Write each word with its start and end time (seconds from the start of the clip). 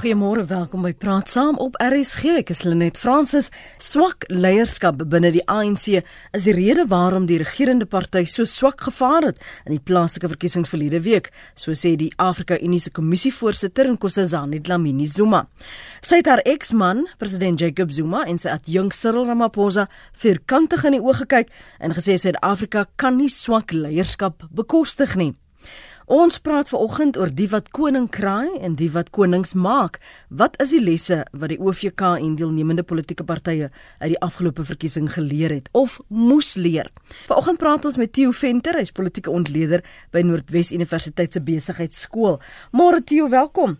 Goeiemôre, 0.00 0.46
welkom 0.48 0.80
by 0.80 0.94
Praat 0.96 1.28
Saam 1.28 1.58
op 1.60 1.74
RSG. 1.76 2.38
Ek 2.40 2.54
is 2.54 2.62
Lenet 2.64 2.96
Fransis. 2.96 3.50
Swak 3.84 4.24
leierskap 4.32 5.02
binne 5.12 5.28
die 5.34 5.42
ANC 5.44 5.98
is 5.98 6.46
die 6.46 6.54
rede 6.56 6.86
waarom 6.88 7.26
die 7.28 7.36
regerende 7.42 7.84
party 7.84 8.22
so 8.24 8.48
swak 8.48 8.80
gevaar 8.86 9.26
het 9.26 9.42
in 9.66 9.74
die 9.74 9.82
plaaslike 9.90 10.30
verkiesings 10.32 10.72
verlede 10.72 11.02
week, 11.04 11.28
so 11.52 11.76
sê 11.76 11.92
die 12.00 12.08
Afrika 12.16 12.56
Unie 12.64 12.80
se 12.80 12.94
kommissievoorsitter 12.96 13.90
Nkosazana 13.92 14.62
Dlamini 14.64 15.04
Zuma. 15.04 15.42
Sy 16.00 16.22
het 16.22 16.32
haar 16.32 16.44
eksman, 16.48 17.04
president 17.20 17.60
Jacob 17.60 17.92
Zuma 17.92 18.24
en 18.24 18.40
sy 18.40 18.54
adjunk 18.54 18.96
Cyril 18.96 19.28
Ramaphosa 19.28 19.84
vierkantig 20.24 20.88
in 20.88 20.96
die 20.96 21.04
oë 21.04 21.18
gekyk 21.26 21.52
en 21.76 21.92
gesê 22.00 22.16
Suid-Afrika 22.16 22.88
kan 22.96 23.20
nie 23.20 23.28
swak 23.28 23.76
leierskap 23.76 24.48
bekostig 24.48 25.18
nie. 25.20 25.34
Ons 26.10 26.40
praat 26.42 26.66
veraloggend 26.66 27.14
oor 27.22 27.30
die 27.30 27.46
wat 27.52 27.68
koning 27.70 28.08
kraai 28.10 28.56
en 28.66 28.72
die 28.74 28.88
wat 28.90 29.12
konings 29.14 29.52
maak. 29.54 30.00
Wat 30.26 30.56
is 30.58 30.72
die 30.74 30.80
lesse 30.82 31.20
wat 31.30 31.52
die 31.52 31.58
OVK 31.62 32.02
en 32.16 32.32
deelnemende 32.34 32.82
politieke 32.82 33.22
partye 33.22 33.68
uit 34.00 34.08
die 34.10 34.18
afgelope 34.18 34.64
verkiesing 34.66 35.06
geleer 35.14 35.54
het 35.54 35.68
of 35.70 36.00
moes 36.08 36.56
leer? 36.58 36.90
Vanoggend 37.28 37.62
praat 37.62 37.86
ons 37.86 38.00
met 38.02 38.10
Theo 38.10 38.34
Venter, 38.34 38.80
hy's 38.82 38.90
politieke 38.90 39.30
ontleder 39.30 39.86
by 40.10 40.24
Noordwes 40.26 40.74
Universiteit 40.74 41.38
se 41.38 41.44
Besigheidsskool. 41.46 42.40
Môre 42.74 43.04
Theo, 43.06 43.30
welkom. 43.30 43.78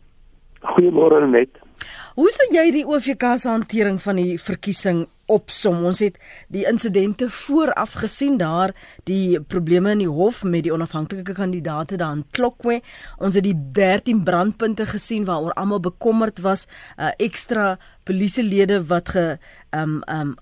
Goeiemôre 0.62 1.26
net. 1.26 1.58
Hoe 2.14 2.30
sou 2.30 2.46
jy 2.54 2.68
die 2.78 2.86
OVK 2.86 3.26
se 3.42 3.50
hantering 3.50 3.98
van 4.06 4.22
die 4.22 4.38
verkiesing 4.38 5.08
opsom. 5.30 5.84
Ons 5.86 6.02
het 6.04 6.18
die 6.48 6.66
insidente 6.68 7.30
vooraf 7.30 7.96
gesien 8.02 8.36
daar, 8.40 8.74
die 9.08 9.40
probleme 9.40 9.94
in 9.94 10.04
die 10.04 10.10
hof 10.10 10.42
met 10.44 10.66
die 10.66 10.74
onafhanklike 10.74 11.34
kandidaate 11.38 11.96
daar 12.00 12.18
in 12.18 12.26
Klokwe. 12.36 12.80
Ons 13.18 13.38
het 13.38 13.46
die 13.46 13.56
13 13.56 14.24
brandpunte 14.26 14.86
gesien 14.90 15.24
waaroor 15.28 15.54
almal 15.54 15.80
bekommerd 15.80 16.42
was, 16.44 16.66
uh, 16.98 17.12
ekstra 17.18 17.76
polisielede 18.04 18.80
wat 18.90 19.08
ge 19.14 19.26
um 19.76 20.00
um 20.10 20.34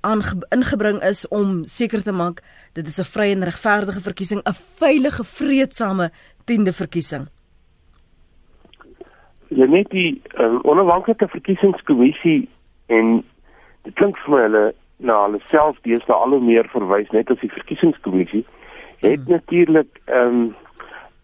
ingebring 0.54 1.02
is 1.04 1.26
om 1.28 1.64
seker 1.66 2.02
te 2.02 2.12
maak 2.12 2.40
dit 2.72 2.86
is 2.86 2.98
'n 2.98 3.04
vrye 3.14 3.34
en 3.34 3.44
regverdige 3.44 4.00
verkiesing, 4.00 4.40
'n 4.40 4.56
veilige, 4.78 5.24
vredesame 5.24 6.10
tiende 6.44 6.72
verkiesing. 6.72 7.28
Ja 9.48 9.66
net 9.66 9.90
die 9.90 10.22
um, 10.38 10.58
onafhanklike 10.62 11.28
verkiesingskommissie 11.28 12.48
en 12.86 13.24
dit 13.82 13.94
klink 13.94 14.18
vir 14.24 14.34
my 14.34 14.42
hulle 14.46 14.64
na 14.98 15.18
hulle 15.24 15.40
self 15.50 15.78
deesdae 15.86 16.14
al 16.14 16.34
hoe 16.36 16.44
meer 16.44 16.68
verwys 16.72 17.10
net 17.14 17.30
as 17.30 17.40
die 17.44 17.52
verkiesingskommissie 17.54 18.44
het 19.04 19.20
hmm. 19.20 19.32
natuurlik 19.36 20.00
ehm, 20.06 20.42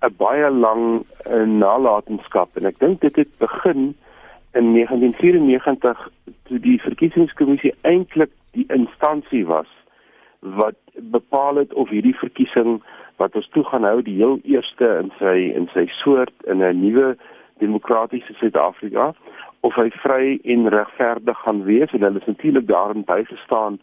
'n 0.05 0.11
um, 0.11 0.17
baie 0.19 0.51
lang 0.51 1.05
uh, 1.27 1.43
nalatenskap 1.43 2.57
en 2.57 2.67
ek 2.71 2.79
dink 2.79 3.01
dit 3.01 3.17
het 3.17 3.39
begin 3.39 3.95
in 4.55 4.73
1994 4.73 6.09
toe 6.47 6.59
die 6.59 6.81
verkiesingskommissie 6.81 7.75
eintlik 7.83 8.31
die 8.53 8.67
instansie 8.69 9.47
was 9.47 9.71
wat 10.41 10.77
bepaal 10.95 11.57
het 11.57 11.73
of 11.75 11.89
hierdie 11.89 12.17
verkiesing 12.19 12.83
wat 13.17 13.35
ons 13.35 13.49
toe 13.49 13.65
gaan 13.65 13.85
hou 13.85 14.03
die 14.03 14.17
heel 14.21 14.39
eerste 14.45 14.87
in 15.03 15.11
sy 15.19 15.37
in 15.59 15.69
sy 15.73 15.87
soort 16.03 16.35
in 16.47 16.63
'n 16.63 16.81
nuwe 16.81 17.17
demokratiese 17.59 18.35
Suid-Afrika 18.39 19.15
of 19.65 19.75
hy 19.81 19.89
vry 20.03 20.25
en 20.45 20.69
regverdig 20.69 21.39
gaan 21.47 21.63
wees 21.65 21.93
en 21.97 22.03
hulle 22.05 22.21
is 22.21 22.29
natuurlik 22.29 22.67
daarin 22.69 23.05
bygestaan 23.09 23.79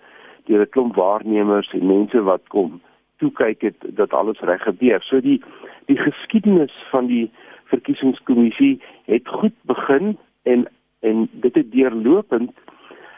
deur 0.46 0.62
'n 0.62 0.70
klomp 0.70 0.96
waarnemers 0.96 1.74
en 1.74 1.88
mense 1.88 2.22
wat 2.22 2.44
kom 2.48 2.82
toe 3.18 3.32
kyk 3.32 3.62
het 3.62 3.80
dat 3.98 4.14
alles 4.14 4.40
reg 4.40 4.62
gebeur. 4.64 5.02
So 5.02 5.22
die 5.22 5.42
die 5.86 5.98
geskiedenis 5.98 6.74
van 6.92 7.08
die 7.08 7.32
verkiesingskommissie 7.74 8.82
het 9.06 9.28
goed 9.28 9.58
begin 9.62 10.18
en 10.44 10.68
en 11.00 11.30
dit 11.32 11.56
het 11.56 11.72
deurlopend 11.72 12.52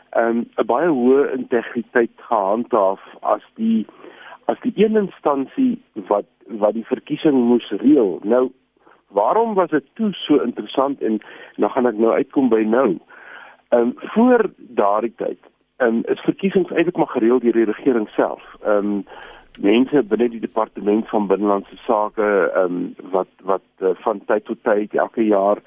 ehm, 0.09 0.37
'n 0.37 0.47
um, 0.55 0.65
baie 0.65 0.87
hoë 0.87 1.31
integriteit 1.37 2.15
gehandhaaf 2.15 3.01
as 3.21 3.43
die 3.55 3.85
as 4.45 4.59
die 4.61 4.73
een 4.75 4.95
instansie 4.95 5.81
wat 6.07 6.25
wat 6.47 6.73
die 6.73 6.85
verkiesing 6.85 7.35
moes 7.35 7.69
reël. 7.69 8.19
Nou 8.23 8.51
Waarom 9.13 9.53
was 9.53 9.69
dit 9.69 9.85
toe 9.93 10.13
so 10.13 10.41
interessant 10.41 11.01
en 11.01 11.19
dan 11.55 11.69
gaan 11.69 11.87
ek 11.89 11.97
nou 11.97 12.13
uitkom 12.13 12.49
by 12.49 12.63
nou. 12.67 12.97
Ehm 13.69 13.81
um, 13.81 13.93
voor 14.15 14.49
daardie 14.57 15.13
tyd, 15.15 15.39
ehm 15.77 16.01
um, 16.01 16.01
is 16.05 16.25
verkiesings 16.25 16.71
eintlik 16.71 16.97
maar 16.97 17.13
gereël 17.13 17.39
deur 17.39 17.59
die 17.59 17.69
regering 17.69 18.09
self. 18.09 18.43
Ehm 18.63 18.77
um, 18.77 19.05
mense 19.61 20.03
binne 20.03 20.29
die 20.29 20.41
departement 20.41 21.09
van 21.09 21.27
binnelandse 21.27 21.77
sake 21.85 22.29
ehm 22.55 22.63
um, 22.63 22.95
wat 23.11 23.29
wat 23.43 23.65
uh, 23.79 23.93
van 24.05 24.21
tyd 24.25 24.45
tot 24.45 24.63
tyd 24.63 24.93
elke 24.93 25.25
jaar 25.25 25.61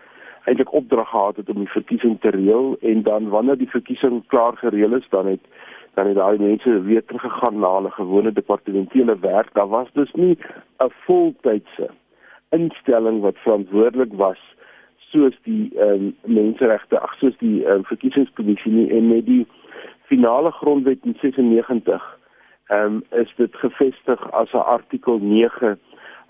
eintlik 0.47 0.73
opdrag 0.73 1.09
gehad 1.11 1.37
het 1.37 1.49
om 1.51 1.59
die 1.63 1.75
verkiesing 1.75 2.21
te 2.21 2.31
reël 2.31 2.77
en 2.81 3.03
dan 3.03 3.29
wanneer 3.29 3.59
die 3.59 3.71
verkiesing 3.71 4.23
klaar 4.27 4.57
gereël 4.57 4.95
is, 4.95 5.07
dan 5.11 5.27
het 5.27 5.47
dan 5.95 6.07
het 6.07 6.17
daai 6.17 6.39
mense 6.39 6.81
weer 6.83 7.05
teruggegaan 7.05 7.59
na 7.59 7.75
hulle 7.75 7.91
gewone 7.91 8.33
departementele 8.33 9.19
werk. 9.19 9.55
Daar 9.55 9.69
was 9.69 9.89
dus 9.93 10.13
nie 10.13 10.39
'n 10.79 10.93
voltydse 11.07 11.91
instelling 12.49 13.21
wat 13.21 13.39
verantwoordelik 13.39 14.13
was 14.13 14.39
soos 15.11 15.35
die 15.43 15.71
ehm 15.79 15.93
um, 15.93 16.15
menseregte 16.23 17.01
ag 17.01 17.15
soos 17.19 17.37
die 17.39 17.65
ehm 17.65 17.83
um, 17.83 17.85
verkiesingskommissie 17.85 18.73
nie 18.73 18.89
en 18.91 19.09
met 19.09 19.27
die 19.27 19.47
finale 20.11 20.53
grondwet 20.61 21.05
in 21.05 21.17
96 21.21 22.07
ehm 22.69 22.85
um, 22.85 23.03
is 23.11 23.33
dit 23.37 23.57
gevestig 23.57 24.31
as 24.33 24.53
'n 24.53 24.67
artikel 24.77 25.19
9 25.19 25.79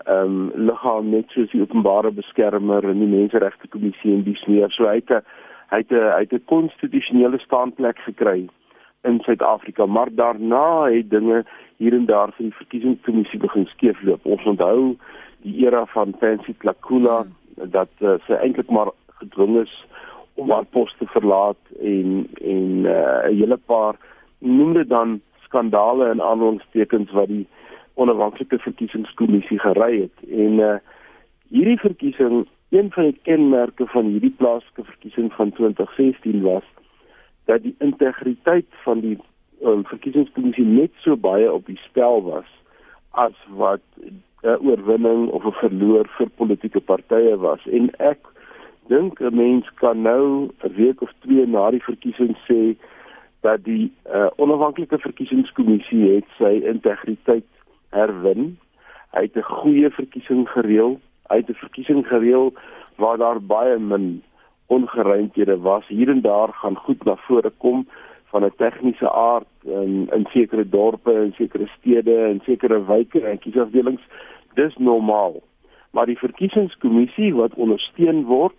ehm 0.05 0.23
um, 0.23 0.51
liggaam 0.69 1.09
net 1.09 1.29
soos 1.29 1.51
die 1.51 1.61
openbare 1.61 2.11
beskermer 2.11 2.89
en 2.89 2.99
die 2.99 3.13
menseregte 3.15 3.67
kommissie 3.67 4.13
en 4.13 4.23
dis 4.23 4.45
meer 4.45 4.71
so 4.71 4.87
hy 4.87 4.95
het 5.01 5.11
'n 5.11 5.23
hy 5.71 5.77
het 5.77 5.91
'n 5.91 6.11
hy 6.15 6.21
het 6.25 6.33
'n 6.33 6.45
konstitusionele 6.45 7.39
staanplek 7.39 7.99
gekry 7.99 8.49
in 9.03 9.19
Suid-Afrika 9.19 9.85
maar 9.85 10.09
daarna 10.11 10.89
het 10.91 11.09
dinge 11.09 11.45
hier 11.77 11.93
en 11.93 12.05
daar 12.05 12.31
vir 12.37 12.45
die 12.49 12.57
verkiesingskommissie 12.57 13.39
begin 13.39 13.65
skeefloop. 13.65 14.25
Ons 14.25 14.45
onthou 14.45 14.95
die 15.47 15.65
era 15.65 15.85
van 15.93 16.15
Fancy 16.19 16.55
Tlakula 16.61 17.21
hmm. 17.23 17.71
dat 17.73 17.91
uh, 18.05 18.17
sy 18.27 18.37
eintlik 18.41 18.69
maar 18.73 18.91
gedwing 19.21 19.57
is 19.63 19.73
om 20.37 20.51
haar 20.53 20.67
pos 20.75 20.93
te 20.99 21.07
verlaat 21.13 21.61
en 21.81 22.27
en 22.41 22.85
eh, 22.85 23.29
'n 23.29 23.31
uh, 23.31 23.39
hele 23.39 23.57
paar 23.57 23.95
noem 24.39 24.73
dit 24.73 24.89
dan 24.89 25.21
skandale 25.45 26.09
en 26.09 26.21
aanhalingstekens 26.21 27.11
wat 27.11 27.27
die 27.27 27.47
onafhanklike 27.93 28.59
verkiesingskommissie 28.59 29.59
gery 29.59 29.93
het 30.01 30.29
en 30.29 30.59
uh, 30.59 30.75
hierdie 31.49 31.79
verkiesing 31.79 32.45
een 32.69 32.91
van 32.91 33.03
die 33.03 33.19
kenmerke 33.29 33.87
van 33.87 34.05
hierdie 34.05 34.35
plaaslike 34.37 34.83
verkiesing 34.83 35.33
van 35.33 35.51
2016 35.51 36.41
was 36.41 36.67
dat 37.45 37.63
die 37.63 37.75
integriteit 37.79 38.69
van 38.83 38.99
die 38.99 39.17
um, 39.63 39.85
verkiesingskommissie 39.85 40.65
net 40.65 40.91
so 41.05 41.15
baie 41.15 41.51
op 41.51 41.65
die 41.65 41.79
spel 41.87 42.21
was 42.23 42.49
as 43.11 43.37
wat 43.47 43.81
'n 44.43 44.59
oorwinning 44.67 45.29
of 45.29 45.45
'n 45.45 45.59
verloor 45.61 46.07
vir 46.17 46.29
politieke 46.29 46.81
partye 46.81 47.37
was 47.37 47.65
en 47.65 47.89
ek 47.99 48.19
dink 48.87 49.21
'n 49.21 49.35
mens 49.35 49.65
kan 49.81 50.01
nou 50.01 50.49
'n 50.63 50.73
week 50.75 51.01
of 51.01 51.11
twee 51.19 51.45
na 51.45 51.71
die 51.71 51.83
verkiesing 51.83 52.37
sê 52.47 52.75
dat 53.41 53.63
die 53.63 53.91
uh, 54.13 54.27
onafhanklike 54.35 54.97
verkiesingskommissie 54.97 56.15
het 56.15 56.25
sy 56.37 56.53
integriteit 56.73 57.47
herwin. 57.89 58.57
Hy 59.15 59.21
het 59.21 59.37
'n 59.37 59.51
goeie 59.61 59.89
verkiesing 59.89 60.49
gereël. 60.49 60.99
Hy 61.29 61.37
het 61.37 61.49
'n 61.49 61.63
verkiesing 61.63 62.07
gereël 62.07 62.53
waar 62.95 63.17
daar 63.17 63.41
baie 63.41 63.79
min 63.79 64.21
ongeruimthede 64.67 65.57
was. 65.59 65.87
Hier 65.87 66.09
en 66.09 66.21
daar 66.21 66.53
gaan 66.53 66.75
goed 66.75 67.03
na 67.03 67.15
vore 67.15 67.51
kom 67.57 67.87
van 68.31 68.43
'n 68.43 68.51
tegniese 68.57 69.11
aard 69.11 69.47
in 69.63 70.09
in 70.11 70.25
sekere 70.29 70.69
dorpe 70.69 71.13
en 71.13 71.33
sekere 71.35 71.67
stede 71.77 72.17
en 72.23 72.41
sekere 72.43 72.85
wyke 72.85 73.21
en 73.21 73.39
kiesafdelings. 73.39 74.01
Dis 74.53 74.75
normaal. 74.77 75.41
Maar 75.91 76.05
die 76.05 76.17
verkiesingskommissie 76.17 77.35
wat 77.35 77.53
ondersteun 77.53 78.25
word 78.25 78.55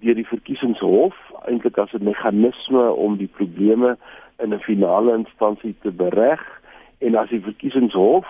deur 0.00 0.14
die 0.14 0.26
verkiesingshof 0.26 1.16
eintlik 1.46 1.78
as 1.78 1.92
'n 1.92 2.04
meganisme 2.04 2.92
om 2.92 3.16
die 3.16 3.30
probleme 3.38 3.96
in 4.38 4.54
'n 4.54 4.60
finale 4.60 5.14
instansie 5.14 5.74
te 5.82 5.90
bereg 5.90 6.60
en 6.98 7.14
as 7.14 7.28
die 7.28 7.40
verkiesingshof 7.40 8.26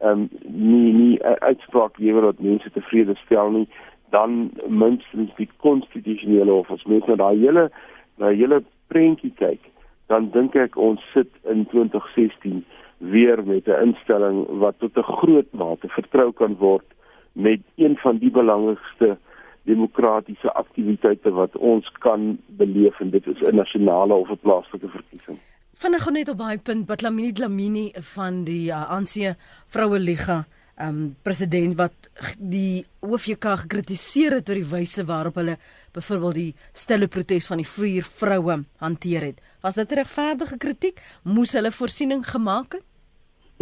ehm 0.00 0.10
um, 0.10 0.28
nie 0.42 0.92
nie 0.92 1.22
uitspraak 1.22 1.98
lewer 1.98 2.22
wat 2.22 2.40
mense 2.40 2.70
tevrede 2.70 3.14
stel 3.24 3.50
nie 3.50 3.68
dan 4.10 4.50
minstens 4.68 5.30
die 5.36 5.48
konstitusionele 5.56 6.50
hof. 6.50 6.70
As 6.70 6.84
mens 6.84 7.06
na 7.06 7.14
daai 7.14 7.38
hele 7.38 7.70
daai 8.16 8.36
hele 8.36 8.62
prentjie 8.86 9.32
kyk 9.34 9.71
dan 10.12 10.30
dink 10.34 10.56
ek 10.60 10.76
ons 10.76 11.00
sit 11.14 11.30
in 11.48 11.64
2016 11.72 12.64
weer 13.12 13.40
met 13.44 13.66
'n 13.66 13.82
instelling 13.88 14.46
wat 14.62 14.78
tot 14.78 14.96
'n 14.96 15.12
groot 15.18 15.50
mate 15.52 15.88
vertrou 15.88 16.32
kan 16.32 16.56
word 16.56 16.88
met 17.32 17.60
een 17.76 17.96
van 17.96 18.18
die 18.18 18.30
belangrikste 18.30 19.16
demokratiese 19.62 20.52
aktiwiteite 20.52 21.30
wat 21.30 21.56
ons 21.56 21.88
kan 21.98 22.38
beleef 22.46 23.00
en 23.00 23.10
dit 23.10 23.26
is 23.26 23.40
'n 23.40 23.56
nasionale 23.56 24.14
of 24.14 24.28
'n 24.30 24.42
plaaslike 24.42 24.88
verkiesing. 24.88 25.38
Vinnig 25.74 26.10
net 26.10 26.28
op 26.28 26.38
daai 26.38 26.58
punt 26.58 26.88
wat 26.88 27.02
Lamini 27.02 27.32
Lamini 27.38 27.92
van 28.14 28.44
die 28.44 28.70
uh, 28.70 28.90
ANC 28.90 29.34
Vroue 29.66 29.98
Liga 29.98 30.44
um 30.80 31.16
president 31.22 31.76
wat 31.76 32.08
die 32.38 32.84
OFK 33.00 33.44
gekritiseer 33.64 34.38
het 34.38 34.48
oor 34.48 34.60
die 34.60 34.70
wyse 34.70 35.04
waarop 35.04 35.38
hulle 35.40 35.56
byvoorbeeld 35.92 36.34
die 36.34 36.54
stille 36.72 37.08
protes 37.08 37.46
van 37.50 37.60
die 37.60 37.68
vier 37.68 38.04
vroue 38.04 38.62
hanteer 38.80 39.28
het. 39.30 39.40
Was 39.62 39.74
dit 39.74 39.92
regverdige 39.92 40.56
kritiek? 40.58 41.02
Moes 41.22 41.52
hulle 41.52 41.70
voorsiening 41.70 42.24
gemaak 42.26 42.72
het? 42.72 42.84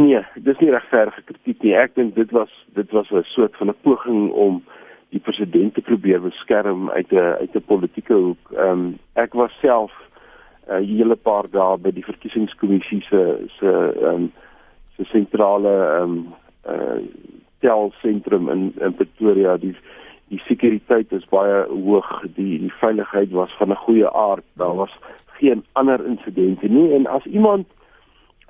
Nee, 0.00 0.23
dis 0.35 0.58
nie 0.58 0.70
regverdige 0.73 1.23
kritiek 1.29 1.62
nie. 1.62 1.75
Ek 1.76 1.94
dink 1.94 2.14
dit 2.17 2.31
was 2.32 2.52
dit 2.75 2.91
was 2.97 3.11
'n 3.11 3.23
soort 3.35 3.56
van 3.56 3.69
'n 3.69 3.81
poging 3.82 4.31
om 4.32 4.62
die 5.11 5.20
president 5.20 5.75
te 5.75 5.81
probeer 5.81 6.20
beskerm 6.20 6.91
uit 6.91 7.12
'n 7.12 7.37
uit 7.43 7.55
'n 7.55 7.64
politieke 7.67 8.14
hoek. 8.14 8.52
Ehm 8.52 8.69
um, 8.70 8.99
ek 9.12 9.32
was 9.32 9.52
self 9.61 9.93
'n 10.69 10.73
uh, 10.73 10.87
hele 10.88 11.17
paar 11.17 11.50
dae 11.50 11.76
by 11.76 11.91
die 11.91 12.05
verkiesingskommissie 12.05 13.03
se 13.03 13.46
se 13.58 13.70
ehm 14.00 14.14
um, 14.14 14.32
se 14.96 15.05
sentrale 15.05 15.75
ehm 15.99 16.03
um, 16.03 16.35
uh 16.69 17.00
tel 17.61 17.93
sentrum 18.00 18.49
in 18.49 18.73
in 18.81 18.94
Pretoria 18.94 19.56
die 19.56 19.76
die 20.29 20.41
sekuriteit 20.46 21.12
is 21.12 21.25
baie 21.29 21.67
hoog 21.69 22.23
die 22.35 22.58
die 22.58 22.73
veiligheid 22.73 23.31
was 23.31 23.53
van 23.58 23.70
'n 23.70 23.85
goeie 23.85 24.11
aard 24.11 24.44
daar 24.55 24.76
was 24.76 24.94
geen 25.40 25.64
ander 25.72 26.04
insidente 26.06 26.69
nie. 26.69 26.92
En 26.94 27.06
as 27.06 27.25
iemand 27.25 27.66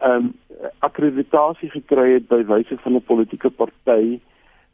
ehm 0.01 0.31
um, 0.31 0.33
akkreditasie 0.85 1.71
gekry 1.71 2.13
het 2.13 2.27
by 2.29 2.43
wyse 2.45 2.77
van 2.83 2.95
'n 2.97 3.05
politieke 3.09 3.51
party 3.51 4.21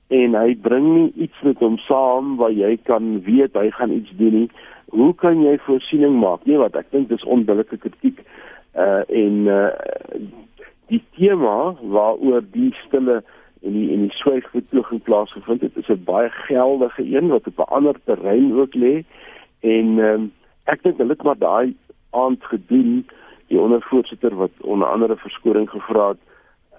en 0.08 0.34
hy 0.34 0.54
bring 0.54 0.86
nie 0.94 1.12
iets 1.14 1.42
met 1.42 1.58
hom 1.58 1.78
saam 1.78 2.36
waar 2.36 2.50
jy 2.50 2.78
kan 2.82 3.22
weet 3.22 3.54
hy 3.54 3.70
gaan 3.70 3.92
iets 3.92 4.10
doen 4.18 4.34
nie 4.34 4.50
hoe 4.86 5.14
kan 5.14 5.42
jy 5.42 5.56
voorsiening 5.66 6.18
maak? 6.20 6.44
Nee 6.46 6.58
wat 6.60 6.76
ek 6.78 6.90
dink 6.94 7.08
dis 7.10 7.24
onbillike 7.24 7.78
kritiek 7.82 8.22
uh 8.78 9.02
en 9.08 9.46
uh 9.50 9.70
die 10.86 11.02
tema 11.18 11.74
waaroor 11.82 12.44
die 12.54 12.70
stille 12.84 13.22
en 13.66 13.72
die 13.74 13.88
en 13.94 14.04
die 14.06 14.14
swygbetoging 14.20 15.02
plaasgevind 15.08 15.64
het 15.66 15.76
is 15.82 15.90
'n 15.90 16.04
baie 16.06 16.30
geldige 16.46 17.02
een 17.02 17.28
wat 17.34 17.46
op 17.46 17.58
'n 17.58 17.72
ander 17.78 17.96
terrein 18.04 18.54
ook 18.54 18.74
lê. 18.74 19.02
En 19.60 19.98
um, 19.98 20.32
ek 20.64 20.82
dink 20.82 20.98
hulle 20.98 21.16
het 21.16 21.22
maar 21.22 21.38
daai 21.38 21.74
aand 22.24 22.44
gedoen 22.52 23.06
die 23.46 23.60
ondervoorsitter 23.60 24.34
wat 24.34 24.50
onder 24.60 24.88
andere 24.88 25.16
verskoning 25.16 25.70
gevra 25.70 26.08
het 26.14 26.22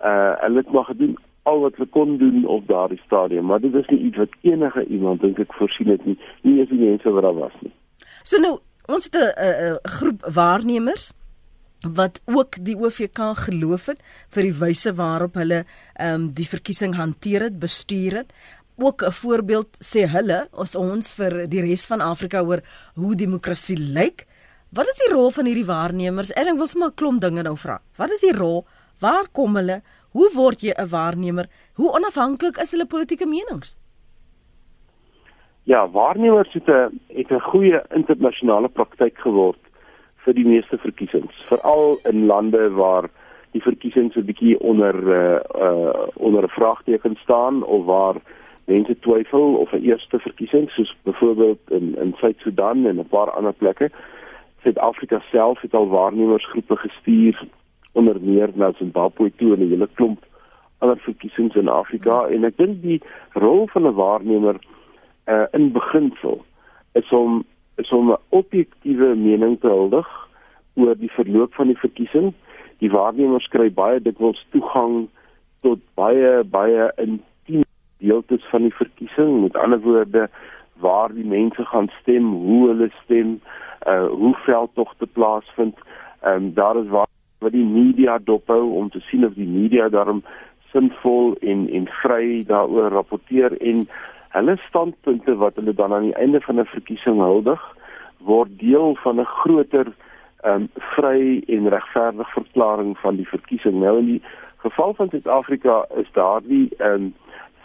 uh 0.04 0.34
hulle 0.44 0.64
het 0.64 0.72
maar 0.72 0.90
gedoen 0.92 1.18
al 1.44 1.60
wat 1.66 1.76
hulle 1.76 1.90
kon 1.90 2.18
doen 2.18 2.46
op 2.46 2.68
daardie 2.68 3.02
stadium 3.06 3.46
maar 3.46 3.62
dit 3.64 3.74
is 3.74 3.88
nie 3.94 4.00
iets 4.10 4.18
wat 4.24 4.40
enige 4.42 4.86
iemand 4.86 5.22
dink 5.22 5.40
ek 5.40 5.54
voorsien 5.60 5.94
het 5.94 6.06
nie 6.06 6.18
nie 6.42 6.60
eens 6.60 6.74
die 6.74 6.84
mense 6.86 7.16
wat 7.18 7.24
daar 7.30 7.40
was 7.44 7.62
nie 7.62 7.74
so 8.24 8.42
nou 8.44 8.58
ons 8.88 9.10
het 9.12 9.16
'n 9.22 9.80
groep 9.98 10.28
waarnemers 10.34 11.12
wat 11.82 12.22
ook 12.26 12.58
die 12.66 12.76
OVK 12.76 13.20
geloof 13.46 13.86
het 13.86 14.02
vir 14.34 14.48
die 14.50 14.58
wyse 14.60 14.94
waarop 14.98 15.38
hulle 15.38 15.64
ehm 15.96 16.14
um, 16.14 16.30
die 16.32 16.48
verkiesing 16.48 16.96
hanteer 16.96 17.42
het, 17.42 17.60
bestuur 17.60 18.24
het. 18.24 18.34
Ook 18.78 19.04
'n 19.04 19.12
voorbeeld 19.12 19.70
sê 19.82 20.08
hulle 20.08 20.48
ons 20.52 20.76
ons 20.76 21.14
vir 21.14 21.48
die 21.48 21.62
res 21.62 21.86
van 21.86 22.02
Afrika 22.02 22.42
oor 22.42 22.62
hoe 22.96 23.16
demokrasie 23.16 23.78
lyk. 23.78 24.26
Wat 24.70 24.88
is 24.88 25.00
die 25.00 25.14
rol 25.14 25.32
van 25.32 25.46
hierdie 25.46 25.66
waarnemers? 25.68 26.34
Ek 26.36 26.58
wil 26.58 26.68
sommer 26.68 26.90
'n 26.90 27.00
klomp 27.00 27.22
dinge 27.22 27.44
nou 27.44 27.56
vra. 27.56 27.80
Wat 27.98 28.12
is 28.12 28.22
die 28.22 28.36
rol? 28.36 28.66
Waar 29.00 29.28
kom 29.32 29.56
hulle? 29.56 29.82
Hoe 30.12 30.30
word 30.36 30.62
jy 30.62 30.74
'n 30.76 30.90
waarnemer? 30.90 31.46
Hoe 31.76 31.92
onafhanklik 31.92 32.58
is 32.58 32.72
hulle 32.72 32.86
politieke 32.86 33.26
menings? 33.26 33.78
Ja, 35.64 35.88
waarnemers 35.88 36.54
het 36.54 36.68
'n 36.68 37.00
het 37.08 37.32
'n 37.32 37.40
goeie 37.40 37.82
internasionale 37.96 38.68
praktyk 38.68 39.18
geword 39.18 39.60
vir 40.26 40.34
die 40.34 40.46
meeste 40.46 40.78
verkiesings, 40.78 41.36
veral 41.50 42.00
in 42.04 42.26
lande 42.26 42.70
waar 42.70 43.10
die 43.52 43.62
verkiesings 43.62 44.16
'n 44.16 44.26
bietjie 44.26 44.60
onder 44.60 44.96
uh 44.96 45.40
uh 45.56 46.08
onder 46.16 46.44
'n 46.44 46.58
vraagteken 46.60 47.16
staan 47.24 47.64
of 47.64 47.86
waar 47.86 48.16
mense 48.66 49.00
twyfel 49.00 49.56
of 49.56 49.72
'n 49.72 49.84
eerste 49.84 50.20
verkiesing 50.20 50.70
soos 50.70 50.96
byvoorbeeld 51.04 51.60
in 51.68 51.96
in 51.98 52.16
Suid-Sudan 52.18 52.86
en 52.86 53.00
'n 53.00 53.08
paar 53.08 53.32
ander 53.32 53.54
plekke. 53.54 53.92
Suid-Afrika 54.68 55.22
self 55.32 55.62
het 55.62 55.74
al 55.74 55.88
waarnemersgroepe 55.88 56.76
gestuur 56.76 57.48
onder 57.92 58.18
meer 58.22 58.50
na 58.54 58.72
Zimbabwe 58.76 59.32
toe 59.36 59.54
en 59.54 59.62
'n 59.62 59.70
hele 59.70 59.88
klomp 59.94 60.26
ander 60.78 60.98
verkiesings 60.98 61.56
in 61.56 61.68
Afrika 61.68 62.26
en 62.28 62.44
ek 62.44 62.58
dink 62.58 62.82
die 62.82 63.02
rol 63.34 63.68
van 63.68 63.88
'n 63.88 63.94
waarnemer 63.94 64.60
uh 65.26 65.46
in 65.52 65.72
beginsel 65.72 66.44
is 66.94 67.10
om 67.10 67.46
is 67.76 67.90
om 67.92 68.12
'n 68.12 68.20
objektiewe 68.30 69.16
mening 69.16 69.60
te 69.60 69.68
huldig 69.68 70.08
oor 70.74 70.96
die 70.98 71.12
verloop 71.12 71.54
van 71.54 71.68
die 71.68 71.80
verkiesing. 71.80 72.34
Die 72.78 72.92
waarnemers 72.92 73.48
kry 73.48 73.72
baie 73.74 74.02
dikwels 74.02 74.46
toegang 74.50 75.08
tot 75.62 75.80
baie 75.94 76.44
baie 76.44 76.92
intiem 76.96 77.64
deeltes 77.98 78.46
van 78.50 78.62
die 78.62 78.76
verkiesing. 78.76 79.42
Met 79.42 79.56
ander 79.56 79.80
woorde, 79.80 80.30
waar 80.80 81.14
die 81.14 81.26
mense 81.26 81.66
gaan 81.66 81.90
stem, 82.02 82.34
hoe 82.34 82.68
hulle 82.68 82.90
stem, 83.04 83.40
uh 83.88 84.08
hoe 84.08 84.36
veldtogte 84.46 85.08
plaasvind. 85.08 85.78
Ehm 86.22 86.34
um, 86.34 86.54
daar 86.54 86.78
is 86.78 86.88
waar 86.88 87.08
wat 87.40 87.52
die 87.52 87.66
media 87.66 88.18
dophou 88.24 88.74
om 88.74 88.90
te 88.90 89.00
sien 89.00 89.26
of 89.26 89.34
die 89.34 89.48
media 89.48 89.90
daarom 89.90 90.24
sinvol 90.72 91.36
en 91.42 91.70
en 91.70 91.88
vry 92.02 92.44
daaroor 92.48 92.90
rapporteer 92.92 93.58
en 93.62 93.88
hulle 94.30 94.58
standpunte 94.68 95.36
wat 95.36 95.56
hulle 95.56 95.74
dan 95.74 95.94
aan 95.94 96.10
die 96.10 96.16
einde 96.16 96.42
van 96.42 96.60
'n 96.60 96.66
verkiesing 96.66 97.20
huldig 97.22 97.62
word 98.18 98.60
deel 98.60 98.96
van 98.96 99.20
'n 99.20 99.26
groter 99.26 99.88
ehm 100.44 100.54
um, 100.54 100.70
vry 100.76 101.44
en 101.48 101.70
regverdige 101.70 102.32
verklaring 102.32 102.98
van 102.98 103.16
die 103.16 103.28
verkiesing. 103.28 103.80
Nou 103.80 103.98
in 103.98 104.06
die 104.06 104.22
geval 104.58 104.94
van 104.94 105.10
Suid-Afrika 105.10 105.86
is 105.96 106.12
daardie 106.12 106.70
ehm 106.78 106.94
um, 106.94 107.14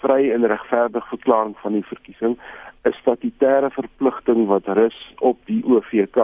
vry 0.00 0.30
en 0.30 0.46
regverdige 0.46 1.08
verklaring 1.08 1.56
van 1.58 1.72
die 1.72 1.84
verkiesing 1.84 2.38
'n 2.84 2.94
statutêre 3.00 3.70
verpligting 3.70 4.46
wat 4.46 4.66
rus 4.66 5.14
op 5.18 5.38
die 5.44 5.62
OVK. 5.64 6.18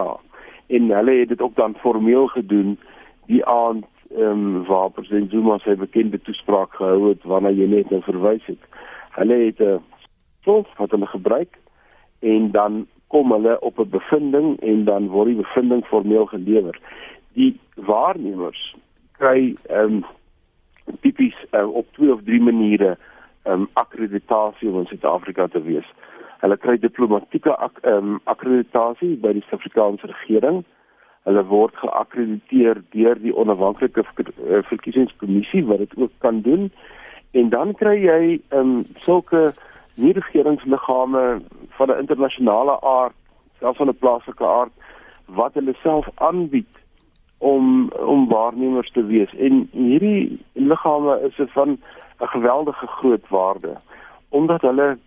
En 0.67 0.89
hulle 0.89 1.11
het 1.19 1.29
dit 1.29 1.41
ook 1.41 1.55
dan 1.55 1.75
formeel 1.75 2.27
gedoen 2.27 2.79
die 3.25 3.45
aand 3.45 3.85
ehm 4.09 4.55
um, 4.55 4.65
waar 4.65 4.89
president 4.89 5.31
Zuma 5.31 5.57
sy 5.57 5.75
bekende 5.75 6.21
toespraak 6.21 6.73
gehou 6.73 7.09
het 7.09 7.23
waarna 7.23 7.49
jy 7.49 7.67
net 7.69 7.89
nou 7.89 8.01
verwys 8.01 8.45
het. 8.45 8.63
Hulle 9.11 9.37
het 9.45 9.59
'n 9.59 9.81
stof 10.41 10.67
wat 10.77 10.91
hulle 10.91 11.05
gebruik 11.05 11.57
en 12.19 12.51
dan 12.51 12.87
kom 13.07 13.31
hulle 13.31 13.59
op 13.59 13.79
'n 13.79 13.89
bevinding 13.89 14.59
en 14.59 14.83
dan 14.85 15.07
word 15.07 15.27
die 15.27 15.41
bevinding 15.43 15.85
formeel 15.85 16.25
gelewer. 16.25 16.79
Die 17.33 17.59
waarnemers 17.75 18.75
kry 19.11 19.55
ehm 19.69 19.83
um, 19.83 20.05
tipies 21.01 21.35
uh, 21.51 21.69
op 21.73 21.87
twee 21.93 22.13
of 22.13 22.23
drie 22.23 22.41
maniere 22.41 22.97
ehm 23.43 23.61
um, 23.61 23.69
akkreditasie 23.73 24.69
om 24.69 24.79
in 24.79 24.85
Suid-Afrika 24.85 25.47
te 25.47 25.61
wees. 25.61 25.87
Hulle 26.39 26.57
kry 26.57 26.77
diplomatieke 26.79 27.55
ak 27.55 27.81
um, 27.83 28.19
akkreditasie 28.31 29.17
by 29.19 29.33
die 29.35 29.43
Suid-Afrikaanse 29.47 30.07
regering. 30.07 30.61
Hulle 31.27 31.43
word 31.49 31.75
geakkrediteer 31.81 32.79
deur 32.95 33.19
die 33.19 33.35
onafhanklike 33.35 34.05
eh, 34.05 34.61
verkiesingskommissie 34.69 35.65
wat 35.67 35.83
dit 35.83 35.97
ook 35.97 36.13
kan 36.23 36.41
doen. 36.41 36.69
En 37.31 37.49
dan 37.49 37.75
kry 37.75 37.97
jy 37.99 38.21
um, 38.55 38.85
sulke 39.03 39.51
nie 39.99 40.13
regeringsliggame 40.15 41.41
van 41.77 41.91
'n 41.91 41.99
internasionale 41.99 42.79
aard, 42.81 43.15
selfs 43.59 43.77
van 43.77 43.89
'n 43.89 43.99
plaaslike 43.99 44.45
aard 44.45 44.71
wat 45.25 45.53
hulle 45.53 45.75
self 45.83 46.07
aanbied 46.15 46.73
om 47.37 47.91
om 47.91 48.27
waarnemers 48.27 48.91
te 48.91 49.05
wees. 49.05 49.33
En 49.35 49.67
hierdie 49.71 50.39
liggame 50.53 51.19
is 51.27 51.35
van 51.51 51.69
'n 52.19 52.27
geweldige 52.27 52.87
groot 52.87 53.27
waarde 53.27 53.75
omdat 54.29 54.61
hulle 54.61 54.97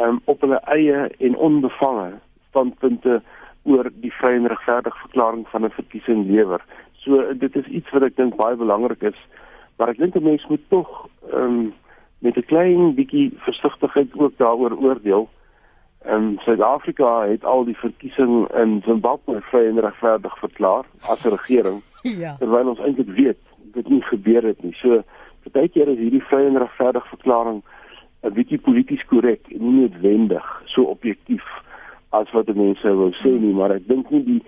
um, 0.00 0.20
op 0.38 0.46
hulle 0.46 0.60
eie 0.70 1.08
en 1.18 1.36
onbevange 1.36 2.12
standpunte 2.48 3.22
oor 3.62 3.90
die 4.02 4.12
vrye 4.20 4.38
en 4.38 4.46
regverdige 4.48 4.98
verklaring 5.02 5.48
van 5.48 5.64
'n 5.64 5.70
verkiesing 5.70 6.26
lewer. 6.26 6.62
So 7.02 7.34
dit 7.34 7.56
is 7.56 7.66
iets 7.66 7.90
wat 7.90 8.02
ek 8.02 8.16
dink 8.16 8.36
baie 8.36 8.56
belangrik 8.56 9.02
is, 9.02 9.18
maar 9.76 9.88
ek 9.88 9.98
dink 9.98 10.14
'n 10.14 10.22
mens 10.22 10.46
moet 10.46 10.68
tog 10.68 11.08
ehm 11.32 11.42
um, 11.42 11.74
met 12.18 12.36
'n 12.36 12.46
klein 12.46 12.94
bietjie 12.94 13.32
versigtigheid 13.36 14.14
ook 14.14 14.36
daaroor 14.36 14.76
oordeel. 14.78 15.28
En 15.98 16.38
Suid-Afrika 16.40 17.26
het 17.26 17.44
al 17.44 17.64
die 17.64 17.76
verkiesing 17.76 18.48
in 18.54 18.82
Zimbabwe 18.86 19.40
vry 19.40 19.66
en 19.66 19.80
regverdig 19.80 20.38
verklaar 20.38 20.84
as 21.08 21.24
'n 21.24 21.28
regering. 21.28 21.82
Ja. 22.02 22.36
Terwyl 22.38 22.68
ons 22.68 22.78
eintlik 22.78 23.08
weet 23.08 23.38
dit 23.72 23.88
nie 23.88 24.02
gebeur 24.02 24.42
het 24.42 24.62
nie. 24.62 24.72
So 24.72 25.02
partykeer 25.42 25.88
is 25.88 25.98
hierdie 25.98 26.22
vry 26.22 26.46
en 26.46 26.58
regverdig 26.58 27.08
verklaring 27.08 27.62
'n 28.22 28.34
bietjie 28.34 28.58
polities 28.58 29.04
korrek 29.10 29.40
en 29.54 29.62
nie 29.62 29.74
noodwendig 29.80 30.46
so 30.74 30.82
objektief 30.90 31.44
as 32.10 32.30
wat 32.32 32.48
mense 32.56 32.94
wou 33.00 33.10
sê 33.22 33.30
nie, 33.30 33.52
maar 33.52 33.74
ek 33.76 33.86
dink 33.88 34.10
nie 34.10 34.24
die 34.24 34.42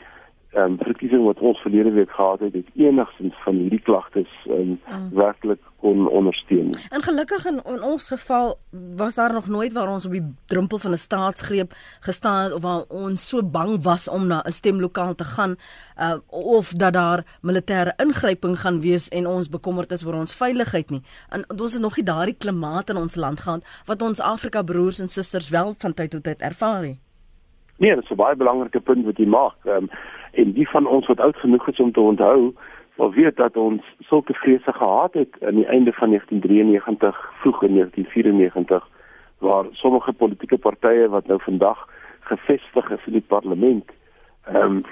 um, 0.57 0.77
verkiesing 0.79 1.25
wat 1.25 1.39
ons 1.39 1.59
verlede 1.59 1.91
week 1.91 2.11
gehad 2.11 2.41
het, 2.41 2.53
het 2.53 2.67
enigstens 2.75 3.35
van 3.45 3.55
hierdie 3.55 3.81
klagtes 3.81 4.31
ehm 4.47 4.55
um, 4.61 4.81
mm. 4.87 5.11
werklik 5.15 5.61
kon 5.81 6.09
ondersteun. 6.09 6.75
En 6.91 7.03
gelukkig 7.03 7.47
in, 7.47 7.61
in 7.75 7.83
ons 7.83 8.09
geval 8.09 8.59
was 8.97 9.15
daar 9.15 9.33
nog 9.33 9.49
nooit 9.49 9.73
waar 9.73 9.89
ons 9.89 10.07
op 10.07 10.13
die 10.13 10.35
drempel 10.47 10.79
van 10.79 10.91
'n 10.91 10.97
staatsgreep 10.97 11.73
gestaan 12.01 12.45
het 12.45 12.55
of 12.55 12.63
waar 12.63 12.83
ons 12.89 13.29
so 13.29 13.43
bang 13.43 13.83
was 13.83 14.09
om 14.09 14.27
na 14.27 14.43
'n 14.45 14.53
stemlokaal 14.53 15.15
te 15.15 15.25
gaan 15.25 15.55
uh, 15.99 16.15
of 16.29 16.73
dat 16.73 16.93
daar 16.93 17.25
militêre 17.43 17.93
ingryping 17.97 18.61
gaan 18.61 18.81
wees 18.81 19.09
en 19.09 19.27
ons 19.27 19.49
bekommerd 19.49 19.93
is 19.93 20.05
oor 20.05 20.15
ons 20.15 20.35
veiligheid 20.35 20.91
nie. 20.91 21.03
En 21.29 21.45
ons 21.61 21.73
het 21.73 21.83
nog 21.83 21.97
nie 21.97 22.05
daardie 22.05 22.37
klimaat 22.39 22.91
in 22.91 22.97
ons 22.97 23.15
land 23.15 23.41
gehad 23.41 23.65
wat 23.87 24.03
ons 24.03 24.21
Afrika 24.21 24.63
broers 24.63 25.01
en 25.01 25.09
susters 25.09 25.49
wel 25.49 25.75
van 25.79 25.95
tyd 25.95 26.11
tot 26.11 26.23
tyd 26.23 26.41
ervaar 26.41 26.83
het. 26.83 26.99
Nee, 27.77 27.95
dit 27.95 28.05
is 28.05 28.11
'n 28.11 28.15
baie 28.15 28.37
belangrike 28.37 28.81
punt 28.81 29.05
wat 29.05 29.17
jy 29.17 29.27
maak. 29.27 29.57
Ehm 29.65 29.77
um, 29.77 29.91
en 30.33 30.53
die 30.53 30.69
van 30.69 30.87
ons 30.87 31.07
wat 31.07 31.21
oud 31.21 31.37
genoeg 31.37 31.69
is 31.69 31.81
om 31.81 31.93
te 31.93 32.01
onthou, 32.01 32.55
sal 32.97 33.13
weet 33.13 33.37
dat 33.37 33.57
ons 33.57 33.83
sulke 33.99 34.35
vrese 34.35 34.73
gehad 34.73 35.15
het 35.15 35.37
aan 35.47 35.55
die 35.55 35.67
einde 35.67 35.93
van 35.93 36.09
1993, 36.09 37.33
vroeg 37.41 37.63
in 37.63 37.75
1994, 37.75 38.89
waar 39.39 39.65
sommige 39.73 40.13
politieke 40.13 40.59
partye 40.59 41.09
wat 41.09 41.27
nou 41.27 41.41
vandag 41.43 41.89
gevestig 42.21 42.91
is 42.91 43.07
in 43.07 43.13
die 43.13 43.27
parlement, 43.27 43.91
ehm 44.45 44.77
um, 44.77 44.83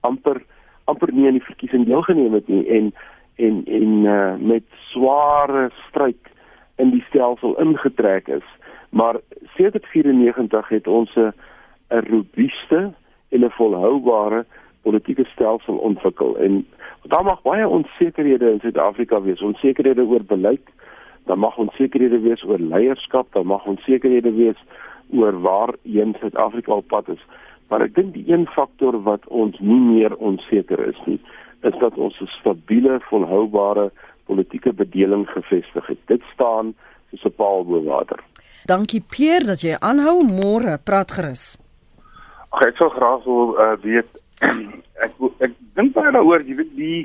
amper 0.00 0.40
amper 0.84 1.12
nie 1.12 1.26
aan 1.26 1.36
die 1.36 1.44
verkiesing 1.44 1.84
deelgeneem 1.86 2.32
het 2.32 2.48
nie 2.48 2.64
en 2.68 2.92
en 3.36 3.62
en 3.66 4.04
uh, 4.04 4.34
met 4.38 4.64
sware 4.92 5.70
stryd 5.88 6.30
in 6.76 6.90
die 6.90 7.04
stelsel 7.08 7.58
ingetrek 7.60 8.28
is. 8.28 8.46
Maar 8.90 9.20
sedert 9.56 9.86
94 9.86 10.68
het 10.68 10.86
ons 10.86 11.14
'n 11.16 11.32
robuuste 11.88 12.92
en 13.28 13.44
'n 13.44 13.50
volhoubare 13.50 14.44
politieke 14.82 15.24
stelsel 15.24 15.76
ontwikkel 15.76 16.36
en 16.38 16.66
daar 17.02 17.24
mag 17.24 17.42
baie 17.42 17.68
onsekerhede 17.68 18.50
in 18.50 18.60
Suid-Afrika 18.60 19.20
wees, 19.22 19.40
onsekerhede 19.40 20.02
oor 20.02 20.24
beleid, 20.24 20.66
daar 21.24 21.38
mag 21.38 21.56
onsekerhede 21.56 22.20
wees 22.20 22.42
oor 22.44 22.58
leierskap, 22.58 23.32
daar 23.32 23.46
mag 23.46 23.64
onsekerhede 23.66 24.32
wees 24.32 24.58
oor 25.12 25.40
waar 25.40 25.74
een 25.82 26.16
Suid-Afrika 26.20 26.72
op 26.72 26.86
pad 26.86 27.08
is. 27.08 27.22
Maar 27.68 27.86
ek 27.86 27.94
dink 27.94 28.14
die 28.14 28.26
een 28.28 28.46
faktor 28.50 28.98
wat 29.06 29.26
ons 29.26 29.58
nie 29.58 29.80
meer 29.80 30.16
onseker 30.16 30.80
is 30.86 30.98
nie, 31.06 31.20
is 31.62 31.76
dat 31.80 31.96
ons 31.96 32.20
'n 32.20 32.26
stabiele, 32.40 33.00
volhoubare 33.00 33.90
politieke 34.26 34.72
bedeling 34.72 35.28
gevestig 35.28 35.86
het. 35.86 35.98
Dit 36.06 36.22
staan 36.32 36.74
soos 37.10 37.24
'n 37.24 37.36
paal 37.36 37.64
bo 37.64 37.82
water. 37.82 38.18
Dankie 38.64 39.00
Pierre 39.00 39.44
dat 39.44 39.60
jy 39.60 39.76
aanhou 39.80 40.22
môre 40.24 40.78
praat 40.84 41.10
gerus. 41.10 41.58
Ag 42.50 42.66
ek 42.66 42.76
sou 42.76 42.90
graag 42.90 43.24
wil 43.24 43.54
uh, 43.58 43.76
weet 43.82 44.19
ek 45.06 45.16
ek 45.46 45.56
dink 45.76 45.94
baie 45.96 46.12
daaroor 46.12 46.44
jy 46.44 46.56
weet 46.60 46.76
die 46.76 47.00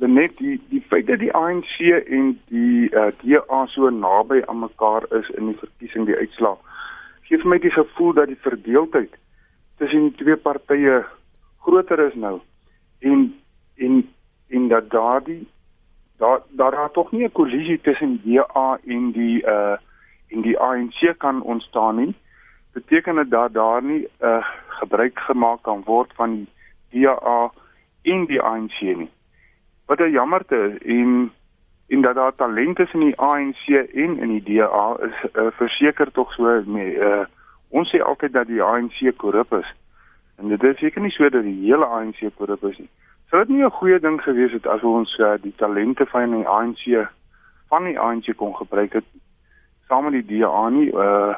die 0.00 0.08
net 0.12 0.36
die 0.38 0.56
die 0.70 0.82
feit 0.90 1.06
dat 1.06 1.22
die 1.22 1.32
ANC 1.32 1.78
en 1.80 2.34
die 2.52 2.88
uh, 2.92 3.10
DA 3.22 3.60
so 3.72 3.90
naby 3.90 4.42
aan 4.46 4.60
mekaar 4.64 5.06
is 5.18 5.30
in 5.36 5.52
die 5.52 5.60
verkiesing 5.62 6.08
die 6.08 6.18
uitslag 6.20 6.58
gee 7.28 7.40
vir 7.42 7.52
my 7.52 7.58
die 7.62 7.72
gevoel 7.74 8.12
dat 8.18 8.28
die 8.32 8.42
verdeeldheid 8.48 9.16
tussen 9.80 10.10
die 10.10 10.18
twee 10.20 10.36
partye 10.36 11.00
groter 11.64 12.04
is 12.08 12.14
nou 12.26 12.38
en 13.00 13.26
en 13.76 14.02
en 14.48 14.68
dat 14.68 14.90
daar 14.90 15.24
daar 16.18 16.44
daar 16.60 16.92
tog 16.92 17.12
nie 17.12 17.24
'n 17.24 17.32
kollisie 17.32 17.80
tussen 17.80 18.20
DA 18.24 18.68
en 18.84 19.12
die 19.12 19.42
uh 19.42 19.76
en 20.28 20.42
die 20.42 20.58
ANC 20.58 21.18
kan 21.18 21.42
ontstaan 21.42 21.96
nie 21.96 22.14
beteken 22.72 23.16
dit 23.16 23.30
dat 23.30 23.54
daar 23.54 23.82
nie 23.82 24.02
'n 24.02 24.26
uh, 24.26 24.44
gebruik 24.68 25.18
gemaak 25.18 25.62
kan 25.62 25.82
word 25.84 26.12
van 26.14 26.34
die 26.34 26.48
DA 26.90 27.52
en 28.02 28.26
die 28.26 28.42
ANC 28.42 28.80
nie. 28.80 29.10
Wat 29.86 30.00
'n 30.00 30.10
jammerte 30.10 30.78
en 30.84 31.32
en 31.88 32.00
dat 32.00 32.14
daar 32.14 32.34
talente 32.34 32.82
is 32.82 32.92
in 32.92 33.00
die 33.00 33.18
ANC 33.18 33.66
en 33.94 34.18
in 34.18 34.28
die 34.28 34.42
DA 34.42 34.96
is 35.00 35.30
uh, 35.32 35.46
verseker 35.50 36.12
tog 36.12 36.32
so 36.32 36.62
nee 36.66 36.98
uh, 36.98 37.24
ons 37.68 37.90
sê 37.90 38.02
altyd 38.02 38.32
dat 38.32 38.46
die 38.46 38.62
ANC 38.62 39.16
korrup 39.16 39.52
is. 39.52 39.74
En 40.36 40.48
dit 40.48 40.62
is 40.62 40.78
seker 40.78 41.02
nie 41.02 41.10
so 41.10 41.28
dat 41.28 41.42
die 41.42 41.60
hele 41.66 41.84
ANC 41.84 42.18
korrup 42.36 42.64
is 42.64 42.78
nie. 42.78 42.90
Sou 43.30 43.44
dit 43.44 43.48
nie 43.48 43.64
'n 43.64 43.70
goeie 43.70 44.00
ding 44.00 44.22
gewees 44.22 44.52
het 44.52 44.66
as 44.66 44.82
ons 44.82 45.18
uh, 45.18 45.34
die 45.42 45.54
talente 45.56 46.06
van 46.06 46.30
die 46.30 46.48
ANC 46.48 47.08
van 47.68 47.84
die 47.84 47.98
ANC 47.98 48.36
kon 48.36 48.56
gebruik 48.56 48.92
het 48.92 49.04
saam 49.88 50.04
met 50.04 50.12
die 50.12 50.38
DA 50.38 50.68
nie 50.68 50.90
uh 50.92 51.34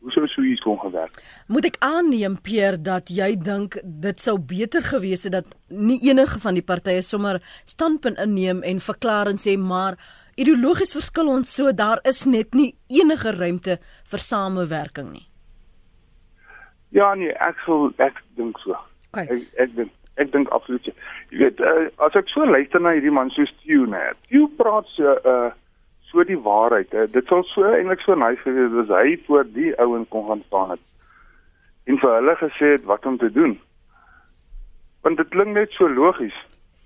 Hoe 0.00 0.12
sou 0.14 0.26
so 0.32 0.42
iets 0.42 0.62
kon 0.64 0.78
gewerk? 0.80 1.18
Moet 1.52 1.66
ek 1.68 1.76
aanneem 1.84 2.38
Pierre 2.40 2.80
dat 2.80 3.10
jy 3.12 3.34
dink 3.36 3.76
dit 3.84 4.22
sou 4.22 4.38
beter 4.40 4.84
gewees 4.86 5.26
het 5.28 5.34
dat 5.34 5.50
nie 5.68 5.98
enige 6.08 6.40
van 6.40 6.56
die 6.56 6.64
partye 6.64 7.02
sommer 7.04 7.42
standpunt 7.68 8.20
inneem 8.22 8.62
en 8.64 8.80
verklaar 8.80 9.28
en 9.28 9.40
sê 9.40 9.58
maar 9.60 9.98
ideologies 10.40 10.96
verskil 10.96 11.28
ons 11.28 11.52
so 11.52 11.72
daar 11.76 12.00
is 12.08 12.24
net 12.24 12.56
nie 12.56 12.72
enige 12.88 13.34
ruimte 13.36 13.76
vir 14.10 14.24
samewerking 14.24 15.12
nie. 15.12 15.26
Ja 16.96 17.12
nee, 17.14 17.34
ek 17.44 17.60
sou 17.66 17.90
ek 18.02 18.24
dink 18.40 18.58
so. 18.64 18.78
Okay. 19.12 19.26
Ek 19.28 19.66
ek 19.66 19.74
dink 19.76 19.96
ek 20.20 20.32
dink 20.32 20.48
absoluut. 20.52 20.88
Jy 21.30 21.44
weet 21.44 21.60
uh, 21.60 21.88
as 22.06 22.16
ek 22.16 22.28
so 22.32 22.48
luister 22.48 22.80
na 22.80 22.96
hierdie 22.96 23.12
man 23.12 23.30
so 23.36 23.44
Stew 23.52 23.84
net. 23.88 24.16
Stew 24.28 24.48
praat 24.56 24.88
so 24.96 25.16
uh 25.28 25.50
so 26.10 26.24
die 26.24 26.38
waarheid. 26.38 26.90
Hè. 26.92 27.06
Dit 27.10 27.26
sal 27.26 27.44
so 27.44 27.64
eintlik 27.70 28.02
so 28.04 28.14
nice 28.14 28.42
gewees 28.42 28.76
as 28.84 28.94
hy 29.00 29.16
voor 29.26 29.44
die 29.54 29.72
ouens 29.78 30.08
kon 30.08 30.26
gaan 30.28 30.42
staan 30.46 30.70
het 30.76 30.86
en 31.90 31.98
vir 31.98 32.16
hulle 32.18 32.36
gesê 32.38 32.72
het 32.76 32.84
wat 32.88 33.06
om 33.06 33.18
te 33.18 33.30
doen. 33.32 33.56
Want 35.02 35.16
dit 35.16 35.28
klink 35.28 35.56
net 35.56 35.72
so 35.74 35.88
logies, 35.88 36.36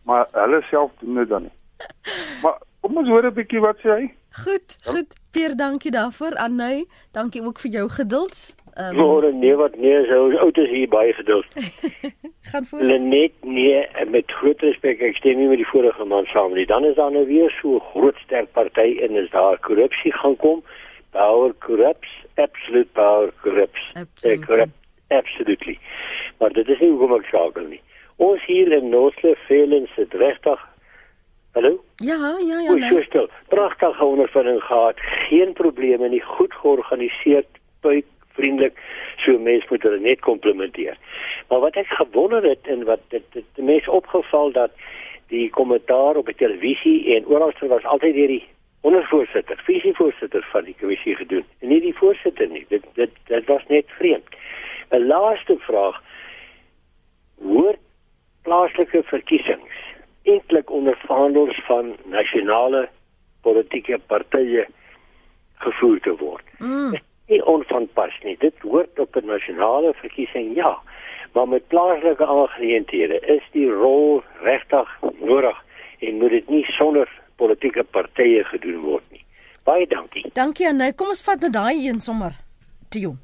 maar 0.08 0.28
hulle 0.32 0.62
self 0.70 0.92
doen 1.00 1.20
dit 1.22 1.28
dan 1.28 1.48
nie. 1.48 1.56
Maar 2.42 2.60
kom 2.80 2.96
ons 3.00 3.08
hoor 3.08 3.26
'n 3.26 3.34
bietjie 3.34 3.60
wat 3.60 3.80
sê 3.82 3.90
hy. 3.98 4.04
Goed, 4.44 4.76
goed. 4.84 5.14
Pier, 5.30 5.56
dankie 5.56 5.90
daarvoor. 5.90 6.36
Anay, 6.36 6.84
dankie 7.12 7.42
ook 7.42 7.58
vir 7.58 7.70
jou 7.70 7.88
geduld. 7.88 8.54
Um, 8.76 8.96
Môre 8.96 9.30
nee 9.32 9.54
wat 9.54 9.76
nee 9.78 10.00
so 10.08 10.30
oud 10.42 10.56
is 10.58 10.68
hier 10.68 10.88
baie 10.88 11.12
geduld. 11.14 11.46
Gaan 12.50 12.64
voort. 12.66 12.82
Net 12.82 13.32
nee 13.46 13.86
met 14.10 14.32
groot 14.40 14.60
respek 14.66 14.98
ek 14.98 15.14
stem 15.20 15.38
nie 15.38 15.46
met 15.46 15.60
die 15.62 15.68
vorige 15.68 16.04
man 16.10 16.26
saam 16.32 16.56
nie. 16.58 16.66
Dan 16.66 16.84
is 16.84 16.96
daar 16.98 17.12
nou 17.14 17.22
weer 17.28 17.54
so 17.60 17.78
groot 17.92 18.18
sterk 18.24 18.50
party 18.52 18.98
en 19.06 19.14
is 19.20 19.30
daar 19.30 19.60
korrupsie 19.62 20.12
gaan 20.12 20.34
kom. 20.42 20.64
Power 21.14 21.54
corrupts, 21.62 22.10
absolute 22.34 22.90
power 22.98 23.30
corrupts. 23.42 23.92
Absolutely. 23.94 24.42
Uh, 24.42 24.46
corrupt, 24.46 24.78
absolutely. 25.08 25.78
Maar 26.38 26.52
dit 26.58 26.68
is 26.68 26.82
nie 26.82 26.90
hoe 26.90 27.10
ek 27.20 27.30
skakel 27.30 27.68
nie. 27.70 27.82
Ons 28.16 28.42
hier 28.50 28.72
in 28.74 28.90
Noordse 28.90 29.36
Velen 29.46 29.86
se 29.94 30.06
regtig 30.10 30.70
Hallo? 31.54 31.84
Ja, 31.96 32.18
ja, 32.42 32.58
ja. 32.58 32.66
Hoe 32.66 32.78
nee. 32.78 33.02
stil. 33.06 33.28
Pragtige 33.48 34.04
ondervinding 34.04 34.62
gehad. 34.62 34.98
Geen 35.30 35.52
probleme 35.52 36.08
nie. 36.08 36.22
Goed 36.22 36.54
georganiseerd. 36.54 37.46
Puik 37.80 38.06
vriendelik 38.34 38.78
so 39.22 39.38
mense 39.38 39.66
moet 39.70 39.82
hulle 39.82 40.00
net 40.02 40.20
komplimenteer. 40.20 40.98
Maar 41.48 41.60
wat 41.60 41.76
ek 41.80 41.86
gewonder 41.86 42.42
het 42.42 42.66
en 42.70 42.84
wat 42.88 43.00
dit 43.14 43.24
die 43.34 43.64
mense 43.64 43.90
opgeval 43.90 44.52
dat 44.52 44.70
die 45.32 45.50
kommentaar 45.50 46.16
op 46.20 46.26
die 46.26 46.38
televisie 46.38 47.14
en 47.16 47.26
oral 47.26 47.52
was 47.60 47.84
altyd 47.84 48.14
deur 48.14 48.32
die 48.34 48.44
ondervoorsitter, 48.84 49.60
visievoorsitter 49.64 50.44
van 50.52 50.64
die 50.64 50.76
kommissie 50.80 51.16
gedoen 51.16 51.44
en 51.60 51.72
nie 51.72 51.80
die 51.80 51.94
voorsitter 51.96 52.48
nie. 52.48 52.66
Dit 52.68 52.84
dit 52.98 53.14
dit 53.30 53.46
was 53.48 53.64
net 53.68 53.88
vreemd. 53.98 54.36
'n 54.90 55.06
Laaste 55.06 55.56
vraag. 55.58 56.02
Hoor 57.40 57.76
plaaslike 58.42 59.02
verkiesings 59.02 59.80
eintlik 60.24 60.70
onder 60.70 60.96
vaandels 61.06 61.56
van 61.64 61.96
nasionale 62.04 62.88
politieke 63.42 63.98
partye 64.06 64.66
gevoer 65.54 66.00
te 66.00 66.16
word? 66.16 66.44
Mm 66.58 67.00
nie 67.28 67.44
onvanpas 67.44 68.16
nie. 68.22 68.36
Dit 68.38 68.54
hoort 68.60 68.98
op 68.98 69.16
'n 69.16 69.26
nasionale 69.26 69.94
verkiesing, 69.94 70.54
ja. 70.54 70.78
Maar 71.32 71.48
met 71.48 71.68
plaaslike 71.68 72.26
aangeleenthede 72.26 73.20
is 73.20 73.42
die 73.52 73.70
rol 73.70 74.22
regtig 74.40 74.88
nodig 75.20 75.64
en 75.98 76.18
moet 76.18 76.30
dit 76.30 76.48
nie 76.48 76.64
sonder 76.64 77.08
politieke 77.36 77.84
partye 77.84 78.44
gedoen 78.44 78.80
word 78.80 79.02
nie. 79.10 79.24
Baie 79.64 79.86
dankie. 79.86 80.30
Dankie 80.32 80.66
en 80.66 80.76
nou 80.76 80.92
kom 80.92 81.08
ons 81.08 81.24
vat 81.24 81.40
net 81.40 81.52
daai 81.52 81.88
een 81.88 82.00
sommer. 82.00 82.32
Tio. 82.88 83.14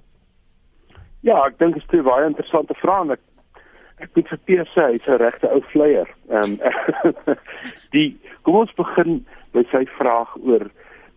Ja, 1.20 1.44
ek 1.46 1.58
dink 1.58 1.74
dit 1.74 1.82
is 1.82 1.98
'n 1.98 2.02
baie 2.02 2.26
interessante 2.26 2.74
vraag. 2.74 3.10
Ek 3.10 3.20
ek 3.98 4.10
moet 4.14 4.28
vir 4.28 4.38
Pierre 4.44 4.68
sê 4.74 4.82
hy's 4.92 5.06
'n 5.06 5.20
regte 5.20 5.48
ou 5.52 5.60
vleier. 5.72 6.08
Ehm 6.30 6.42
um, 6.42 6.58
die 7.94 8.16
kom 8.42 8.54
ons 8.54 8.74
begin 8.74 9.26
met 9.52 9.66
sy 9.70 9.84
vraag 9.98 10.36
oor 10.36 10.70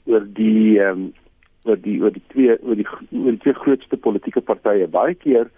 oor 0.06 0.26
die 0.26 0.80
ehm 0.80 0.90
um, 0.90 1.14
oor 1.64 1.80
die 1.82 2.00
oor 2.02 2.12
die 2.12 2.24
twee 2.34 2.58
oor 2.62 2.76
die 2.76 2.88
oor 2.92 3.32
die 3.32 3.44
twee 3.46 3.54
grootste 3.54 3.98
politieke 3.98 4.42
partye 4.42 4.88
baie 4.88 5.16
keer 5.16 5.50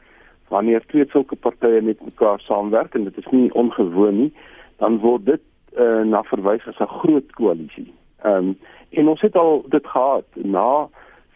wanneer 0.54 0.86
twee 0.92 1.06
sulke 1.12 1.36
partye 1.36 1.82
met 1.82 2.02
mekaar 2.06 2.40
saamwerk 2.46 2.96
en 2.96 3.04
dit 3.10 3.18
is 3.18 3.32
nie 3.32 3.52
ongewoon 3.54 4.20
nie 4.24 4.32
dan 4.78 5.00
word 5.00 5.26
dit 5.26 5.42
uh, 5.78 6.04
na 6.04 6.24
verwys 6.24 6.68
as 6.68 6.80
'n 6.80 6.96
groot 7.00 7.32
koalisie. 7.40 7.92
Ehm 8.24 8.38
um, 8.38 8.56
en 8.90 9.08
ons 9.08 9.22
het 9.22 9.36
al 9.36 9.66
dit 9.70 9.88
gehad 9.88 10.28
na 10.36 10.88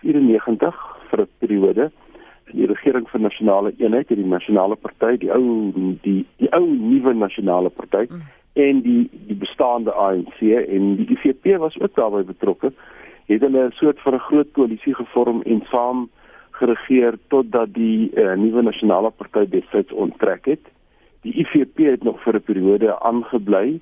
94 0.02 0.76
vir 1.10 1.22
'n 1.22 1.28
periode 1.40 1.92
die 2.52 2.66
regering 2.66 3.08
vir 3.10 3.22
nasionale 3.22 3.74
eenheid, 3.78 4.08
die 4.08 4.26
nasionale 4.26 4.76
party, 4.76 5.18
die 5.18 5.32
ou 5.34 5.72
die 6.04 6.26
die 6.38 6.52
ou 6.56 6.66
nuwe 6.66 7.14
nasionale 7.14 7.70
party 7.70 8.08
mm. 8.10 8.22
en 8.54 8.82
die 8.82 9.10
die 9.28 9.36
bestaande 9.36 9.94
ANC 9.94 10.42
en 10.42 10.96
die 10.96 11.08
IFP 11.16 11.58
was 11.58 11.78
ook 11.80 11.96
daarbey 11.96 12.24
betrokke. 12.24 12.74
Het 13.30 13.42
hulle 13.46 13.68
'n 13.68 13.72
soort 13.72 14.00
van 14.02 14.14
'n 14.14 14.28
groot 14.30 14.52
koalisie 14.52 14.96
gevorm 14.96 15.42
en 15.42 15.62
saam 15.70 16.10
geregeer 16.52 17.18
totdat 17.28 17.74
die 17.74 18.12
uh, 18.14 18.34
nuwe 18.34 18.62
nasionale 18.62 19.10
party 19.10 19.46
besit 19.48 19.94
onttrek 19.94 20.46
het. 20.46 20.66
Die 21.22 21.34
IFP 21.34 21.78
het 21.78 22.04
nog 22.04 22.22
vir 22.24 22.36
'n 22.36 22.48
periode 22.50 23.00
aangebly 23.00 23.80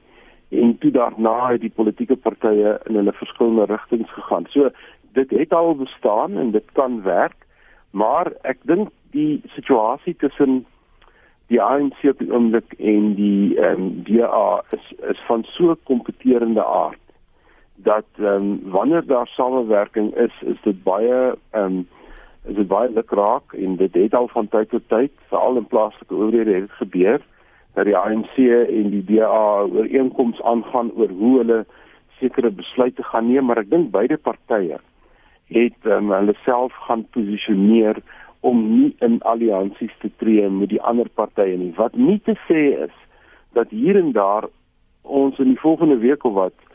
en 0.50 0.78
toe 0.78 0.92
daarna 0.92 1.52
het 1.52 1.62
die 1.62 1.76
politieke 1.80 2.16
partye 2.16 2.80
in 2.86 2.96
hulle 2.96 3.14
verskillende 3.14 3.66
rigtings 3.66 4.12
gegaan. 4.14 4.46
So 4.50 4.70
dit 5.14 5.30
het 5.30 5.54
al 5.54 5.76
bestaan 5.76 6.38
en 6.38 6.52
dit 6.52 6.68
kan 6.74 7.02
werk, 7.02 7.40
maar 7.92 8.32
ek 8.42 8.58
dink 8.62 8.90
die 9.12 9.42
situasie 9.56 10.16
tussen 10.16 10.66
die 11.48 11.62
ANC 11.62 12.04
op 12.04 12.20
die 12.20 12.32
oomblik 12.34 12.74
en 12.78 13.14
die 13.16 13.60
ehm 13.60 13.82
um, 13.82 14.04
DA 14.04 14.64
is 14.72 14.94
is 15.10 15.20
van 15.28 15.44
so 15.44 15.76
kompeterende 15.84 16.66
aard 16.66 17.07
dat 17.88 18.10
ehm 18.20 18.28
um, 18.28 18.60
wanneer 18.72 19.06
daar 19.06 19.28
samewerking 19.28 20.16
is, 20.16 20.36
is 20.42 20.60
dit 20.64 20.84
baie 20.84 21.18
ehm 21.52 21.64
um, 21.64 21.88
is 22.48 22.56
dit 22.56 22.68
baie 22.68 22.90
lukraak 22.92 23.54
en 23.54 23.76
dit 23.76 23.94
het 23.94 24.14
al 24.14 24.28
van 24.28 24.48
tyd 24.48 24.70
tot 24.70 24.84
tyd 24.88 25.12
veral 25.32 25.58
in 25.58 25.68
plaaslike 25.68 26.16
owerhede 26.16 26.54
het 26.54 26.72
gebeur 26.80 27.22
dat 27.78 27.86
die 27.86 27.98
ANC 27.98 28.38
en 28.80 28.90
die 28.90 29.04
DA 29.06 29.64
ooreenkomste 29.70 30.44
aangaan 30.44 30.92
oor 30.96 31.12
hoe 31.20 31.34
hulle 31.38 31.66
sekere 32.20 32.50
besluite 32.50 33.04
gaan 33.04 33.28
neem, 33.30 33.46
maar 33.46 33.62
ek 33.62 33.70
dink 33.70 33.92
beide 33.94 34.18
partye 34.18 34.80
het 35.54 35.92
um, 35.96 36.10
hulle 36.12 36.34
self 36.44 36.74
gaan 36.88 37.06
posisioneer 37.16 38.02
om 38.48 38.64
nie 38.72 38.96
in 39.06 39.20
alliansies 39.32 39.94
te 40.02 40.10
tree 40.22 40.50
met 40.50 40.72
die 40.74 40.82
ander 40.82 41.10
partye 41.20 41.58
nie. 41.58 41.74
Wat 41.78 41.96
nie 41.96 42.20
te 42.26 42.36
sê 42.48 42.64
is 42.88 42.96
dat 43.56 43.70
hier 43.70 44.00
en 44.00 44.12
daar 44.18 44.50
ons 45.04 45.38
in 45.40 45.54
die 45.54 45.62
volgende 45.62 45.98
week 46.02 46.26
of 46.28 46.34
wat 46.34 46.67